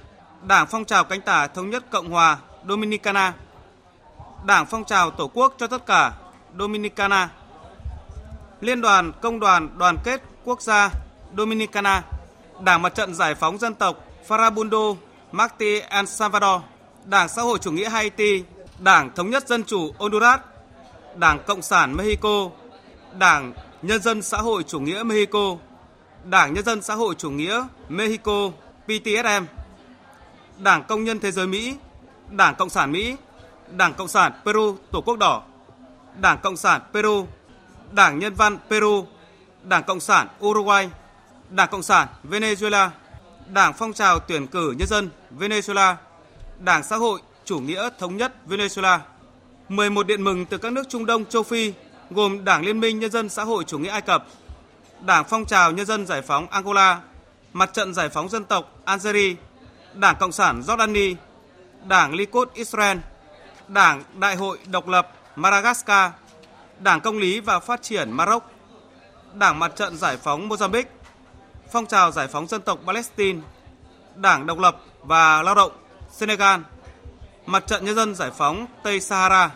Đảng 0.43 0.67
Phong 0.67 0.85
trào 0.85 1.03
Cánh 1.03 1.21
tả 1.21 1.47
Thống 1.47 1.69
nhất 1.69 1.83
Cộng 1.91 2.09
hòa 2.09 2.37
Dominicana, 2.67 3.33
Đảng 4.45 4.65
Phong 4.65 4.85
trào 4.85 5.11
Tổ 5.11 5.27
quốc 5.33 5.55
cho 5.57 5.67
tất 5.67 5.85
cả 5.85 6.11
Dominicana, 6.59 7.29
Liên 8.61 8.81
đoàn 8.81 9.11
Công 9.21 9.39
đoàn 9.39 9.69
Đoàn 9.77 9.97
kết 10.03 10.21
Quốc 10.43 10.61
gia 10.61 10.89
Dominicana, 11.37 12.01
Đảng 12.59 12.81
Mặt 12.81 12.95
trận 12.95 13.15
Giải 13.15 13.35
phóng 13.35 13.57
Dân 13.57 13.75
tộc 13.75 14.03
Farabundo 14.27 14.95
Marti 15.31 15.79
El 15.79 16.05
Salvador, 16.05 16.61
Đảng 17.05 17.29
Xã 17.29 17.41
hội 17.41 17.59
Chủ 17.59 17.71
nghĩa 17.71 17.89
Haiti, 17.89 18.43
Đảng 18.79 19.15
Thống 19.15 19.29
nhất 19.29 19.47
Dân 19.47 19.63
chủ 19.63 19.91
Honduras, 19.97 20.39
Đảng 21.15 21.39
Cộng 21.47 21.61
sản 21.61 21.95
Mexico, 21.95 22.49
Đảng 23.17 23.53
Nhân 23.81 24.01
dân 24.01 24.21
Xã 24.21 24.37
hội 24.37 24.63
Chủ 24.63 24.79
nghĩa 24.79 25.03
Mexico, 25.03 25.55
Đảng 26.23 26.53
Nhân 26.53 26.65
dân 26.65 26.81
Xã 26.81 26.95
hội 26.95 27.15
Chủ 27.15 27.29
nghĩa 27.29 27.63
Mexico 27.89 28.51
PTSM, 28.85 29.45
Đảng 30.57 30.83
Công 30.83 31.03
nhân 31.03 31.19
Thế 31.19 31.31
giới 31.31 31.47
Mỹ, 31.47 31.75
Đảng 32.29 32.55
Cộng 32.55 32.69
sản 32.69 32.91
Mỹ, 32.91 33.15
Đảng 33.69 33.93
Cộng 33.93 34.07
sản 34.07 34.31
Peru 34.45 34.75
Tổ 34.91 35.01
quốc 35.01 35.17
đỏ, 35.17 35.43
Đảng 36.21 36.37
Cộng 36.43 36.57
sản 36.57 36.81
Peru, 36.93 37.27
Đảng 37.91 38.19
Nhân 38.19 38.33
văn 38.33 38.57
Peru, 38.69 39.05
Đảng 39.63 39.83
Cộng 39.83 39.99
sản 39.99 40.27
Uruguay, 40.45 40.89
Đảng 41.49 41.69
Cộng 41.71 41.83
sản 41.83 42.07
Venezuela, 42.23 42.89
Đảng 43.53 43.73
Phong 43.73 43.93
trào 43.93 44.19
tuyển 44.19 44.47
cử 44.47 44.75
nhân 44.77 44.87
dân 44.87 45.09
Venezuela, 45.39 45.95
Đảng 46.59 46.83
Xã 46.83 46.95
hội 46.97 47.21
Chủ 47.45 47.59
nghĩa 47.59 47.89
Thống 47.99 48.17
nhất 48.17 48.33
Venezuela. 48.47 48.99
11 49.69 50.07
điện 50.07 50.23
mừng 50.23 50.45
từ 50.45 50.57
các 50.57 50.71
nước 50.73 50.83
Trung 50.89 51.05
Đông 51.05 51.25
châu 51.25 51.43
Phi 51.43 51.73
gồm 52.09 52.45
Đảng 52.45 52.65
Liên 52.65 52.79
minh 52.79 52.99
Nhân 52.99 53.11
dân 53.11 53.29
Xã 53.29 53.43
hội 53.43 53.63
Chủ 53.63 53.79
nghĩa 53.79 53.89
Ai 53.89 54.01
Cập, 54.01 54.25
Đảng 55.01 55.23
Phong 55.29 55.45
trào 55.45 55.71
Nhân 55.71 55.85
dân 55.85 56.05
Giải 56.05 56.21
phóng 56.21 56.47
Angola, 56.49 56.99
Mặt 57.53 57.73
trận 57.73 57.93
Giải 57.93 58.09
phóng 58.09 58.29
Dân 58.29 58.45
tộc 58.45 58.81
Algeria, 58.85 59.35
Đảng 59.93 60.15
Cộng 60.19 60.31
sản 60.31 60.61
Jordani, 60.61 61.15
Đảng 61.87 62.13
Likud 62.13 62.49
Israel, 62.53 62.97
Đảng 63.67 64.03
Đại 64.19 64.35
hội 64.35 64.57
Độc 64.65 64.87
lập 64.87 65.11
Madagascar, 65.35 66.11
Đảng 66.79 67.01
Công 67.01 67.17
lý 67.17 67.39
và 67.39 67.59
Phát 67.59 67.81
triển 67.81 68.11
Maroc, 68.11 68.43
Đảng 69.33 69.59
Mặt 69.59 69.71
trận 69.75 69.97
Giải 69.97 70.17
phóng 70.17 70.49
Mozambique, 70.49 70.83
Phong 71.75 71.85
trào 71.85 72.11
Giải 72.11 72.27
phóng 72.27 72.47
Dân 72.47 72.61
tộc 72.61 72.79
Palestine, 72.85 73.39
Đảng 74.15 74.45
Độc 74.45 74.59
lập 74.59 74.81
và 75.03 75.41
Lao 75.41 75.55
động 75.55 75.71
Senegal, 76.11 76.61
Mặt 77.45 77.67
trận 77.67 77.85
Nhân 77.85 77.95
dân 77.95 78.15
Giải 78.15 78.31
phóng 78.37 78.67
Tây 78.83 79.01
Sahara. 79.01 79.55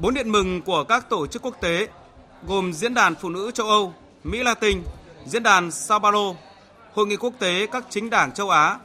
Bốn 0.00 0.14
điện 0.14 0.32
mừng 0.32 0.62
của 0.62 0.84
các 0.84 1.08
tổ 1.08 1.26
chức 1.26 1.42
quốc 1.42 1.54
tế 1.60 1.88
gồm 2.46 2.72
Diễn 2.72 2.94
đàn 2.94 3.14
Phụ 3.14 3.28
nữ 3.28 3.50
châu 3.54 3.66
Âu, 3.66 3.94
Mỹ 4.24 4.42
Latin, 4.42 4.82
Diễn 5.26 5.42
đàn 5.42 5.70
Sao 5.70 6.00
Paulo, 6.00 6.34
Hội 6.94 7.06
nghị 7.06 7.16
quốc 7.16 7.32
tế 7.38 7.66
các 7.72 7.84
chính 7.90 8.10
đảng 8.10 8.32
châu 8.32 8.50
Á, 8.50 8.78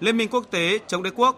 Liên 0.00 0.16
minh 0.16 0.28
quốc 0.28 0.44
tế 0.50 0.78
chống 0.86 1.02
đế 1.02 1.10
quốc 1.10 1.36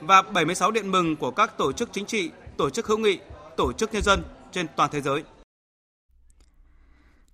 và 0.00 0.22
76 0.22 0.70
điện 0.70 0.90
mừng 0.90 1.16
của 1.16 1.30
các 1.30 1.58
tổ 1.58 1.72
chức 1.72 1.88
chính 1.92 2.06
trị, 2.06 2.30
tổ 2.56 2.70
chức 2.70 2.86
hữu 2.86 2.98
nghị, 2.98 3.18
tổ 3.56 3.72
chức 3.72 3.92
nhân 3.94 4.02
dân 4.02 4.22
trên 4.52 4.66
toàn 4.76 4.90
thế 4.92 5.00
giới. 5.00 5.22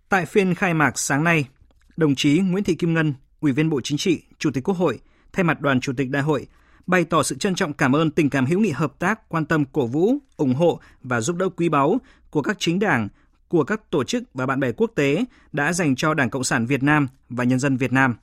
Tại 0.08 0.26
phiên 0.26 0.54
khai 0.54 0.74
mạc 0.74 0.98
sáng 0.98 1.24
nay, 1.24 1.46
đồng 1.98 2.14
chí 2.14 2.40
Nguyễn 2.40 2.64
Thị 2.64 2.74
Kim 2.74 2.94
Ngân, 2.94 3.14
Ủy 3.40 3.52
viên 3.52 3.70
Bộ 3.70 3.80
Chính 3.80 3.98
trị, 3.98 4.22
Chủ 4.38 4.50
tịch 4.50 4.64
Quốc 4.64 4.76
hội, 4.76 4.98
thay 5.32 5.44
mặt 5.44 5.60
đoàn 5.60 5.80
Chủ 5.80 5.92
tịch 5.96 6.10
Đại 6.10 6.22
hội, 6.22 6.46
bày 6.86 7.04
tỏ 7.04 7.22
sự 7.22 7.36
trân 7.36 7.54
trọng 7.54 7.72
cảm 7.72 7.96
ơn 7.96 8.10
tình 8.10 8.30
cảm 8.30 8.46
hữu 8.46 8.60
nghị 8.60 8.70
hợp 8.70 8.98
tác, 8.98 9.28
quan 9.28 9.44
tâm 9.44 9.64
cổ 9.64 9.86
vũ, 9.86 10.14
ủng 10.36 10.54
hộ 10.54 10.80
và 11.02 11.20
giúp 11.20 11.36
đỡ 11.36 11.48
quý 11.48 11.68
báu 11.68 11.98
của 12.30 12.42
các 12.42 12.56
chính 12.58 12.78
đảng, 12.78 13.08
của 13.48 13.64
các 13.64 13.90
tổ 13.90 14.04
chức 14.04 14.22
và 14.34 14.46
bạn 14.46 14.60
bè 14.60 14.72
quốc 14.72 14.90
tế 14.94 15.24
đã 15.52 15.72
dành 15.72 15.96
cho 15.96 16.14
Đảng 16.14 16.30
Cộng 16.30 16.44
sản 16.44 16.66
Việt 16.66 16.82
Nam 16.82 17.08
và 17.28 17.44
nhân 17.44 17.58
dân 17.58 17.76
Việt 17.76 17.92
Nam. 17.92 18.14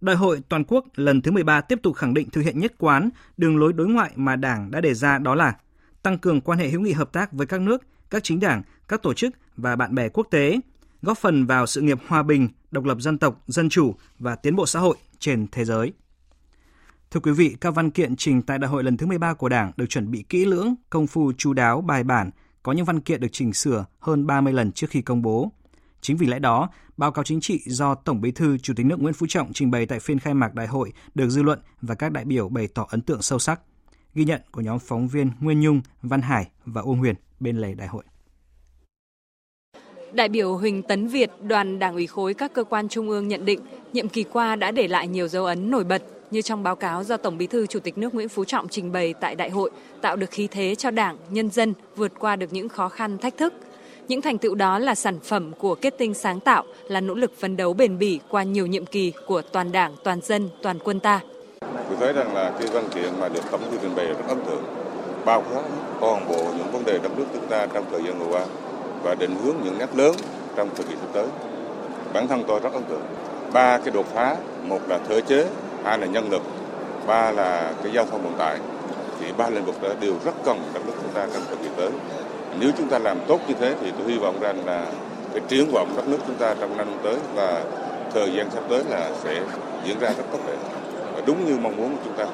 Đại 0.00 0.16
hội 0.16 0.40
toàn 0.48 0.64
quốc 0.64 0.84
lần 0.94 1.22
thứ 1.22 1.30
13 1.30 1.60
tiếp 1.60 1.78
tục 1.82 1.96
khẳng 1.96 2.14
định 2.14 2.30
thực 2.30 2.40
hiện 2.40 2.60
nhất 2.60 2.74
quán 2.78 3.10
đường 3.36 3.56
lối 3.56 3.72
đối 3.72 3.88
ngoại 3.88 4.10
mà 4.16 4.36
Đảng 4.36 4.70
đã 4.70 4.80
đề 4.80 4.94
ra 4.94 5.18
đó 5.18 5.34
là 5.34 5.54
tăng 6.02 6.18
cường 6.18 6.40
quan 6.40 6.58
hệ 6.58 6.68
hữu 6.68 6.80
nghị 6.80 6.92
hợp 6.92 7.12
tác 7.12 7.32
với 7.32 7.46
các 7.46 7.60
nước, 7.60 7.82
các 8.10 8.24
chính 8.24 8.40
đảng, 8.40 8.62
các 8.88 9.02
tổ 9.02 9.14
chức 9.14 9.32
và 9.56 9.76
bạn 9.76 9.94
bè 9.94 10.08
quốc 10.08 10.26
tế, 10.30 10.60
góp 11.02 11.18
phần 11.18 11.46
vào 11.46 11.66
sự 11.66 11.80
nghiệp 11.80 11.98
hòa 12.06 12.22
bình, 12.22 12.48
độc 12.70 12.84
lập 12.84 13.00
dân 13.00 13.18
tộc, 13.18 13.42
dân 13.46 13.68
chủ 13.68 13.94
và 14.18 14.36
tiến 14.36 14.56
bộ 14.56 14.66
xã 14.66 14.80
hội 14.80 14.96
trên 15.18 15.46
thế 15.52 15.64
giới. 15.64 15.92
Thưa 17.10 17.20
quý 17.20 17.32
vị, 17.32 17.56
các 17.60 17.74
văn 17.74 17.90
kiện 17.90 18.16
trình 18.16 18.42
tại 18.42 18.58
đại 18.58 18.70
hội 18.70 18.84
lần 18.84 18.96
thứ 18.96 19.06
13 19.06 19.34
của 19.34 19.48
Đảng 19.48 19.72
được 19.76 19.86
chuẩn 19.86 20.10
bị 20.10 20.24
kỹ 20.28 20.44
lưỡng, 20.44 20.74
công 20.90 21.06
phu 21.06 21.32
chú 21.38 21.52
đáo, 21.52 21.80
bài 21.80 22.04
bản, 22.04 22.30
có 22.62 22.72
những 22.72 22.84
văn 22.84 23.00
kiện 23.00 23.20
được 23.20 23.28
chỉnh 23.32 23.52
sửa 23.52 23.84
hơn 23.98 24.26
30 24.26 24.52
lần 24.52 24.72
trước 24.72 24.90
khi 24.90 25.02
công 25.02 25.22
bố. 25.22 25.52
Chính 26.00 26.16
vì 26.16 26.26
lẽ 26.26 26.38
đó, 26.38 26.68
báo 26.96 27.12
cáo 27.12 27.24
chính 27.24 27.40
trị 27.40 27.60
do 27.66 27.94
Tổng 27.94 28.20
Bí 28.20 28.30
thư 28.30 28.58
Chủ 28.58 28.74
tịch 28.76 28.86
nước 28.86 29.00
Nguyễn 29.00 29.14
Phú 29.14 29.26
Trọng 29.28 29.52
trình 29.52 29.70
bày 29.70 29.86
tại 29.86 30.00
phiên 30.00 30.18
khai 30.18 30.34
mạc 30.34 30.54
đại 30.54 30.66
hội 30.66 30.92
được 31.14 31.28
dư 31.28 31.42
luận 31.42 31.60
và 31.82 31.94
các 31.94 32.12
đại 32.12 32.24
biểu 32.24 32.48
bày 32.48 32.68
tỏ 32.74 32.86
ấn 32.90 33.00
tượng 33.00 33.22
sâu 33.22 33.38
sắc. 33.38 33.60
Ghi 34.14 34.24
nhận 34.24 34.40
của 34.52 34.60
nhóm 34.60 34.78
phóng 34.78 35.08
viên 35.08 35.30
Nguyên 35.40 35.60
Nhung, 35.60 35.80
Văn 36.02 36.22
Hải 36.22 36.50
và 36.64 36.82
Uông 36.82 36.98
Huyền 36.98 37.14
bên 37.40 37.56
lề 37.56 37.74
đại 37.74 37.88
hội. 37.88 38.04
Đại 40.12 40.28
biểu 40.28 40.56
Huỳnh 40.56 40.82
Tấn 40.82 41.06
Việt, 41.06 41.30
đoàn 41.42 41.78
Đảng 41.78 41.94
ủy 41.94 42.06
khối 42.06 42.34
các 42.34 42.52
cơ 42.52 42.64
quan 42.64 42.88
trung 42.88 43.08
ương 43.08 43.28
nhận 43.28 43.44
định, 43.44 43.60
nhiệm 43.92 44.08
kỳ 44.08 44.22
qua 44.22 44.56
đã 44.56 44.70
để 44.70 44.88
lại 44.88 45.08
nhiều 45.08 45.28
dấu 45.28 45.44
ấn 45.44 45.70
nổi 45.70 45.84
bật 45.84 46.02
như 46.30 46.42
trong 46.42 46.62
báo 46.62 46.76
cáo 46.76 47.04
do 47.04 47.16
Tổng 47.16 47.38
Bí 47.38 47.46
thư 47.46 47.66
Chủ 47.66 47.80
tịch 47.80 47.98
nước 47.98 48.14
Nguyễn 48.14 48.28
Phú 48.28 48.44
Trọng 48.44 48.68
trình 48.68 48.92
bày 48.92 49.14
tại 49.14 49.34
đại 49.34 49.50
hội, 49.50 49.70
tạo 50.00 50.16
được 50.16 50.30
khí 50.30 50.48
thế 50.50 50.74
cho 50.74 50.90
Đảng, 50.90 51.16
nhân 51.30 51.50
dân 51.50 51.74
vượt 51.96 52.12
qua 52.18 52.36
được 52.36 52.52
những 52.52 52.68
khó 52.68 52.88
khăn 52.88 53.18
thách 53.18 53.36
thức. 53.36 53.54
Những 54.08 54.22
thành 54.22 54.38
tựu 54.38 54.54
đó 54.54 54.78
là 54.78 54.94
sản 54.94 55.18
phẩm 55.20 55.52
của 55.58 55.74
kết 55.74 55.94
tinh 55.98 56.14
sáng 56.14 56.40
tạo, 56.40 56.64
là 56.88 57.00
nỗ 57.00 57.14
lực 57.14 57.32
phấn 57.38 57.56
đấu 57.56 57.72
bền 57.72 57.98
bỉ 57.98 58.20
qua 58.28 58.42
nhiều 58.42 58.66
nhiệm 58.66 58.86
kỳ 58.86 59.12
của 59.26 59.42
toàn 59.42 59.72
Đảng, 59.72 59.94
toàn 60.04 60.20
dân, 60.20 60.48
toàn 60.62 60.78
quân 60.84 61.00
ta. 61.00 61.20
Tôi 61.60 61.96
thấy 62.00 62.12
rằng 62.12 62.34
là 62.34 62.50
cái 62.60 62.68
văn 62.72 62.84
kiện 62.94 63.20
mà 63.20 63.28
được 63.28 63.42
Tổng 63.50 63.60
Bí 63.60 63.66
thư 63.70 63.78
trình 63.82 63.94
bày 63.96 64.06
rất 64.06 64.28
ấn 64.28 64.38
tượng, 64.46 64.62
bao 65.24 65.44
quát 65.52 65.62
toàn 66.00 66.28
bộ 66.28 66.44
những 66.58 66.72
vấn 66.72 66.84
đề 66.84 66.98
đất 66.98 67.18
nước 67.18 67.26
chúng 67.34 67.46
ta 67.46 67.66
trong 67.66 67.84
thời 67.90 68.02
gian 68.02 68.18
vừa 68.18 68.26
qua 68.26 68.46
và 69.02 69.14
định 69.14 69.36
hướng 69.44 69.54
những 69.64 69.78
nét 69.78 69.96
lớn 69.96 70.14
trong 70.56 70.68
thời 70.76 70.86
kỳ 70.86 70.94
sắp 71.00 71.08
tới. 71.12 71.26
Bản 72.12 72.28
thân 72.28 72.44
tôi 72.48 72.60
rất 72.60 72.72
ấn 72.72 72.82
tượng. 72.82 73.02
Ba 73.52 73.78
cái 73.78 73.90
đột 73.90 74.06
phá, 74.14 74.36
một 74.62 74.80
là 74.88 74.98
thể 75.08 75.20
chế, 75.20 75.46
hai 75.84 75.98
là 75.98 76.06
nhân 76.06 76.30
lực, 76.30 76.42
ba 77.06 77.32
là 77.32 77.72
cái 77.82 77.92
giao 77.92 78.06
thông 78.06 78.22
vận 78.22 78.32
tải. 78.38 78.58
Thì 79.20 79.26
ba 79.36 79.50
lĩnh 79.50 79.64
vực 79.64 79.82
đó 79.82 79.88
đều 80.00 80.14
rất 80.24 80.34
cần 80.44 80.58
đất 80.74 80.80
nước 80.86 80.92
chúng 81.02 81.12
ta 81.12 81.26
trong 81.32 81.42
thời 81.48 81.56
kỳ 81.56 81.68
tới. 81.76 81.90
Nếu 82.60 82.70
chúng 82.78 82.88
ta 82.88 82.98
làm 82.98 83.18
tốt 83.28 83.40
như 83.48 83.54
thế 83.60 83.74
thì 83.80 83.92
tôi 83.98 84.12
hy 84.12 84.18
vọng 84.18 84.40
rằng 84.40 84.66
là 84.66 84.86
cái 85.32 85.42
triển 85.48 85.70
vọng 85.72 85.92
đất 85.96 86.08
nước 86.08 86.18
chúng 86.26 86.36
ta 86.36 86.54
trong 86.60 86.76
năm 86.76 86.86
tới 87.02 87.16
và 87.34 87.64
thời 88.14 88.32
gian 88.32 88.50
sắp 88.50 88.62
tới 88.68 88.84
là 88.90 89.10
sẽ 89.24 89.42
diễn 89.84 89.98
ra 89.98 90.08
rất 90.08 90.24
tốt 90.32 90.38
đẹp 90.46 90.56
và 91.14 91.22
đúng 91.26 91.46
như 91.46 91.58
mong 91.62 91.76
muốn 91.76 91.90
của 91.90 92.00
chúng 92.04 92.16
ta. 92.16 92.26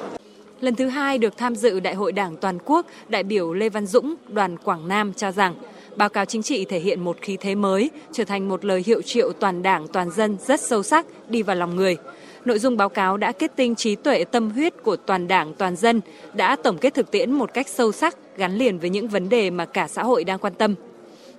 Lần 0.61 0.75
thứ 0.75 0.87
hai 0.87 1.17
được 1.17 1.37
tham 1.37 1.55
dự 1.55 1.79
Đại 1.79 1.93
hội 1.93 2.11
Đảng 2.11 2.37
toàn 2.37 2.57
quốc, 2.65 2.85
đại 3.07 3.23
biểu 3.23 3.53
Lê 3.53 3.69
Văn 3.69 3.85
Dũng, 3.85 4.15
đoàn 4.27 4.57
Quảng 4.57 4.87
Nam 4.87 5.13
cho 5.13 5.31
rằng 5.31 5.55
báo 5.97 6.09
cáo 6.09 6.25
chính 6.25 6.43
trị 6.43 6.65
thể 6.65 6.79
hiện 6.79 7.01
một 7.01 7.17
khí 7.21 7.37
thế 7.41 7.55
mới, 7.55 7.89
trở 8.11 8.23
thành 8.23 8.49
một 8.49 8.65
lời 8.65 8.83
hiệu 8.85 9.01
triệu 9.01 9.31
toàn 9.39 9.63
đảng, 9.63 9.87
toàn 9.87 10.11
dân 10.11 10.37
rất 10.47 10.59
sâu 10.61 10.83
sắc, 10.83 11.05
đi 11.29 11.41
vào 11.41 11.55
lòng 11.55 11.75
người. 11.75 11.97
Nội 12.45 12.59
dung 12.59 12.77
báo 12.77 12.89
cáo 12.89 13.17
đã 13.17 13.31
kết 13.31 13.51
tinh 13.55 13.75
trí 13.75 13.95
tuệ 13.95 14.23
tâm 14.23 14.49
huyết 14.49 14.83
của 14.83 14.95
toàn 14.95 15.27
đảng, 15.27 15.53
toàn 15.53 15.75
dân, 15.75 16.01
đã 16.33 16.55
tổng 16.63 16.77
kết 16.77 16.93
thực 16.93 17.11
tiễn 17.11 17.31
một 17.31 17.53
cách 17.53 17.67
sâu 17.67 17.91
sắc, 17.91 18.17
gắn 18.37 18.55
liền 18.55 18.79
với 18.79 18.89
những 18.89 19.07
vấn 19.07 19.29
đề 19.29 19.49
mà 19.49 19.65
cả 19.65 19.87
xã 19.87 20.03
hội 20.03 20.23
đang 20.23 20.39
quan 20.39 20.53
tâm. 20.53 20.75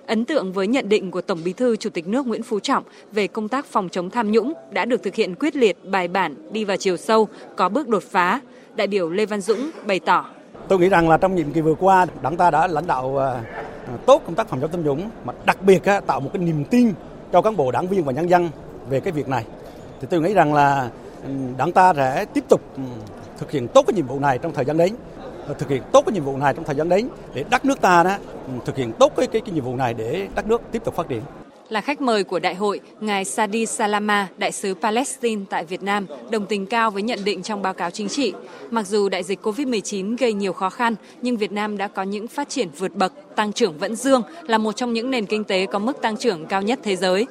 Ấn 0.07 0.25
tượng 0.25 0.53
với 0.53 0.67
nhận 0.67 0.89
định 0.89 1.11
của 1.11 1.21
Tổng 1.21 1.39
Bí 1.45 1.53
thư 1.53 1.75
Chủ 1.75 1.89
tịch 1.89 2.07
nước 2.07 2.27
Nguyễn 2.27 2.43
Phú 2.43 2.59
Trọng 2.59 2.83
về 3.11 3.27
công 3.27 3.47
tác 3.47 3.65
phòng 3.65 3.89
chống 3.89 4.09
tham 4.09 4.31
nhũng 4.31 4.53
đã 4.71 4.85
được 4.85 5.03
thực 5.03 5.15
hiện 5.15 5.35
quyết 5.35 5.55
liệt, 5.55 5.77
bài 5.83 6.07
bản, 6.07 6.35
đi 6.51 6.65
vào 6.65 6.77
chiều 6.77 6.97
sâu, 6.97 7.27
có 7.55 7.69
bước 7.69 7.87
đột 7.87 8.03
phá. 8.03 8.39
Đại 8.75 8.87
biểu 8.87 9.09
Lê 9.09 9.25
Văn 9.25 9.41
Dũng 9.41 9.69
bày 9.87 9.99
tỏ. 9.99 10.25
Tôi 10.67 10.79
nghĩ 10.79 10.89
rằng 10.89 11.09
là 11.09 11.17
trong 11.17 11.35
nhiệm 11.35 11.51
kỳ 11.51 11.61
vừa 11.61 11.75
qua, 11.79 12.05
đảng 12.21 12.37
ta 12.37 12.51
đã 12.51 12.67
lãnh 12.67 12.87
đạo 12.87 13.17
à, 13.17 13.41
À, 13.89 13.97
tốt 14.05 14.21
công 14.25 14.35
tác 14.35 14.47
phòng 14.47 14.61
chống 14.61 14.71
tham 14.71 14.83
nhũng, 14.83 15.09
mà 15.25 15.33
đặc 15.45 15.57
biệt 15.61 15.83
tạo 16.07 16.19
một 16.19 16.29
cái 16.33 16.43
niềm 16.43 16.63
tin 16.65 16.93
cho 17.31 17.41
cán 17.41 17.55
bộ 17.55 17.71
đảng 17.71 17.87
viên 17.87 18.03
và 18.03 18.11
nhân 18.11 18.29
dân 18.29 18.49
về 18.89 18.99
cái 18.99 19.13
việc 19.13 19.27
này. 19.27 19.45
Thì 20.01 20.07
tôi 20.09 20.21
nghĩ 20.21 20.33
rằng 20.33 20.53
là 20.53 20.89
ừ, 21.23 21.29
đảng 21.57 21.71
ta 21.71 21.93
sẽ 21.93 22.25
tiếp 22.33 22.43
tục 22.49 22.61
ừ, 22.75 22.83
thực 23.37 23.51
hiện 23.51 23.67
tốt 23.67 23.83
cái 23.87 23.93
nhiệm 23.93 24.07
vụ 24.07 24.19
này 24.19 24.37
trong 24.37 24.53
thời 24.53 24.65
gian 24.65 24.77
đến 24.77 24.93
à, 25.47 25.53
thực 25.59 25.69
hiện 25.69 25.81
tốt 25.91 26.03
cái 26.05 26.13
nhiệm 26.13 26.23
vụ 26.23 26.37
này 26.37 26.53
trong 26.53 26.63
thời 26.63 26.75
gian 26.75 26.89
đến 26.89 27.09
để 27.33 27.43
đất 27.49 27.65
nước 27.65 27.81
ta 27.81 28.03
đó 28.03 28.17
ừ, 28.47 28.53
thực 28.65 28.75
hiện 28.75 28.91
tốt 28.99 29.13
cái, 29.17 29.27
cái 29.27 29.41
cái 29.41 29.53
nhiệm 29.53 29.63
vụ 29.63 29.75
này 29.75 29.93
để 29.93 30.27
đất 30.35 30.47
nước 30.47 30.61
tiếp 30.71 30.83
tục 30.85 30.95
phát 30.95 31.07
triển. 31.09 31.21
Là 31.69 31.81
khách 31.81 32.01
mời 32.01 32.23
của 32.23 32.39
đại 32.39 32.55
hội, 32.55 32.79
ngài 32.99 33.25
Sadi 33.25 33.65
Salama, 33.65 34.27
đại 34.37 34.51
sứ 34.51 34.73
Palestine 34.73 35.41
tại 35.49 35.65
Việt 35.65 35.83
Nam, 35.83 36.05
đồng 36.31 36.45
tình 36.45 36.65
cao 36.65 36.91
với 36.91 37.03
nhận 37.03 37.19
định 37.23 37.43
trong 37.43 37.61
báo 37.61 37.73
cáo 37.73 37.91
chính 37.91 38.09
trị. 38.09 38.33
Mặc 38.71 38.87
dù 38.87 39.09
đại 39.09 39.23
dịch 39.23 39.39
COVID-19 39.43 40.15
gây 40.19 40.33
nhiều 40.33 40.53
khó 40.53 40.69
khăn, 40.69 40.95
nhưng 41.21 41.37
Việt 41.37 41.51
Nam 41.51 41.77
đã 41.77 41.87
có 41.87 42.03
những 42.03 42.27
phát 42.27 42.49
triển 42.49 42.69
vượt 42.77 42.95
bậc, 42.95 43.13
tăng 43.35 43.53
trưởng 43.53 43.77
vẫn 43.77 43.95
dương, 43.95 44.21
là 44.47 44.57
một 44.57 44.71
trong 44.71 44.93
những 44.93 45.11
nền 45.11 45.25
kinh 45.25 45.43
tế 45.43 45.65
có 45.65 45.79
mức 45.79 46.01
tăng 46.01 46.17
trưởng 46.17 46.45
cao 46.45 46.61
nhất 46.61 46.79
thế 46.83 46.95
giới. 46.95 47.27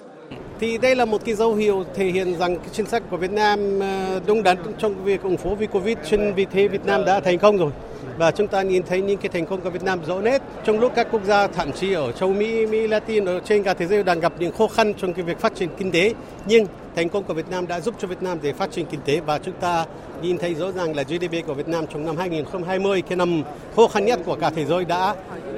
Thì 0.61 0.79
đây 0.79 0.97
là 0.97 1.05
một 1.05 1.25
cái 1.25 1.35
dấu 1.35 1.55
hiệu 1.55 1.85
thể 1.95 2.05
hiện 2.05 2.39
rằng 2.39 2.57
cái 2.57 2.69
chính 2.73 2.87
sách 2.87 3.03
của 3.11 3.17
Việt 3.17 3.31
Nam 3.31 3.81
ờ, 3.81 4.21
đúng 4.27 4.43
đắn 4.43 4.57
trong 4.79 5.05
việc 5.05 5.23
ủng 5.23 5.37
hộ 5.45 5.55
vì 5.55 5.67
Covid, 5.67 5.99
trên 6.11 6.35
vì 6.35 6.45
thế 6.45 6.69
Việt 6.69 6.87
Nam 6.87 7.05
đã 7.05 7.21
thành 7.21 7.39
công 7.39 7.57
rồi. 7.57 7.71
và 8.19 8.31
chúng 8.31 8.49
ta 8.49 8.63
nhìn 8.63 8.83
thấy 8.83 9.03
những 9.03 9.19
cái 9.19 9.29
thành 9.29 9.47
công 9.47 9.61
của 9.61 9.71
Việt 9.71 9.83
Nam 9.83 10.01
rõ 10.07 10.21
nét 10.21 10.43
trong 10.65 10.81
lúc 10.81 10.93
các 10.95 11.09
quốc 11.11 11.25
gia 11.25 11.47
thậm 11.47 11.73
chí 11.73 11.93
ở 11.93 12.13
châu 12.13 12.33
Mỹ, 12.33 12.67
Mỹ 12.67 12.87
Latin 12.87 13.25
ở 13.25 13.41
trên 13.45 13.63
cả 13.63 13.75
thế 13.75 13.87
giới 13.87 14.03
đang 14.03 14.21
gặp 14.21 14.33
những 14.39 14.53
khó 14.53 14.69
khăn 14.69 14.95
trong 14.95 15.13
cái 15.13 15.25
việc 15.25 15.39
phát 15.41 15.55
triển 15.55 15.69
kinh 15.79 15.91
tế 15.91 16.15
nhưng 16.47 16.67
thành 16.97 17.09
công 17.09 17.25
của 17.25 17.35
Việt 17.35 17.51
Nam 17.51 17.67
đã 17.67 17.81
giúp 17.81 17.95
cho 17.99 18.09
Việt 18.09 18.23
Nam 18.23 18.39
để 18.43 18.53
phát 18.53 18.71
triển 18.73 18.87
kinh 18.91 19.01
tế 19.05 19.21
và 19.21 19.39
chúng 19.39 19.55
ta 19.61 19.85
nhìn 20.23 20.39
thấy 20.39 20.55
rõ 20.55 20.73
ràng 20.73 20.97
là 20.97 21.03
GDP 21.03 21.47
của 21.47 21.55
Việt 21.55 21.69
Nam 21.69 21.85
trong 21.93 22.07
năm 22.07 22.17
2020 22.17 23.03
cái 23.03 23.17
năm 23.17 23.43
khó 23.77 23.89
khăn 23.89 24.05
nhất 24.05 24.21
của 24.27 24.35
cả 24.35 24.51
thế 24.51 24.65
giới 24.65 24.85
đã 24.85 25.15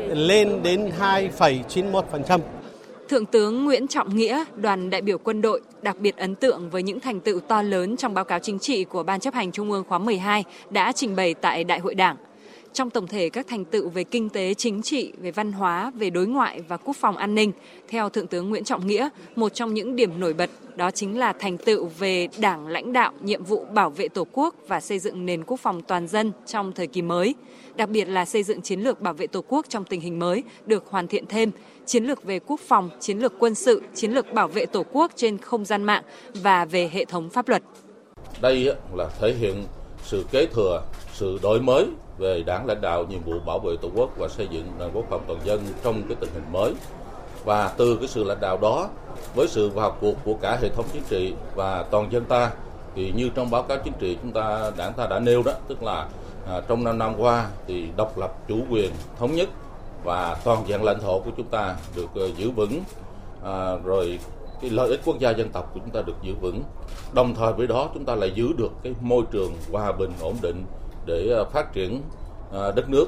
lên 0.08 0.62
đến 0.62 0.90
2,91%. 1.00 2.40
Thượng 3.10 3.26
tướng 3.26 3.64
Nguyễn 3.64 3.88
Trọng 3.88 4.16
Nghĩa, 4.16 4.44
đoàn 4.56 4.90
đại 4.90 5.02
biểu 5.02 5.18
quân 5.18 5.42
đội, 5.42 5.60
đặc 5.82 5.96
biệt 6.00 6.16
ấn 6.16 6.34
tượng 6.34 6.70
với 6.70 6.82
những 6.82 7.00
thành 7.00 7.20
tựu 7.20 7.40
to 7.40 7.62
lớn 7.62 7.96
trong 7.96 8.14
báo 8.14 8.24
cáo 8.24 8.38
chính 8.38 8.58
trị 8.58 8.84
của 8.84 9.02
Ban 9.02 9.20
chấp 9.20 9.34
hành 9.34 9.52
Trung 9.52 9.72
ương 9.72 9.84
khóa 9.88 9.98
12 9.98 10.44
đã 10.70 10.92
trình 10.92 11.16
bày 11.16 11.34
tại 11.34 11.64
Đại 11.64 11.78
hội 11.78 11.94
Đảng. 11.94 12.16
Trong 12.72 12.90
tổng 12.90 13.06
thể 13.06 13.28
các 13.28 13.46
thành 13.48 13.64
tựu 13.64 13.88
về 13.88 14.04
kinh 14.04 14.28
tế, 14.28 14.54
chính 14.54 14.82
trị, 14.82 15.12
về 15.18 15.30
văn 15.30 15.52
hóa, 15.52 15.92
về 15.94 16.10
đối 16.10 16.26
ngoại 16.26 16.62
và 16.68 16.76
quốc 16.76 16.96
phòng 16.96 17.16
an 17.16 17.34
ninh, 17.34 17.52
theo 17.88 18.08
Thượng 18.08 18.26
tướng 18.26 18.50
Nguyễn 18.50 18.64
Trọng 18.64 18.86
Nghĩa, 18.86 19.08
một 19.36 19.54
trong 19.54 19.74
những 19.74 19.96
điểm 19.96 20.20
nổi 20.20 20.32
bật 20.32 20.50
đó 20.76 20.90
chính 20.90 21.18
là 21.18 21.32
thành 21.32 21.58
tựu 21.58 21.90
về 21.98 22.28
đảng 22.38 22.66
lãnh 22.66 22.92
đạo 22.92 23.12
nhiệm 23.20 23.44
vụ 23.44 23.64
bảo 23.74 23.90
vệ 23.90 24.08
Tổ 24.08 24.26
quốc 24.32 24.54
và 24.68 24.80
xây 24.80 24.98
dựng 24.98 25.26
nền 25.26 25.44
quốc 25.44 25.60
phòng 25.60 25.82
toàn 25.82 26.08
dân 26.08 26.32
trong 26.46 26.72
thời 26.72 26.86
kỳ 26.86 27.02
mới, 27.02 27.34
đặc 27.76 27.88
biệt 27.88 28.04
là 28.04 28.24
xây 28.24 28.42
dựng 28.42 28.62
chiến 28.62 28.80
lược 28.80 29.00
bảo 29.00 29.14
vệ 29.14 29.26
Tổ 29.26 29.44
quốc 29.48 29.66
trong 29.68 29.84
tình 29.84 30.00
hình 30.00 30.18
mới 30.18 30.42
được 30.66 30.84
hoàn 30.90 31.08
thiện 31.08 31.26
thêm, 31.26 31.50
chiến 31.86 32.04
lược 32.04 32.24
về 32.24 32.38
quốc 32.38 32.60
phòng, 32.60 32.90
chiến 33.00 33.18
lược 33.18 33.32
quân 33.38 33.54
sự, 33.54 33.82
chiến 33.94 34.12
lược 34.12 34.32
bảo 34.32 34.48
vệ 34.48 34.66
Tổ 34.66 34.84
quốc 34.92 35.12
trên 35.16 35.38
không 35.38 35.64
gian 35.64 35.84
mạng 35.84 36.02
và 36.34 36.64
về 36.64 36.90
hệ 36.92 37.04
thống 37.04 37.30
pháp 37.30 37.48
luật. 37.48 37.62
Đây 38.40 38.74
là 38.94 39.08
thể 39.20 39.34
hiện 39.34 39.54
sự 40.02 40.24
kế 40.32 40.46
thừa, 40.46 40.82
sự 41.12 41.38
đổi 41.42 41.60
mới 41.60 41.86
về 42.20 42.42
đảng 42.42 42.66
lãnh 42.66 42.80
đạo 42.80 43.04
nhiệm 43.08 43.22
vụ 43.22 43.32
bảo 43.46 43.58
vệ 43.58 43.76
Tổ 43.82 43.88
quốc 43.94 44.10
và 44.16 44.28
xây 44.28 44.48
dựng 44.50 44.66
nền 44.78 44.88
quốc 44.94 45.04
phòng 45.10 45.24
toàn 45.26 45.40
dân 45.44 45.60
trong 45.84 46.02
cái 46.08 46.16
tình 46.20 46.30
hình 46.34 46.52
mới. 46.52 46.74
Và 47.44 47.74
từ 47.76 47.96
cái 47.96 48.08
sự 48.08 48.24
lãnh 48.24 48.40
đạo 48.40 48.58
đó 48.62 48.88
với 49.34 49.48
sự 49.48 49.68
vào 49.68 49.96
cuộc 50.00 50.14
của 50.24 50.34
cả 50.34 50.58
hệ 50.62 50.68
thống 50.68 50.84
chính 50.92 51.02
trị 51.08 51.34
và 51.54 51.84
toàn 51.90 52.12
dân 52.12 52.24
ta 52.24 52.50
thì 52.94 53.12
như 53.16 53.30
trong 53.34 53.50
báo 53.50 53.62
cáo 53.62 53.78
chính 53.84 53.94
trị 53.98 54.18
chúng 54.22 54.32
ta 54.32 54.70
đảng 54.76 54.92
ta 54.92 55.06
đã 55.06 55.18
nêu 55.18 55.42
đó 55.42 55.52
tức 55.68 55.82
là 55.82 56.08
à, 56.48 56.60
trong 56.68 56.84
5 56.84 56.98
năm 56.98 57.14
qua 57.18 57.46
thì 57.66 57.88
độc 57.96 58.18
lập 58.18 58.32
chủ 58.48 58.58
quyền 58.70 58.90
thống 59.18 59.34
nhất 59.34 59.48
và 60.04 60.36
toàn 60.44 60.64
diện 60.66 60.82
lãnh 60.82 61.00
thổ 61.00 61.20
của 61.20 61.30
chúng 61.36 61.46
ta 61.46 61.76
được 61.96 62.28
uh, 62.30 62.36
giữ 62.36 62.50
vững 62.50 62.80
à, 63.44 63.76
rồi 63.84 64.18
cái 64.60 64.70
lợi 64.70 64.88
ích 64.88 65.00
quốc 65.04 65.18
gia 65.18 65.30
dân 65.30 65.48
tộc 65.48 65.70
của 65.74 65.80
chúng 65.80 65.90
ta 65.90 66.02
được 66.06 66.16
giữ 66.22 66.34
vững 66.40 66.62
đồng 67.12 67.34
thời 67.34 67.52
với 67.52 67.66
đó 67.66 67.88
chúng 67.94 68.04
ta 68.04 68.14
lại 68.14 68.32
giữ 68.34 68.52
được 68.58 68.72
cái 68.82 68.94
môi 69.00 69.22
trường 69.30 69.52
hòa 69.72 69.92
bình 69.92 70.10
ổn 70.20 70.36
định 70.42 70.64
để 71.06 71.28
ờ, 71.28 71.50
phát 71.50 71.72
triển 71.72 72.02
ờ, 72.50 72.72
đất 72.72 72.88
nước 72.88 73.06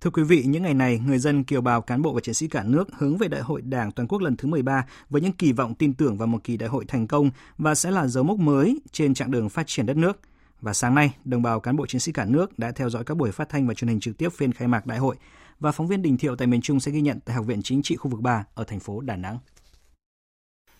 Thưa 0.00 0.10
quý 0.10 0.22
vị, 0.22 0.44
những 0.46 0.62
ngày 0.62 0.74
này, 0.74 0.98
người 1.06 1.18
dân 1.18 1.44
kiều 1.44 1.60
bào, 1.60 1.82
cán 1.82 2.02
bộ 2.02 2.12
và 2.12 2.20
chiến 2.20 2.34
sĩ 2.34 2.48
cả 2.48 2.62
nước 2.62 2.88
hướng 2.98 3.18
về 3.18 3.28
Đại 3.28 3.40
hội 3.40 3.62
Đảng 3.62 3.92
toàn 3.92 4.08
quốc 4.08 4.22
lần 4.22 4.36
thứ 4.36 4.48
13 4.48 4.86
với 5.10 5.22
những 5.22 5.32
kỳ 5.32 5.52
vọng 5.52 5.74
tin 5.74 5.94
tưởng 5.94 6.18
vào 6.18 6.26
một 6.26 6.38
kỳ 6.44 6.56
đại 6.56 6.68
hội 6.68 6.84
thành 6.88 7.06
công 7.06 7.30
và 7.58 7.74
sẽ 7.74 7.90
là 7.90 8.06
dấu 8.06 8.24
mốc 8.24 8.38
mới 8.38 8.80
trên 8.92 9.14
chặng 9.14 9.30
đường 9.30 9.48
phát 9.48 9.66
triển 9.66 9.86
đất 9.86 9.96
nước. 9.96 10.20
Và 10.60 10.72
sáng 10.72 10.94
nay, 10.94 11.14
đồng 11.24 11.42
bào 11.42 11.60
cán 11.60 11.76
bộ 11.76 11.86
chiến 11.86 12.00
sĩ 12.00 12.12
cả 12.12 12.24
nước 12.24 12.58
đã 12.58 12.72
theo 12.72 12.90
dõi 12.90 13.04
các 13.04 13.16
buổi 13.16 13.32
phát 13.32 13.48
thanh 13.48 13.66
và 13.66 13.74
truyền 13.74 13.88
hình 13.88 14.00
trực 14.00 14.18
tiếp 14.18 14.28
phiên 14.32 14.52
khai 14.52 14.68
mạc 14.68 14.86
đại 14.86 14.98
hội 14.98 15.16
và 15.60 15.72
phóng 15.72 15.86
viên 15.86 16.02
Đình 16.02 16.16
Thiệu 16.16 16.36
tại 16.36 16.46
miền 16.46 16.60
Trung 16.60 16.80
sẽ 16.80 16.92
ghi 16.92 17.00
nhận 17.00 17.20
tại 17.20 17.36
Học 17.36 17.46
viện 17.46 17.62
Chính 17.62 17.82
trị 17.82 17.96
khu 17.96 18.10
vực 18.10 18.20
3 18.20 18.44
ở 18.54 18.64
thành 18.64 18.80
phố 18.80 19.00
Đà 19.00 19.16
Nẵng. 19.16 19.38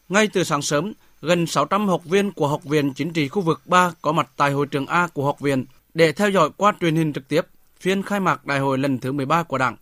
Ngay 0.09 0.29
từ 0.29 0.45
sáng 0.45 0.63
sớm, 0.63 0.93
gần 1.23 1.47
600 1.47 1.89
học 1.89 2.05
viên 2.05 2.33
của 2.33 2.49
Học 2.49 2.65
viện 2.65 2.93
Chính 2.95 3.13
trị 3.13 3.29
khu 3.29 3.43
vực 3.43 3.63
3 3.67 3.93
có 4.03 4.13
mặt 4.13 4.29
tại 4.37 4.53
hội 4.53 4.67
trường 4.67 4.87
A 4.87 5.07
của 5.07 5.25
học 5.25 5.41
viện 5.41 5.65
để 5.95 6.13
theo 6.13 6.31
dõi 6.31 6.51
qua 6.57 6.73
truyền 6.81 6.97
hình 6.97 7.13
trực 7.13 7.29
tiếp 7.29 7.47
phiên 7.81 8.03
khai 8.03 8.21
mạc 8.21 8.47
đại 8.47 8.59
hội 8.59 8.79
lần 8.79 8.99
thứ 8.99 9.13
13 9.13 9.43
của 9.43 9.59
Đảng. 9.59 9.77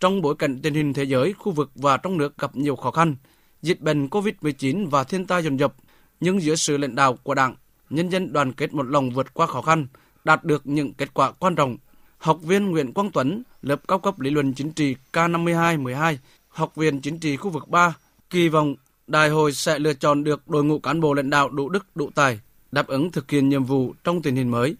Trong 0.00 0.22
bối 0.22 0.34
cảnh 0.38 0.60
tình 0.62 0.74
hình 0.74 0.92
thế 0.92 1.04
giới, 1.04 1.32
khu 1.32 1.52
vực 1.52 1.70
và 1.74 1.96
trong 1.96 2.18
nước 2.18 2.38
gặp 2.38 2.56
nhiều 2.56 2.76
khó 2.76 2.90
khăn, 2.90 3.16
dịch 3.62 3.80
bệnh 3.80 4.06
COVID-19 4.06 4.90
và 4.90 5.04
thiên 5.04 5.26
tai 5.26 5.42
dồn 5.42 5.56
dập, 5.56 5.74
nhưng 6.20 6.42
dưới 6.42 6.56
sự 6.56 6.76
lãnh 6.76 6.94
đạo 6.94 7.18
của 7.22 7.34
Đảng, 7.34 7.54
nhân 7.90 8.08
dân 8.08 8.32
đoàn 8.32 8.52
kết 8.52 8.74
một 8.74 8.86
lòng 8.86 9.10
vượt 9.10 9.34
qua 9.34 9.46
khó 9.46 9.62
khăn, 9.62 9.86
đạt 10.24 10.44
được 10.44 10.66
những 10.66 10.94
kết 10.94 11.14
quả 11.14 11.32
quan 11.32 11.54
trọng. 11.54 11.76
Học 12.18 12.38
viên 12.42 12.70
Nguyễn 12.70 12.92
Quang 12.92 13.10
Tuấn, 13.10 13.42
lớp 13.62 13.88
cao 13.88 13.98
cấp 13.98 14.20
lý 14.20 14.30
luận 14.30 14.54
chính 14.54 14.72
trị 14.72 14.96
K52-12, 15.12 16.16
Học 16.48 16.76
viện 16.76 17.00
Chính 17.00 17.18
trị 17.18 17.36
khu 17.36 17.50
vực 17.50 17.68
3, 17.68 17.94
kỳ 18.30 18.48
vọng 18.48 18.74
đại 19.06 19.28
hội 19.28 19.52
sẽ 19.52 19.78
lựa 19.78 19.94
chọn 19.94 20.24
được 20.24 20.48
đội 20.48 20.64
ngũ 20.64 20.78
cán 20.78 21.00
bộ 21.00 21.14
lãnh 21.14 21.30
đạo 21.30 21.48
đủ 21.48 21.68
đức, 21.68 21.86
đủ 21.94 22.10
tài, 22.14 22.40
đáp 22.72 22.86
ứng 22.86 23.12
thực 23.12 23.30
hiện 23.30 23.48
nhiệm 23.48 23.64
vụ 23.64 23.92
trong 24.04 24.22
tình 24.22 24.36
hình 24.36 24.50
mới. 24.50 24.76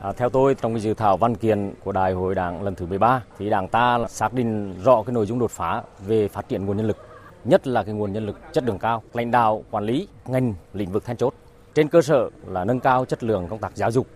À, 0.00 0.12
theo 0.12 0.28
tôi, 0.28 0.54
trong 0.54 0.74
cái 0.74 0.80
dự 0.80 0.94
thảo 0.94 1.16
văn 1.16 1.34
kiện 1.34 1.74
của 1.84 1.92
Đại 1.92 2.12
hội 2.12 2.34
Đảng 2.34 2.62
lần 2.62 2.74
thứ 2.74 2.86
13, 2.86 3.22
thì 3.38 3.50
Đảng 3.50 3.68
ta 3.68 3.98
xác 4.08 4.32
định 4.32 4.74
rõ 4.84 5.02
cái 5.06 5.12
nội 5.12 5.26
dung 5.26 5.38
đột 5.38 5.50
phá 5.50 5.82
về 6.06 6.28
phát 6.28 6.48
triển 6.48 6.66
nguồn 6.66 6.76
nhân 6.76 6.86
lực, 6.86 6.96
nhất 7.44 7.66
là 7.66 7.82
cái 7.82 7.94
nguồn 7.94 8.12
nhân 8.12 8.26
lực 8.26 8.36
chất 8.52 8.64
lượng 8.64 8.78
cao, 8.78 9.02
lãnh 9.12 9.30
đạo, 9.30 9.64
quản 9.70 9.84
lý, 9.84 10.08
ngành, 10.26 10.54
lĩnh 10.72 10.92
vực 10.92 11.04
then 11.04 11.16
chốt. 11.16 11.34
Trên 11.74 11.88
cơ 11.88 12.02
sở 12.02 12.30
là 12.46 12.64
nâng 12.64 12.80
cao 12.80 13.04
chất 13.04 13.22
lượng 13.22 13.46
công 13.50 13.58
tác 13.58 13.72
giáo 13.76 13.90
dục, 13.90 14.06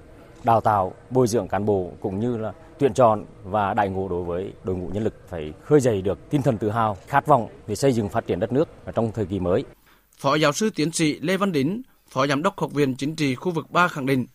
đào 0.45 0.61
tạo, 0.61 0.93
bồi 1.11 1.27
dưỡng 1.27 1.49
cán 1.49 1.67
bộ 1.67 1.91
cũng 2.01 2.21
như 2.21 2.37
là 2.37 2.53
tuyển 2.79 2.95
chọn 2.95 3.25
và 3.45 3.75
đại 3.75 3.89
ngộ 3.89 4.09
đối 4.09 4.25
với 4.25 4.53
đội 4.65 4.77
ngũ 4.77 4.89
nhân 4.89 5.05
lực 5.05 5.15
phải 5.29 5.53
khơi 5.65 5.81
dậy 5.81 6.03
được 6.03 6.31
tinh 6.31 6.43
thần 6.43 6.59
tự 6.59 6.71
hào, 6.71 6.97
khát 7.07 7.27
vọng 7.27 7.49
về 7.67 7.75
xây 7.75 7.93
dựng 7.93 8.09
phát 8.09 8.27
triển 8.27 8.41
đất 8.41 8.53
nước 8.53 8.69
trong 8.95 9.13
thời 9.13 9.27
kỳ 9.27 9.41
mới. 9.41 9.65
Phó 10.19 10.35
giáo 10.35 10.53
sư 10.53 10.71
tiến 10.75 10.93
sĩ 10.93 11.19
Lê 11.21 11.37
Văn 11.37 11.53
Đính, 11.53 11.83
Phó 12.11 12.27
Giám 12.27 12.43
đốc 12.43 12.59
Học 12.59 12.73
viện 12.73 12.95
Chính 12.95 13.17
trị 13.17 13.35
khu 13.35 13.53
vực 13.53 13.71
3 13.71 13.89
khẳng 13.89 14.07
định, 14.07 14.27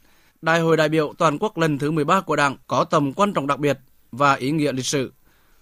Đại 0.42 0.60
hội 0.60 0.78
đại 0.78 0.90
biểu 0.90 1.14
toàn 1.18 1.38
quốc 1.40 1.58
lần 1.58 1.78
thứ 1.78 1.92
13 1.92 2.22
của 2.22 2.36
Đảng 2.36 2.58
có 2.68 2.84
tầm 2.84 3.14
quan 3.14 3.34
trọng 3.34 3.48
đặc 3.48 3.60
biệt 3.60 3.80
và 4.12 4.34
ý 4.34 4.52
nghĩa 4.52 4.72
lịch 4.72 4.86
sử. 4.86 5.12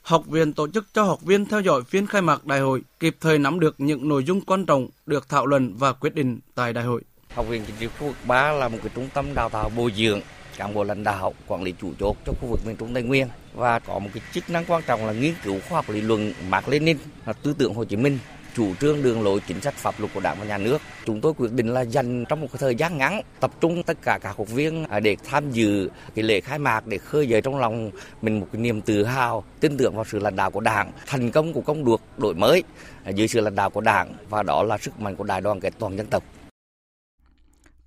Học 0.01 0.25
viện 0.25 0.53
tổ 0.53 0.67
chức 0.67 0.85
cho 0.93 1.03
học 1.03 1.21
viên 1.21 1.45
theo 1.45 1.61
dõi 1.61 1.81
phiên 1.83 2.07
khai 2.07 2.21
mạc 2.21 2.45
đại 2.45 2.59
hội, 2.59 2.81
kịp 2.99 3.17
thời 3.21 3.39
nắm 3.39 3.59
được 3.59 3.75
những 3.77 4.09
nội 4.09 4.23
dung 4.23 4.41
quan 4.41 4.65
trọng 4.65 4.87
được 5.05 5.29
thảo 5.29 5.45
luận 5.45 5.75
và 5.77 5.93
quyết 5.93 6.15
định 6.15 6.39
tại 6.55 6.73
đại 6.73 6.83
hội. 6.83 7.01
Học 7.33 7.45
viện 7.49 7.63
Chính 7.67 7.75
trị 7.79 7.87
khu 7.87 8.07
vực 8.07 8.15
3 8.27 8.51
là 8.51 8.67
một 8.67 8.77
cái 8.81 8.91
trung 8.95 9.09
tâm 9.13 9.25
đào 9.35 9.49
tạo 9.49 9.71
bồi 9.77 9.93
dưỡng 9.97 10.19
cán 10.59 10.73
bộ 10.73 10.83
lãnh 10.83 11.03
đạo, 11.03 11.33
quản 11.47 11.63
lý 11.63 11.73
chủ 11.81 11.91
chốt 11.99 12.17
cho 12.25 12.33
khu 12.41 12.47
vực 12.47 12.59
miền 12.65 12.75
Trung 12.75 12.93
Tây 12.93 13.03
Nguyên. 13.03 13.27
Và 13.53 13.79
có 13.79 13.99
một 13.99 14.09
cái 14.13 14.23
chức 14.33 14.49
năng 14.49 14.65
quan 14.67 14.83
trọng 14.87 15.05
là 15.05 15.13
nghiên 15.13 15.33
cứu 15.43 15.59
khoa 15.69 15.77
học 15.77 15.89
lý 15.89 16.01
luận 16.01 16.33
Mác 16.49 16.69
Lênin, 16.69 16.97
tư 17.43 17.55
tưởng 17.57 17.73
Hồ 17.73 17.83
Chí 17.83 17.95
Minh 17.95 18.19
chủ 18.55 18.75
trương 18.81 19.03
đường 19.03 19.21
lối 19.21 19.39
chính 19.47 19.61
sách 19.61 19.73
pháp 19.73 19.99
luật 19.99 20.13
của 20.13 20.19
đảng 20.19 20.37
và 20.39 20.45
nhà 20.45 20.57
nước. 20.57 20.81
Chúng 21.05 21.21
tôi 21.21 21.33
quyết 21.37 21.51
định 21.51 21.67
là 21.67 21.81
dành 21.81 22.25
trong 22.29 22.41
một 22.41 22.47
thời 22.59 22.75
gian 22.75 22.97
ngắn 22.97 23.21
tập 23.39 23.51
trung 23.61 23.83
tất 23.83 23.97
cả 24.01 24.19
các 24.21 24.37
học 24.37 24.47
viên 24.47 24.85
à, 24.85 24.99
để 24.99 25.15
tham 25.29 25.51
dự 25.51 25.89
cái 26.15 26.23
lễ 26.23 26.41
khai 26.41 26.59
mạc 26.59 26.87
để 26.87 26.97
khơi 26.97 27.27
dậy 27.27 27.41
trong 27.41 27.59
lòng 27.59 27.91
mình 28.21 28.39
một 28.39 28.47
cái 28.53 28.61
niềm 28.61 28.81
tự 28.81 29.03
hào 29.03 29.43
tin 29.59 29.77
tưởng 29.77 29.95
vào 29.95 30.05
sự 30.05 30.19
lãnh 30.19 30.35
đạo 30.35 30.51
của 30.51 30.59
đảng 30.59 30.91
thành 31.05 31.31
công 31.31 31.53
của 31.53 31.61
công 31.61 31.85
cuộc 31.85 32.01
đổi 32.17 32.33
mới 32.33 32.63
à, 33.03 33.09
dưới 33.09 33.27
sự 33.27 33.41
lãnh 33.41 33.55
đạo 33.55 33.69
của 33.69 33.81
đảng. 33.81 34.13
Và 34.29 34.43
đó 34.43 34.63
là 34.63 34.77
sức 34.77 34.99
mạnh 34.99 35.15
của 35.15 35.23
đại 35.23 35.41
đoàn 35.41 35.59
kết 35.59 35.73
toàn 35.79 35.97
dân 35.97 36.07
tộc. 36.07 36.23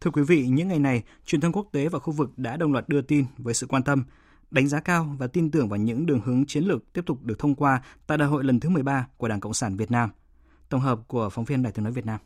Thưa 0.03 0.11
quý 0.11 0.23
vị, 0.23 0.47
những 0.49 0.69
ngày 0.69 0.79
này, 0.79 1.03
truyền 1.27 1.41
thông 1.41 1.53
quốc 1.53 1.67
tế 1.73 1.89
và 1.89 1.99
khu 1.99 2.13
vực 2.13 2.31
đã 2.37 2.57
đồng 2.57 2.73
loạt 2.73 2.89
đưa 2.89 3.03
tin 3.03 3.25
với 3.39 3.55
sự 3.55 3.67
quan 3.67 3.83
tâm, 3.83 4.05
đánh 4.51 4.69
giá 4.69 4.81
cao 4.81 5.17
và 5.19 5.27
tin 5.27 5.51
tưởng 5.51 5.69
vào 5.69 5.77
những 5.77 6.07
đường 6.07 6.21
hướng 6.25 6.47
chiến 6.47 6.65
lược 6.65 6.93
tiếp 6.93 7.03
tục 7.07 7.19
được 7.23 7.39
thông 7.39 7.55
qua 7.55 7.83
tại 8.07 8.19
đại 8.19 8.29
hội 8.29 8.45
lần 8.45 8.61
thứ 8.61 8.69
13 8.69 9.07
của 9.17 9.29
Đảng 9.29 9.41
Cộng 9.41 9.55
sản 9.55 9.77
Việt 9.77 9.91
Nam. 9.91 10.11
Tổng 10.69 10.81
hợp 10.81 10.99
của 11.09 11.31
phóng 11.31 11.45
viên 11.45 11.63
Đài 11.63 11.73
tiếng 11.73 11.85
nói 11.85 11.93
Việt 11.93 12.07
Nam. 12.07 12.21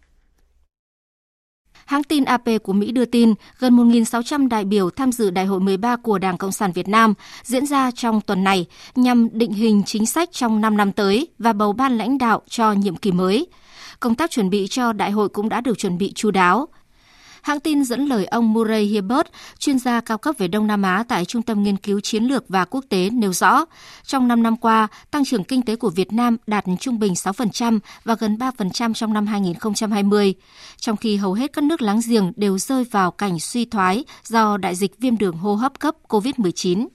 Hãng 1.85 2.05
tin 2.05 2.25
AP 2.25 2.45
của 2.63 2.73
Mỹ 2.73 2.93
đưa 2.93 3.05
tin 3.05 3.35
gần 3.59 3.77
1.600 3.77 4.49
đại 4.49 4.65
biểu 4.65 4.91
tham 4.91 5.13
dự 5.13 5.31
Đại 5.31 5.47
hội 5.47 5.61
13 5.61 5.97
của 5.97 6.19
Đảng 6.19 6.39
Cộng 6.39 6.53
sản 6.53 6.73
Việt 6.73 6.89
Nam 6.89 7.15
diễn 7.43 7.67
ra 7.67 7.91
trong 7.91 8.21
tuần 8.21 8.45
này 8.45 8.67
nhằm 8.95 9.29
định 9.33 9.53
hình 9.53 9.83
chính 9.87 10.07
sách 10.07 10.29
trong 10.33 10.61
5 10.61 10.77
năm 10.77 10.93
tới 10.93 11.29
và 11.39 11.53
bầu 11.53 11.73
ban 11.73 11.99
lãnh 11.99 12.19
đạo 12.19 12.43
cho 12.49 12.73
nhiệm 12.73 12.97
kỳ 12.97 13.13
mới. 13.13 13.47
Công 14.01 14.15
tác 14.15 14.31
chuẩn 14.31 14.51
bị 14.51 14.67
cho 14.71 14.93
đại 14.93 15.11
hội 15.11 15.29
cũng 15.29 15.49
đã 15.49 15.61
được 15.61 15.79
chuẩn 15.79 15.99
bị 15.99 16.13
chú 16.15 16.31
đáo. 16.31 16.69
Hãng 17.47 17.61
tin 17.61 17.85
dẫn 17.85 18.07
lời 18.07 18.27
ông 18.27 18.53
Murray 18.53 18.85
Hibbert, 18.85 19.27
chuyên 19.59 19.79
gia 19.79 20.01
cao 20.01 20.19
cấp 20.19 20.35
về 20.39 20.49
Đông 20.49 20.67
Nam 20.67 20.83
Á 20.83 21.05
tại 21.09 21.25
Trung 21.25 21.43
tâm 21.43 21.63
Nghiên 21.63 21.77
cứu 21.77 22.01
Chiến 22.01 22.25
lược 22.25 22.49
và 22.49 22.65
Quốc 22.65 22.85
tế 22.89 23.11
nêu 23.11 23.33
rõ, 23.33 23.65
trong 24.07 24.29
5 24.29 24.43
năm 24.43 24.57
qua, 24.57 24.89
tăng 25.11 25.25
trưởng 25.25 25.45
kinh 25.45 25.63
tế 25.63 25.77
của 25.77 25.91
Việt 25.91 26.13
Nam 26.13 26.37
đạt 26.47 26.65
trung 26.81 26.99
bình 26.99 27.13
6% 27.13 27.79
và 28.05 28.15
gần 28.15 28.37
3% 28.37 28.95
trong 28.95 29.13
năm 29.13 29.27
2020, 29.27 30.35
trong 30.77 30.97
khi 30.97 31.17
hầu 31.17 31.33
hết 31.33 31.53
các 31.53 31.65
nước 31.65 31.83
láng 31.83 32.01
giềng 32.09 32.33
đều 32.37 32.59
rơi 32.59 32.85
vào 32.85 33.11
cảnh 33.11 33.41
suy 33.41 33.65
thoái 33.65 34.05
do 34.25 34.57
đại 34.57 34.75
dịch 34.75 34.99
viêm 34.99 35.19
đường 35.19 35.37
hô 35.37 35.55
hấp 35.55 35.81
cấp 35.81 35.95
COVID-19. 36.09 36.87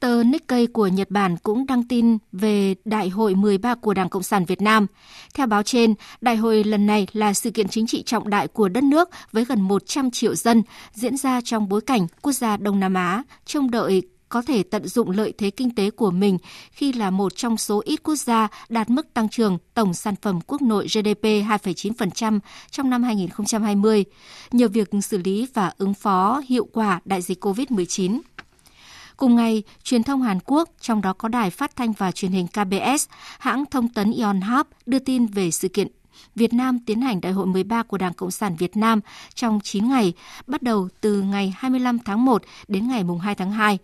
Tờ 0.00 0.22
Nikkei 0.24 0.66
của 0.66 0.86
Nhật 0.86 1.10
Bản 1.10 1.36
cũng 1.36 1.66
đăng 1.66 1.82
tin 1.84 2.18
về 2.32 2.74
Đại 2.84 3.08
hội 3.08 3.34
13 3.34 3.74
của 3.74 3.94
Đảng 3.94 4.08
Cộng 4.08 4.22
sản 4.22 4.44
Việt 4.44 4.62
Nam. 4.62 4.86
Theo 5.34 5.46
báo 5.46 5.62
trên, 5.62 5.94
đại 6.20 6.36
hội 6.36 6.64
lần 6.64 6.86
này 6.86 7.06
là 7.12 7.34
sự 7.34 7.50
kiện 7.50 7.68
chính 7.68 7.86
trị 7.86 8.02
trọng 8.02 8.30
đại 8.30 8.48
của 8.48 8.68
đất 8.68 8.84
nước 8.84 9.08
với 9.32 9.44
gần 9.44 9.60
100 9.60 10.10
triệu 10.10 10.34
dân 10.34 10.62
diễn 10.92 11.16
ra 11.16 11.40
trong 11.44 11.68
bối 11.68 11.80
cảnh 11.80 12.06
quốc 12.22 12.32
gia 12.32 12.56
Đông 12.56 12.80
Nam 12.80 12.94
Á 12.94 13.22
trông 13.44 13.70
đợi 13.70 14.02
có 14.30 14.42
thể 14.42 14.62
tận 14.62 14.86
dụng 14.86 15.10
lợi 15.10 15.32
thế 15.38 15.50
kinh 15.50 15.74
tế 15.74 15.90
của 15.90 16.10
mình 16.10 16.38
khi 16.70 16.92
là 16.92 17.10
một 17.10 17.36
trong 17.36 17.56
số 17.56 17.82
ít 17.84 18.02
quốc 18.02 18.16
gia 18.16 18.48
đạt 18.68 18.90
mức 18.90 19.14
tăng 19.14 19.28
trưởng 19.28 19.58
tổng 19.74 19.94
sản 19.94 20.14
phẩm 20.22 20.40
quốc 20.46 20.62
nội 20.62 20.86
GDP 20.86 21.24
2,9% 21.24 22.40
trong 22.70 22.90
năm 22.90 23.02
2020, 23.02 24.04
nhờ 24.50 24.68
việc 24.68 24.90
xử 25.02 25.18
lý 25.24 25.46
và 25.54 25.72
ứng 25.78 25.94
phó 25.94 26.42
hiệu 26.48 26.68
quả 26.72 27.00
đại 27.04 27.22
dịch 27.22 27.44
COVID-19. 27.44 28.20
Cùng 29.20 29.36
ngày, 29.36 29.62
truyền 29.82 30.02
thông 30.02 30.22
Hàn 30.22 30.38
Quốc, 30.44 30.68
trong 30.80 31.00
đó 31.00 31.12
có 31.12 31.28
đài 31.28 31.50
phát 31.50 31.76
thanh 31.76 31.92
và 31.92 32.12
truyền 32.12 32.32
hình 32.32 32.46
KBS, 32.46 33.08
hãng 33.38 33.64
thông 33.70 33.88
tấn 33.88 34.12
Yonhap 34.12 34.66
đưa 34.86 34.98
tin 34.98 35.26
về 35.26 35.50
sự 35.50 35.68
kiện 35.68 35.88
Việt 36.34 36.52
Nam 36.52 36.78
tiến 36.86 37.00
hành 37.00 37.20
Đại 37.20 37.32
hội 37.32 37.46
13 37.46 37.82
của 37.82 37.98
Đảng 37.98 38.14
Cộng 38.14 38.30
sản 38.30 38.56
Việt 38.56 38.76
Nam 38.76 39.00
trong 39.34 39.60
9 39.62 39.88
ngày, 39.88 40.12
bắt 40.46 40.62
đầu 40.62 40.88
từ 41.00 41.22
ngày 41.22 41.54
25 41.56 41.98
tháng 41.98 42.24
1 42.24 42.42
đến 42.68 42.88
ngày 42.88 43.04
2 43.22 43.34
tháng 43.34 43.52
2 43.52 43.78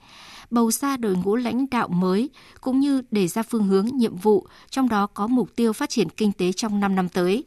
bầu 0.51 0.71
ra 0.71 0.97
đội 0.97 1.17
ngũ 1.17 1.37
lãnh 1.37 1.71
đạo 1.71 1.89
mới 1.89 2.31
cũng 2.61 2.81
như 2.81 3.03
đề 3.11 3.29
ra 3.29 3.43
phương 3.43 3.67
hướng 3.67 3.87
nhiệm 3.87 4.17
vụ, 4.17 4.47
trong 4.71 4.89
đó 4.89 5.07
có 5.07 5.27
mục 5.27 5.57
tiêu 5.57 5.73
phát 5.73 5.91
triển 5.91 6.09
kinh 6.09 6.33
tế 6.33 6.53
trong 6.53 6.81
5 6.81 6.95
năm 6.95 7.09
tới. 7.09 7.45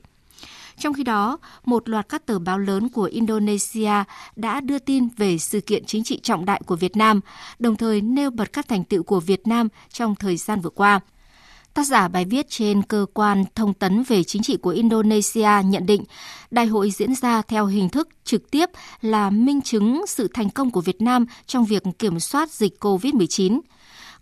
Trong 0.80 0.94
khi 0.94 1.04
đó, 1.04 1.38
một 1.66 1.90
loạt 1.90 2.10
các 2.10 2.26
tờ 2.26 2.40
báo 2.40 2.60
lớn 2.60 2.90
của 2.90 3.04
Indonesia 3.04 4.04
đã 4.36 4.62
đưa 4.62 4.80
tin 4.80 5.08
về 5.18 5.38
sự 5.38 5.62
kiện 5.62 5.86
chính 5.86 6.04
trị 6.04 6.20
trọng 6.24 6.46
đại 6.46 6.62
của 6.66 6.76
Việt 6.76 6.98
Nam, 6.98 7.20
đồng 7.60 7.76
thời 7.76 8.02
nêu 8.02 8.30
bật 8.30 8.54
các 8.54 8.68
thành 8.68 8.84
tựu 8.84 9.04
của 9.04 9.20
Việt 9.20 9.48
Nam 9.48 9.68
trong 9.94 10.16
thời 10.16 10.38
gian 10.38 10.62
vừa 10.62 10.70
qua. 10.70 11.00
Tác 11.74 11.88
giả 11.88 12.08
bài 12.08 12.26
viết 12.26 12.50
trên 12.50 12.82
cơ 12.82 13.06
quan 13.14 13.44
thông 13.56 13.74
tấn 13.74 14.04
về 14.04 14.24
chính 14.24 14.42
trị 14.42 14.58
của 14.58 14.70
Indonesia 14.70 15.50
nhận 15.66 15.86
định 15.86 16.04
đại 16.52 16.66
hội 16.66 16.92
diễn 16.92 17.16
ra 17.16 17.42
theo 17.42 17.66
hình 17.66 17.90
thức 17.90 18.10
trực 18.24 18.52
tiếp 18.52 18.70
là 19.02 19.30
minh 19.30 19.62
chứng 19.62 20.02
sự 20.08 20.28
thành 20.34 20.50
công 20.50 20.72
của 20.72 20.82
Việt 20.82 21.02
Nam 21.02 21.26
trong 21.46 21.66
việc 21.66 21.84
kiểm 22.00 22.20
soát 22.20 22.52
dịch 22.52 22.84
COVID-19. 22.84 23.60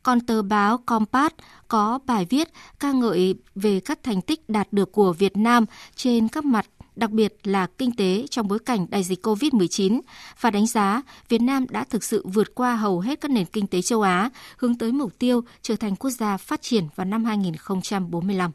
Còn 0.07 0.19
tờ 0.19 0.41
báo 0.41 0.77
Compass 0.77 1.35
có 1.67 1.99
bài 2.05 2.25
viết 2.29 2.47
ca 2.79 2.91
ngợi 2.91 3.35
về 3.55 3.79
các 3.79 4.03
thành 4.03 4.21
tích 4.21 4.49
đạt 4.49 4.73
được 4.73 4.91
của 4.91 5.13
Việt 5.13 5.37
Nam 5.37 5.65
trên 5.95 6.27
các 6.27 6.45
mặt 6.45 6.65
đặc 6.95 7.11
biệt 7.11 7.33
là 7.43 7.67
kinh 7.77 7.95
tế 7.95 8.25
trong 8.29 8.47
bối 8.47 8.59
cảnh 8.59 8.85
đại 8.89 9.03
dịch 9.03 9.25
COVID-19 9.25 10.01
và 10.41 10.51
đánh 10.51 10.67
giá 10.67 11.01
Việt 11.29 11.41
Nam 11.41 11.65
đã 11.69 11.83
thực 11.83 12.03
sự 12.03 12.25
vượt 12.27 12.55
qua 12.55 12.75
hầu 12.75 12.99
hết 12.99 13.21
các 13.21 13.31
nền 13.31 13.45
kinh 13.45 13.67
tế 13.67 13.81
châu 13.81 14.01
Á, 14.01 14.29
hướng 14.57 14.77
tới 14.77 14.91
mục 14.91 15.19
tiêu 15.19 15.41
trở 15.61 15.75
thành 15.75 15.95
quốc 15.95 16.09
gia 16.09 16.37
phát 16.37 16.61
triển 16.61 16.87
vào 16.95 17.05
năm 17.05 17.25
2045. 17.25 18.51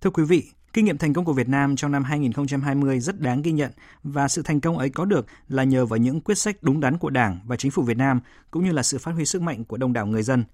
Thưa 0.00 0.10
quý 0.10 0.24
vị, 0.24 0.44
Kinh 0.72 0.84
nghiệm 0.84 0.98
thành 0.98 1.12
công 1.12 1.24
của 1.24 1.32
Việt 1.32 1.48
Nam 1.48 1.76
trong 1.76 1.92
năm 1.92 2.04
2020 2.04 3.00
rất 3.00 3.20
đáng 3.20 3.42
ghi 3.42 3.52
nhận 3.52 3.70
và 4.02 4.28
sự 4.28 4.42
thành 4.42 4.60
công 4.60 4.78
ấy 4.78 4.90
có 4.90 5.04
được 5.04 5.26
là 5.48 5.64
nhờ 5.64 5.86
vào 5.86 5.96
những 5.96 6.20
quyết 6.20 6.38
sách 6.38 6.56
đúng 6.60 6.80
đắn 6.80 6.98
của 6.98 7.10
Đảng 7.10 7.40
và 7.46 7.56
chính 7.56 7.70
phủ 7.70 7.82
Việt 7.82 7.96
Nam 7.96 8.20
cũng 8.50 8.64
như 8.64 8.72
là 8.72 8.82
sự 8.82 8.98
phát 8.98 9.12
huy 9.12 9.24
sức 9.24 9.42
mạnh 9.42 9.64
của 9.64 9.76
đông 9.76 9.92
đảo 9.92 10.06
người 10.06 10.22
dân. 10.22 10.44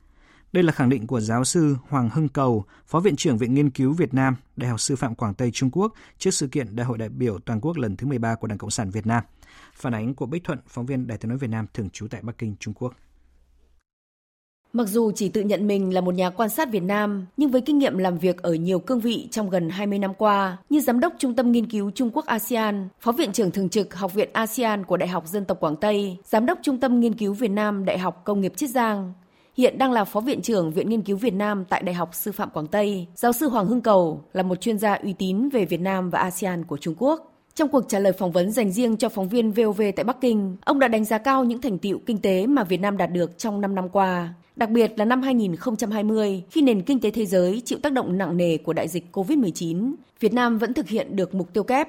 Đây 0.52 0.64
là 0.64 0.72
khẳng 0.72 0.88
định 0.88 1.06
của 1.06 1.20
giáo 1.20 1.44
sư 1.44 1.76
Hoàng 1.88 2.10
Hưng 2.10 2.28
Cầu, 2.28 2.64
Phó 2.86 3.00
Viện 3.00 3.16
trưởng 3.16 3.38
Viện 3.38 3.54
Nghiên 3.54 3.70
cứu 3.70 3.92
Việt 3.92 4.14
Nam, 4.14 4.36
Đại 4.56 4.70
học 4.70 4.80
Sư 4.80 4.96
phạm 4.96 5.14
Quảng 5.14 5.34
Tây 5.34 5.50
Trung 5.50 5.70
Quốc 5.70 5.92
trước 6.18 6.30
sự 6.30 6.48
kiện 6.48 6.76
Đại 6.76 6.86
hội 6.86 6.98
đại 6.98 7.08
biểu 7.08 7.38
toàn 7.38 7.60
quốc 7.60 7.76
lần 7.76 7.96
thứ 7.96 8.06
13 8.06 8.34
của 8.34 8.46
Đảng 8.46 8.58
Cộng 8.58 8.70
sản 8.70 8.90
Việt 8.90 9.06
Nam. 9.06 9.24
Phản 9.74 9.94
ánh 9.94 10.14
của 10.14 10.26
Bích 10.26 10.44
Thuận, 10.44 10.58
phóng 10.68 10.86
viên 10.86 11.06
Đài 11.06 11.18
tiếng 11.18 11.28
nói 11.28 11.38
Việt 11.38 11.50
Nam 11.50 11.66
thường 11.74 11.90
trú 11.90 12.08
tại 12.08 12.22
Bắc 12.22 12.38
Kinh, 12.38 12.56
Trung 12.60 12.74
Quốc. 12.74 12.94
Mặc 14.76 14.88
dù 14.88 15.12
chỉ 15.12 15.28
tự 15.28 15.40
nhận 15.40 15.66
mình 15.66 15.94
là 15.94 16.00
một 16.00 16.14
nhà 16.14 16.30
quan 16.30 16.48
sát 16.48 16.70
Việt 16.70 16.82
Nam, 16.82 17.26
nhưng 17.36 17.50
với 17.50 17.60
kinh 17.60 17.78
nghiệm 17.78 17.98
làm 17.98 18.18
việc 18.18 18.42
ở 18.42 18.54
nhiều 18.54 18.78
cương 18.78 19.00
vị 19.00 19.28
trong 19.30 19.50
gần 19.50 19.70
20 19.70 19.98
năm 19.98 20.14
qua, 20.14 20.56
như 20.70 20.80
Giám 20.80 21.00
đốc 21.00 21.12
Trung 21.18 21.34
tâm 21.34 21.52
Nghiên 21.52 21.66
cứu 21.66 21.90
Trung 21.90 22.10
Quốc 22.12 22.26
ASEAN, 22.26 22.88
Phó 23.00 23.12
Viện 23.12 23.32
trưởng 23.32 23.50
Thường 23.50 23.68
trực 23.68 23.94
Học 23.94 24.14
viện 24.14 24.28
ASEAN 24.32 24.84
của 24.84 24.96
Đại 24.96 25.08
học 25.08 25.26
Dân 25.26 25.44
tộc 25.44 25.60
Quảng 25.60 25.76
Tây, 25.76 26.16
Giám 26.24 26.46
đốc 26.46 26.58
Trung 26.62 26.80
tâm 26.80 27.00
Nghiên 27.00 27.14
cứu 27.14 27.32
Việt 27.32 27.50
Nam 27.50 27.84
Đại 27.84 27.98
học 27.98 28.22
Công 28.24 28.40
nghiệp 28.40 28.52
Chiết 28.56 28.70
Giang, 28.70 29.12
hiện 29.56 29.78
đang 29.78 29.92
là 29.92 30.04
Phó 30.04 30.20
Viện 30.20 30.42
trưởng 30.42 30.72
Viện 30.72 30.88
Nghiên 30.88 31.02
cứu 31.02 31.16
Việt 31.16 31.34
Nam 31.34 31.64
tại 31.68 31.82
Đại 31.82 31.94
học 31.94 32.10
Sư 32.12 32.32
phạm 32.32 32.50
Quảng 32.50 32.66
Tây. 32.66 33.06
Giáo 33.14 33.32
sư 33.32 33.48
Hoàng 33.48 33.66
Hưng 33.66 33.80
Cầu 33.80 34.24
là 34.32 34.42
một 34.42 34.60
chuyên 34.60 34.78
gia 34.78 34.94
uy 34.94 35.12
tín 35.12 35.48
về 35.48 35.64
Việt 35.64 35.80
Nam 35.80 36.10
và 36.10 36.18
ASEAN 36.18 36.64
của 36.64 36.76
Trung 36.76 36.94
Quốc. 36.98 37.30
Trong 37.54 37.68
cuộc 37.68 37.88
trả 37.88 37.98
lời 37.98 38.12
phỏng 38.12 38.32
vấn 38.32 38.50
dành 38.50 38.72
riêng 38.72 38.96
cho 38.96 39.08
phóng 39.08 39.28
viên 39.28 39.52
VOV 39.52 39.82
tại 39.96 40.04
Bắc 40.04 40.20
Kinh, 40.20 40.56
ông 40.64 40.78
đã 40.78 40.88
đánh 40.88 41.04
giá 41.04 41.18
cao 41.18 41.44
những 41.44 41.60
thành 41.60 41.78
tiệu 41.78 42.00
kinh 42.06 42.18
tế 42.18 42.46
mà 42.46 42.64
Việt 42.64 42.80
Nam 42.80 42.96
đạt 42.96 43.12
được 43.12 43.38
trong 43.38 43.60
5 43.60 43.74
năm 43.74 43.88
qua, 43.88 44.34
đặc 44.56 44.70
biệt 44.70 44.92
là 44.96 45.04
năm 45.04 45.22
2020 45.22 46.42
khi 46.50 46.62
nền 46.62 46.82
kinh 46.82 47.00
tế 47.00 47.10
thế 47.10 47.26
giới 47.26 47.62
chịu 47.64 47.78
tác 47.82 47.92
động 47.92 48.18
nặng 48.18 48.36
nề 48.36 48.56
của 48.56 48.72
đại 48.72 48.88
dịch 48.88 49.04
COVID-19, 49.12 49.94
Việt 50.20 50.32
Nam 50.32 50.58
vẫn 50.58 50.74
thực 50.74 50.88
hiện 50.88 51.16
được 51.16 51.34
mục 51.34 51.52
tiêu 51.52 51.62
kép. 51.62 51.88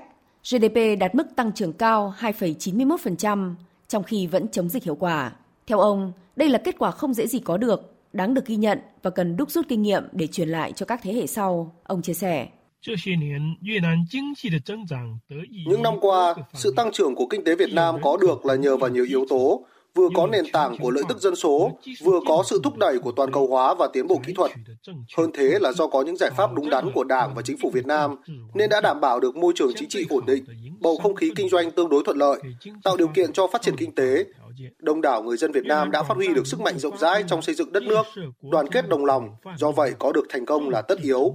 GDP 0.51 0.99
đạt 0.99 1.15
mức 1.15 1.27
tăng 1.35 1.51
trưởng 1.51 1.73
cao 1.73 2.13
2,91%, 2.19 3.53
trong 3.87 4.03
khi 4.03 4.27
vẫn 4.27 4.47
chống 4.47 4.69
dịch 4.69 4.83
hiệu 4.83 4.95
quả. 4.95 5.31
Theo 5.67 5.79
ông, 5.79 6.11
đây 6.35 6.49
là 6.49 6.57
kết 6.57 6.75
quả 6.79 6.91
không 6.91 7.13
dễ 7.13 7.27
gì 7.27 7.39
có 7.39 7.57
được, 7.57 7.93
đáng 8.13 8.33
được 8.33 8.45
ghi 8.45 8.55
nhận 8.55 8.79
và 9.03 9.09
cần 9.09 9.37
đúc 9.37 9.51
rút 9.51 9.65
kinh 9.69 9.81
nghiệm 9.81 10.03
để 10.11 10.27
truyền 10.27 10.49
lại 10.49 10.71
cho 10.71 10.85
các 10.85 10.99
thế 11.03 11.13
hệ 11.13 11.27
sau, 11.27 11.75
ông 11.83 12.01
chia 12.01 12.13
sẻ. 12.13 12.47
Những 15.67 15.83
năm 15.83 15.93
qua, 16.01 16.35
sự 16.53 16.73
tăng 16.75 16.91
trưởng 16.91 17.15
của 17.15 17.27
kinh 17.29 17.43
tế 17.43 17.55
Việt 17.55 17.73
Nam 17.73 17.95
có 18.01 18.17
được 18.21 18.45
là 18.45 18.55
nhờ 18.55 18.77
vào 18.77 18.89
nhiều 18.89 19.05
yếu 19.09 19.25
tố, 19.29 19.65
vừa 19.95 20.09
có 20.15 20.27
nền 20.27 20.45
tảng 20.53 20.75
của 20.79 20.91
lợi 20.91 21.03
tức 21.09 21.17
dân 21.19 21.35
số, 21.35 21.71
vừa 22.03 22.19
có 22.27 22.43
sự 22.45 22.59
thúc 22.63 22.77
đẩy 22.77 22.99
của 22.99 23.11
toàn 23.11 23.31
cầu 23.31 23.47
hóa 23.47 23.73
và 23.73 23.87
tiến 23.93 24.07
bộ 24.07 24.19
kỹ 24.25 24.33
thuật. 24.33 24.51
Hơn 25.17 25.31
thế 25.33 25.59
là 25.61 25.71
do 25.71 25.87
có 25.87 26.01
những 26.01 26.17
giải 26.17 26.31
pháp 26.37 26.53
đúng 26.53 26.69
đắn 26.69 26.91
của 26.93 27.03
Đảng 27.03 27.33
và 27.35 27.41
Chính 27.41 27.57
phủ 27.57 27.69
Việt 27.73 27.85
Nam, 27.85 28.15
nên 28.53 28.69
đã 28.69 28.81
đảm 28.81 29.01
bảo 29.01 29.19
được 29.19 29.35
môi 29.35 29.53
trường 29.55 29.71
chính 29.75 29.89
trị 29.89 30.05
ổn 30.09 30.25
định, 30.25 30.45
bầu 30.79 30.97
không 31.03 31.15
khí 31.15 31.31
kinh 31.35 31.49
doanh 31.49 31.71
tương 31.71 31.89
đối 31.89 32.03
thuận 32.05 32.17
lợi, 32.17 32.39
tạo 32.83 32.97
điều 32.97 33.07
kiện 33.07 33.33
cho 33.33 33.47
phát 33.47 33.61
triển 33.61 33.77
kinh 33.77 33.95
tế. 33.95 34.25
Đông 34.79 35.01
đảo 35.01 35.23
người 35.23 35.37
dân 35.37 35.51
Việt 35.51 35.65
Nam 35.65 35.91
đã 35.91 36.03
phát 36.03 36.15
huy 36.15 36.27
được 36.27 36.47
sức 36.47 36.59
mạnh 36.59 36.79
rộng 36.79 36.97
rãi 36.97 37.23
trong 37.27 37.41
xây 37.41 37.55
dựng 37.55 37.71
đất 37.71 37.83
nước, 37.83 38.03
đoàn 38.51 38.67
kết 38.71 38.89
đồng 38.89 39.05
lòng, 39.05 39.29
do 39.57 39.71
vậy 39.71 39.93
có 39.99 40.11
được 40.11 40.25
thành 40.29 40.45
công 40.45 40.69
là 40.69 40.81
tất 40.81 40.99
yếu. 41.01 41.33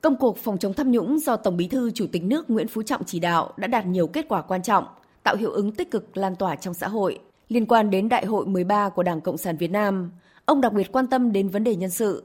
Công 0.00 0.16
cuộc 0.16 0.38
phòng 0.38 0.58
chống 0.58 0.74
tham 0.74 0.90
nhũng 0.90 1.18
do 1.18 1.36
Tổng 1.36 1.56
Bí 1.56 1.68
thư 1.68 1.90
Chủ 1.90 2.06
tịch 2.12 2.22
nước 2.22 2.50
Nguyễn 2.50 2.68
Phú 2.68 2.82
Trọng 2.82 3.04
chỉ 3.04 3.20
đạo 3.20 3.52
đã 3.56 3.66
đạt 3.66 3.86
nhiều 3.86 4.06
kết 4.06 4.26
quả 4.28 4.42
quan 4.42 4.62
trọng, 4.62 4.84
tạo 5.28 5.36
hiệu 5.36 5.50
ứng 5.50 5.72
tích 5.72 5.90
cực 5.90 6.16
lan 6.16 6.36
tỏa 6.36 6.56
trong 6.56 6.74
xã 6.74 6.88
hội. 6.88 7.18
Liên 7.48 7.66
quan 7.66 7.90
đến 7.90 8.08
Đại 8.08 8.26
hội 8.26 8.46
13 8.46 8.88
của 8.88 9.02
Đảng 9.02 9.20
Cộng 9.20 9.38
sản 9.38 9.56
Việt 9.56 9.70
Nam, 9.70 10.10
ông 10.44 10.60
đặc 10.60 10.72
biệt 10.72 10.92
quan 10.92 11.06
tâm 11.06 11.32
đến 11.32 11.48
vấn 11.48 11.64
đề 11.64 11.76
nhân 11.76 11.90
sự. 11.90 12.24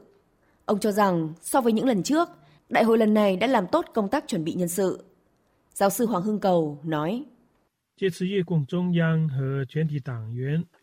Ông 0.64 0.78
cho 0.78 0.92
rằng 0.92 1.32
so 1.42 1.60
với 1.60 1.72
những 1.72 1.86
lần 1.86 2.02
trước, 2.02 2.28
đại 2.68 2.84
hội 2.84 2.98
lần 2.98 3.14
này 3.14 3.36
đã 3.36 3.46
làm 3.46 3.66
tốt 3.66 3.84
công 3.94 4.08
tác 4.08 4.24
chuẩn 4.28 4.44
bị 4.44 4.54
nhân 4.54 4.68
sự. 4.68 5.04
Giáo 5.74 5.90
sư 5.90 6.06
Hoàng 6.06 6.22
Hưng 6.22 6.40
Cầu 6.40 6.78
nói. 6.82 7.24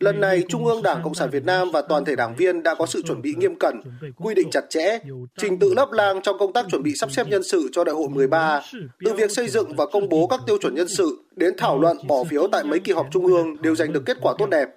Lần 0.00 0.20
này, 0.20 0.44
Trung 0.48 0.64
ương 0.64 0.82
Đảng 0.82 1.02
Cộng 1.02 1.14
sản 1.14 1.30
Việt 1.30 1.44
Nam 1.44 1.68
và 1.72 1.82
toàn 1.88 2.04
thể 2.04 2.16
đảng 2.16 2.36
viên 2.36 2.62
đã 2.62 2.74
có 2.74 2.86
sự 2.86 3.02
chuẩn 3.02 3.22
bị 3.22 3.34
nghiêm 3.34 3.54
cẩn, 3.60 3.80
quy 4.16 4.34
định 4.34 4.48
chặt 4.50 4.64
chẽ, 4.70 4.98
trình 5.36 5.58
tự 5.58 5.74
lấp 5.76 5.88
lang 5.92 6.20
trong 6.22 6.38
công 6.38 6.52
tác 6.52 6.66
chuẩn 6.70 6.82
bị 6.82 6.94
sắp 6.94 7.10
xếp 7.10 7.26
nhân 7.28 7.42
sự 7.42 7.68
cho 7.72 7.84
đại 7.84 7.94
hội 7.94 8.08
13, 8.08 8.60
từ 9.04 9.12
việc 9.14 9.30
xây 9.30 9.48
dựng 9.48 9.76
và 9.76 9.86
công 9.92 10.08
bố 10.08 10.26
các 10.26 10.40
tiêu 10.46 10.58
chuẩn 10.60 10.74
nhân 10.74 10.88
sự 10.88 11.24
đến 11.36 11.54
thảo 11.58 11.78
luận 11.80 11.96
bỏ 12.08 12.24
phiếu 12.24 12.48
tại 12.52 12.64
mấy 12.64 12.80
kỳ 12.80 12.92
họp 12.92 13.06
Trung 13.10 13.26
ương 13.26 13.62
đều 13.62 13.74
giành 13.74 13.92
được 13.92 14.02
kết 14.06 14.16
quả 14.20 14.34
tốt 14.38 14.46
đẹp. 14.50 14.68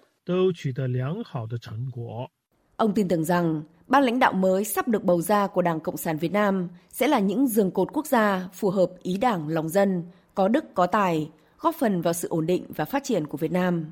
Ông 2.77 2.93
tin 2.93 3.07
tưởng 3.07 3.23
rằng 3.23 3.61
ban 3.87 4.03
lãnh 4.03 4.19
đạo 4.19 4.33
mới 4.33 4.63
sắp 4.65 4.87
được 4.87 5.03
bầu 5.03 5.21
ra 5.21 5.47
của 5.47 5.61
Đảng 5.61 5.79
Cộng 5.79 5.97
sản 5.97 6.17
Việt 6.17 6.31
Nam 6.31 6.67
sẽ 6.91 7.07
là 7.07 7.19
những 7.19 7.47
giường 7.47 7.71
cột 7.71 7.87
quốc 7.93 8.05
gia 8.05 8.47
phù 8.53 8.69
hợp 8.69 8.89
ý 9.01 9.17
đảng 9.17 9.47
lòng 9.47 9.69
dân, 9.69 10.03
có 10.35 10.47
đức 10.47 10.65
có 10.73 10.87
tài, 10.87 11.29
góp 11.65 11.75
phần 11.75 12.01
vào 12.01 12.13
sự 12.13 12.27
ổn 12.27 12.45
định 12.45 12.65
và 12.75 12.85
phát 12.85 13.03
triển 13.03 13.27
của 13.27 13.37
Việt 13.37 13.51
Nam. 13.51 13.85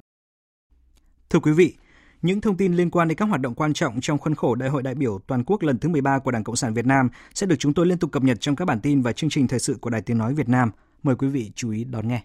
Thưa 1.29 1.39
quý 1.39 1.51
vị, 1.51 1.75
những 2.21 2.41
thông 2.41 2.57
tin 2.57 2.73
liên 2.73 2.89
quan 2.89 3.07
đến 3.07 3.17
các 3.17 3.25
hoạt 3.25 3.41
động 3.41 3.55
quan 3.55 3.73
trọng 3.73 4.01
trong 4.01 4.17
khuôn 4.17 4.35
khổ 4.35 4.55
Đại 4.55 4.69
hội 4.69 4.83
đại 4.83 4.95
biểu 4.95 5.19
toàn 5.27 5.43
quốc 5.43 5.61
lần 5.61 5.77
thứ 5.77 5.89
13 5.89 6.19
của 6.19 6.31
Đảng 6.31 6.43
Cộng 6.43 6.55
sản 6.55 6.73
Việt 6.73 6.85
Nam 6.85 7.09
sẽ 7.33 7.47
được 7.47 7.55
chúng 7.59 7.73
tôi 7.73 7.85
liên 7.85 7.97
tục 7.97 8.11
cập 8.11 8.23
nhật 8.23 8.37
trong 8.41 8.55
các 8.55 8.65
bản 8.65 8.79
tin 8.81 9.01
và 9.01 9.11
chương 9.11 9.29
trình 9.29 9.47
thời 9.47 9.59
sự 9.59 9.77
của 9.81 9.89
Đài 9.89 10.01
Tiếng 10.01 10.17
nói 10.17 10.33
Việt 10.33 10.49
Nam. 10.49 10.71
Mời 11.03 11.15
quý 11.15 11.27
vị 11.27 11.51
chú 11.55 11.71
ý 11.71 11.83
đón 11.83 12.07
nghe. 12.07 12.23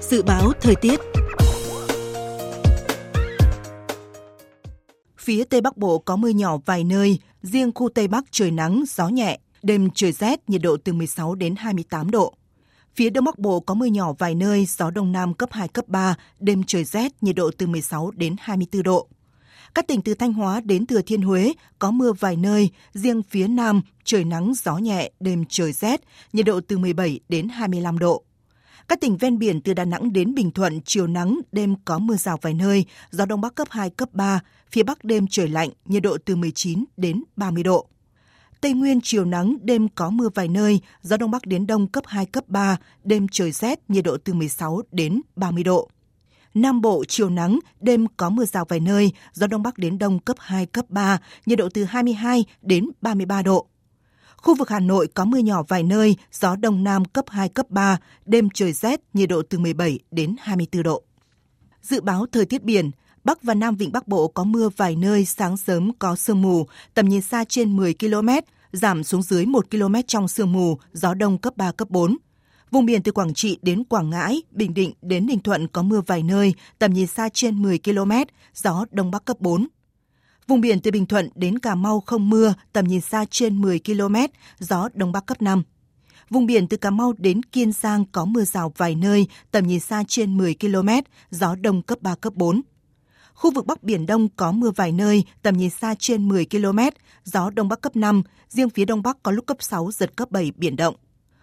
Dự 0.00 0.22
báo 0.22 0.52
thời 0.60 0.74
tiết 0.76 1.00
Phía 5.18 5.44
Tây 5.44 5.60
Bắc 5.60 5.76
Bộ 5.76 5.98
có 5.98 6.16
mưa 6.16 6.28
nhỏ 6.28 6.58
vài 6.66 6.84
nơi, 6.84 7.18
riêng 7.42 7.72
khu 7.74 7.88
Tây 7.88 8.08
Bắc 8.08 8.24
trời 8.30 8.50
nắng, 8.50 8.84
gió 8.88 9.08
nhẹ, 9.08 9.38
đêm 9.62 9.88
trời 9.94 10.12
rét, 10.12 10.48
nhiệt 10.48 10.62
độ 10.62 10.76
từ 10.84 10.92
16 10.92 11.34
đến 11.34 11.54
28 11.56 12.10
độ. 12.10 12.34
Phía 12.94 13.10
Đông 13.10 13.24
Bắc 13.24 13.38
Bộ 13.38 13.60
có 13.60 13.74
mưa 13.74 13.86
nhỏ 13.86 14.12
vài 14.12 14.34
nơi, 14.34 14.66
gió 14.66 14.90
Đông 14.90 15.12
Nam 15.12 15.34
cấp 15.34 15.48
2, 15.52 15.68
cấp 15.68 15.88
3, 15.88 16.14
đêm 16.40 16.62
trời 16.66 16.84
rét, 16.84 17.12
nhiệt 17.20 17.36
độ 17.36 17.50
từ 17.58 17.66
16 17.66 18.10
đến 18.10 18.36
24 18.40 18.82
độ. 18.82 19.08
Các 19.74 19.86
tỉnh 19.86 20.02
từ 20.02 20.14
Thanh 20.14 20.32
Hóa 20.32 20.60
đến 20.60 20.86
Thừa 20.86 21.02
Thiên 21.02 21.22
Huế 21.22 21.52
có 21.78 21.90
mưa 21.90 22.12
vài 22.12 22.36
nơi, 22.36 22.70
riêng 22.92 23.22
phía 23.30 23.48
Nam 23.48 23.82
trời 24.04 24.24
nắng 24.24 24.52
gió 24.64 24.76
nhẹ, 24.76 25.10
đêm 25.20 25.44
trời 25.48 25.72
rét, 25.72 26.00
nhiệt 26.32 26.46
độ 26.46 26.60
từ 26.68 26.78
17 26.78 27.20
đến 27.28 27.48
25 27.48 27.98
độ. 27.98 28.24
Các 28.88 29.00
tỉnh 29.00 29.16
ven 29.16 29.38
biển 29.38 29.60
từ 29.60 29.74
Đà 29.74 29.84
Nẵng 29.84 30.12
đến 30.12 30.34
Bình 30.34 30.50
Thuận 30.50 30.80
chiều 30.84 31.06
nắng, 31.06 31.40
đêm 31.52 31.74
có 31.84 31.98
mưa 31.98 32.16
rào 32.16 32.38
vài 32.42 32.54
nơi, 32.54 32.84
gió 33.10 33.26
đông 33.26 33.40
bắc 33.40 33.54
cấp 33.54 33.68
2, 33.70 33.90
cấp 33.90 34.08
3, 34.12 34.40
phía 34.70 34.82
bắc 34.82 35.04
đêm 35.04 35.26
trời 35.30 35.48
lạnh, 35.48 35.70
nhiệt 35.84 36.02
độ 36.02 36.18
từ 36.24 36.36
19 36.36 36.84
đến 36.96 37.24
30 37.36 37.62
độ. 37.62 37.91
Tây 38.62 38.72
Nguyên 38.72 39.00
chiều 39.02 39.24
nắng, 39.24 39.56
đêm 39.62 39.88
có 39.88 40.10
mưa 40.10 40.28
vài 40.34 40.48
nơi, 40.48 40.80
gió 41.02 41.16
đông 41.16 41.30
bắc 41.30 41.46
đến 41.46 41.66
đông 41.66 41.86
cấp 41.86 42.04
2, 42.06 42.26
cấp 42.26 42.44
3, 42.48 42.76
đêm 43.04 43.26
trời 43.28 43.52
rét, 43.52 43.90
nhiệt 43.90 44.04
độ 44.04 44.16
từ 44.24 44.34
16 44.34 44.82
đến 44.92 45.20
30 45.36 45.64
độ. 45.64 45.88
Nam 46.54 46.80
Bộ 46.80 47.04
chiều 47.08 47.30
nắng, 47.30 47.58
đêm 47.80 48.06
có 48.16 48.30
mưa 48.30 48.44
rào 48.44 48.64
vài 48.68 48.80
nơi, 48.80 49.12
gió 49.32 49.46
đông 49.46 49.62
bắc 49.62 49.78
đến 49.78 49.98
đông 49.98 50.18
cấp 50.18 50.36
2, 50.40 50.66
cấp 50.66 50.84
3, 50.88 51.18
nhiệt 51.46 51.58
độ 51.58 51.68
từ 51.74 51.84
22 51.84 52.44
đến 52.62 52.90
33 53.00 53.42
độ. 53.42 53.66
Khu 54.36 54.54
vực 54.54 54.68
Hà 54.68 54.80
Nội 54.80 55.08
có 55.14 55.24
mưa 55.24 55.38
nhỏ 55.38 55.62
vài 55.68 55.82
nơi, 55.82 56.16
gió 56.32 56.56
đông 56.56 56.84
nam 56.84 57.04
cấp 57.04 57.24
2, 57.28 57.48
cấp 57.48 57.70
3, 57.70 57.98
đêm 58.26 58.48
trời 58.54 58.72
rét, 58.72 59.00
nhiệt 59.12 59.28
độ 59.28 59.42
từ 59.50 59.58
17 59.58 59.98
đến 60.10 60.36
24 60.40 60.82
độ. 60.82 61.02
Dự 61.82 62.00
báo 62.00 62.26
thời 62.32 62.46
tiết 62.46 62.62
biển, 62.62 62.90
Bắc 63.24 63.42
và 63.42 63.54
Nam 63.54 63.76
Vịnh 63.76 63.92
Bắc 63.92 64.08
Bộ 64.08 64.28
có 64.28 64.44
mưa 64.44 64.68
vài 64.76 64.96
nơi, 64.96 65.24
sáng 65.24 65.56
sớm 65.56 65.92
có 65.98 66.16
sương 66.16 66.42
mù, 66.42 66.66
tầm 66.94 67.08
nhìn 67.08 67.22
xa 67.22 67.44
trên 67.44 67.76
10 67.76 67.94
km, 67.94 68.28
giảm 68.72 69.04
xuống 69.04 69.22
dưới 69.22 69.46
1 69.46 69.70
km 69.70 69.94
trong 70.06 70.28
sương 70.28 70.52
mù, 70.52 70.78
gió 70.92 71.14
đông 71.14 71.38
cấp 71.38 71.56
3, 71.56 71.72
cấp 71.72 71.90
4. 71.90 72.16
Vùng 72.70 72.86
biển 72.86 73.02
từ 73.02 73.12
Quảng 73.12 73.34
Trị 73.34 73.58
đến 73.62 73.84
Quảng 73.84 74.10
Ngãi, 74.10 74.42
Bình 74.50 74.74
Định 74.74 74.92
đến 75.02 75.26
Ninh 75.26 75.40
Thuận 75.40 75.68
có 75.68 75.82
mưa 75.82 76.00
vài 76.06 76.22
nơi, 76.22 76.54
tầm 76.78 76.92
nhìn 76.92 77.06
xa 77.06 77.28
trên 77.32 77.62
10 77.62 77.78
km, 77.78 78.12
gió 78.54 78.84
Đông 78.90 79.10
Bắc 79.10 79.24
cấp 79.24 79.40
4. 79.40 79.66
Vùng 80.46 80.60
biển 80.60 80.80
từ 80.80 80.90
Bình 80.90 81.06
Thuận 81.06 81.28
đến 81.34 81.58
Cà 81.58 81.74
Mau 81.74 82.00
không 82.00 82.30
mưa, 82.30 82.54
tầm 82.72 82.84
nhìn 82.84 83.00
xa 83.00 83.24
trên 83.30 83.60
10 83.60 83.80
km, 83.84 84.16
gió 84.58 84.88
Đông 84.94 85.12
Bắc 85.12 85.26
cấp 85.26 85.42
5. 85.42 85.62
Vùng 86.30 86.46
biển 86.46 86.68
từ 86.68 86.76
Cà 86.76 86.90
Mau 86.90 87.12
đến 87.18 87.42
Kiên 87.42 87.72
Giang 87.72 88.04
có 88.12 88.24
mưa 88.24 88.44
rào 88.44 88.72
vài 88.76 88.94
nơi, 88.94 89.26
tầm 89.50 89.66
nhìn 89.66 89.80
xa 89.80 90.04
trên 90.08 90.36
10 90.36 90.54
km, 90.60 90.88
gió 91.30 91.54
Đông 91.54 91.82
cấp 91.82 91.98
3, 92.00 92.14
cấp 92.14 92.34
4. 92.36 92.62
Khu 93.34 93.50
vực 93.50 93.66
Bắc 93.66 93.82
Biển 93.82 94.06
Đông 94.06 94.28
có 94.36 94.52
mưa 94.52 94.70
vài 94.70 94.92
nơi, 94.92 95.24
tầm 95.42 95.56
nhìn 95.56 95.70
xa 95.70 95.94
trên 95.98 96.28
10 96.28 96.46
km, 96.46 96.78
gió 97.24 97.50
Đông 97.50 97.68
Bắc 97.68 97.80
cấp 97.80 97.96
5, 97.96 98.22
riêng 98.48 98.70
phía 98.70 98.84
Đông 98.84 99.02
Bắc 99.02 99.22
có 99.22 99.30
lúc 99.30 99.46
cấp 99.46 99.56
6, 99.60 99.90
giật 99.92 100.16
cấp 100.16 100.30
7, 100.30 100.52
biển 100.56 100.76
động. 100.76 100.94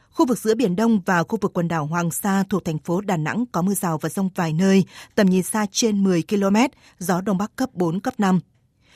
Khu 0.10 0.26
vực 0.26 0.38
giữa 0.38 0.56
Biển 0.56 0.76
Đông 0.76 1.02
và 1.06 1.24
khu 1.24 1.38
vực 1.42 1.54
quần 1.54 1.68
đảo 1.68 1.86
Hoàng 1.86 2.12
Sa 2.12 2.44
thuộc 2.50 2.66
thành 2.66 2.78
phố 2.78 3.02
Đà 3.02 3.18
Nẵng 3.18 3.46
có 3.52 3.62
mưa 3.62 3.74
rào 3.74 3.98
và 3.98 4.10
rông 4.10 4.30
vài 4.36 4.54
nơi, 4.54 4.86
tầm 5.16 5.30
nhìn 5.30 5.44
xa 5.44 5.66
trên 5.72 6.04
10 6.04 6.24
km, 6.30 6.56
gió 7.00 7.22
Đông 7.22 7.38
Bắc 7.38 7.56
cấp 7.56 7.70
4, 7.74 8.00
cấp 8.00 8.14
5. 8.18 8.40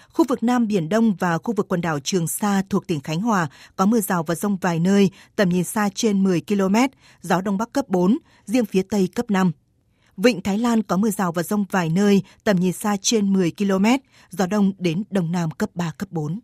Khu 0.10 0.26
vực 0.30 0.44
Nam 0.44 0.68
Biển 0.68 0.90
Đông 0.90 1.16
và 1.16 1.38
khu 1.38 1.54
vực 1.54 1.68
quần 1.68 1.82
đảo 1.82 2.00
Trường 2.00 2.28
Sa 2.28 2.64
thuộc 2.70 2.88
tỉnh 2.88 3.00
Khánh 3.00 3.22
Hòa 3.22 3.48
có 3.76 3.86
mưa 3.86 4.00
rào 4.00 4.24
và 4.24 4.36
rông 4.36 4.58
vài 4.58 4.80
nơi, 4.80 5.10
tầm 5.36 5.50
nhìn 5.50 5.64
xa 5.64 5.90
trên 5.96 6.24
10 6.24 6.42
km, 6.48 6.76
gió 7.22 7.42
Đông 7.42 7.58
Bắc 7.58 7.74
cấp 7.74 7.90
4, 7.90 8.18
riêng 8.46 8.66
phía 8.66 8.82
Tây 8.90 9.10
cấp 9.16 9.32
5. 9.32 9.52
Vịnh 10.18 10.42
Thái 10.42 10.58
Lan 10.58 10.84
có 10.84 10.98
mưa 10.98 11.10
rào 11.10 11.32
và 11.32 11.44
rông 11.44 11.66
vài 11.72 11.90
nơi, 11.90 12.24
tầm 12.44 12.56
nhìn 12.56 12.74
xa 12.74 12.98
trên 13.02 13.34
10 13.34 13.52
km, 13.58 13.86
gió 14.30 14.48
đông 14.48 14.74
đến 14.78 15.04
đông 15.10 15.32
nam 15.32 15.52
cấp 15.52 15.70
3, 15.76 15.92
cấp 15.98 16.12
4. 16.12 16.40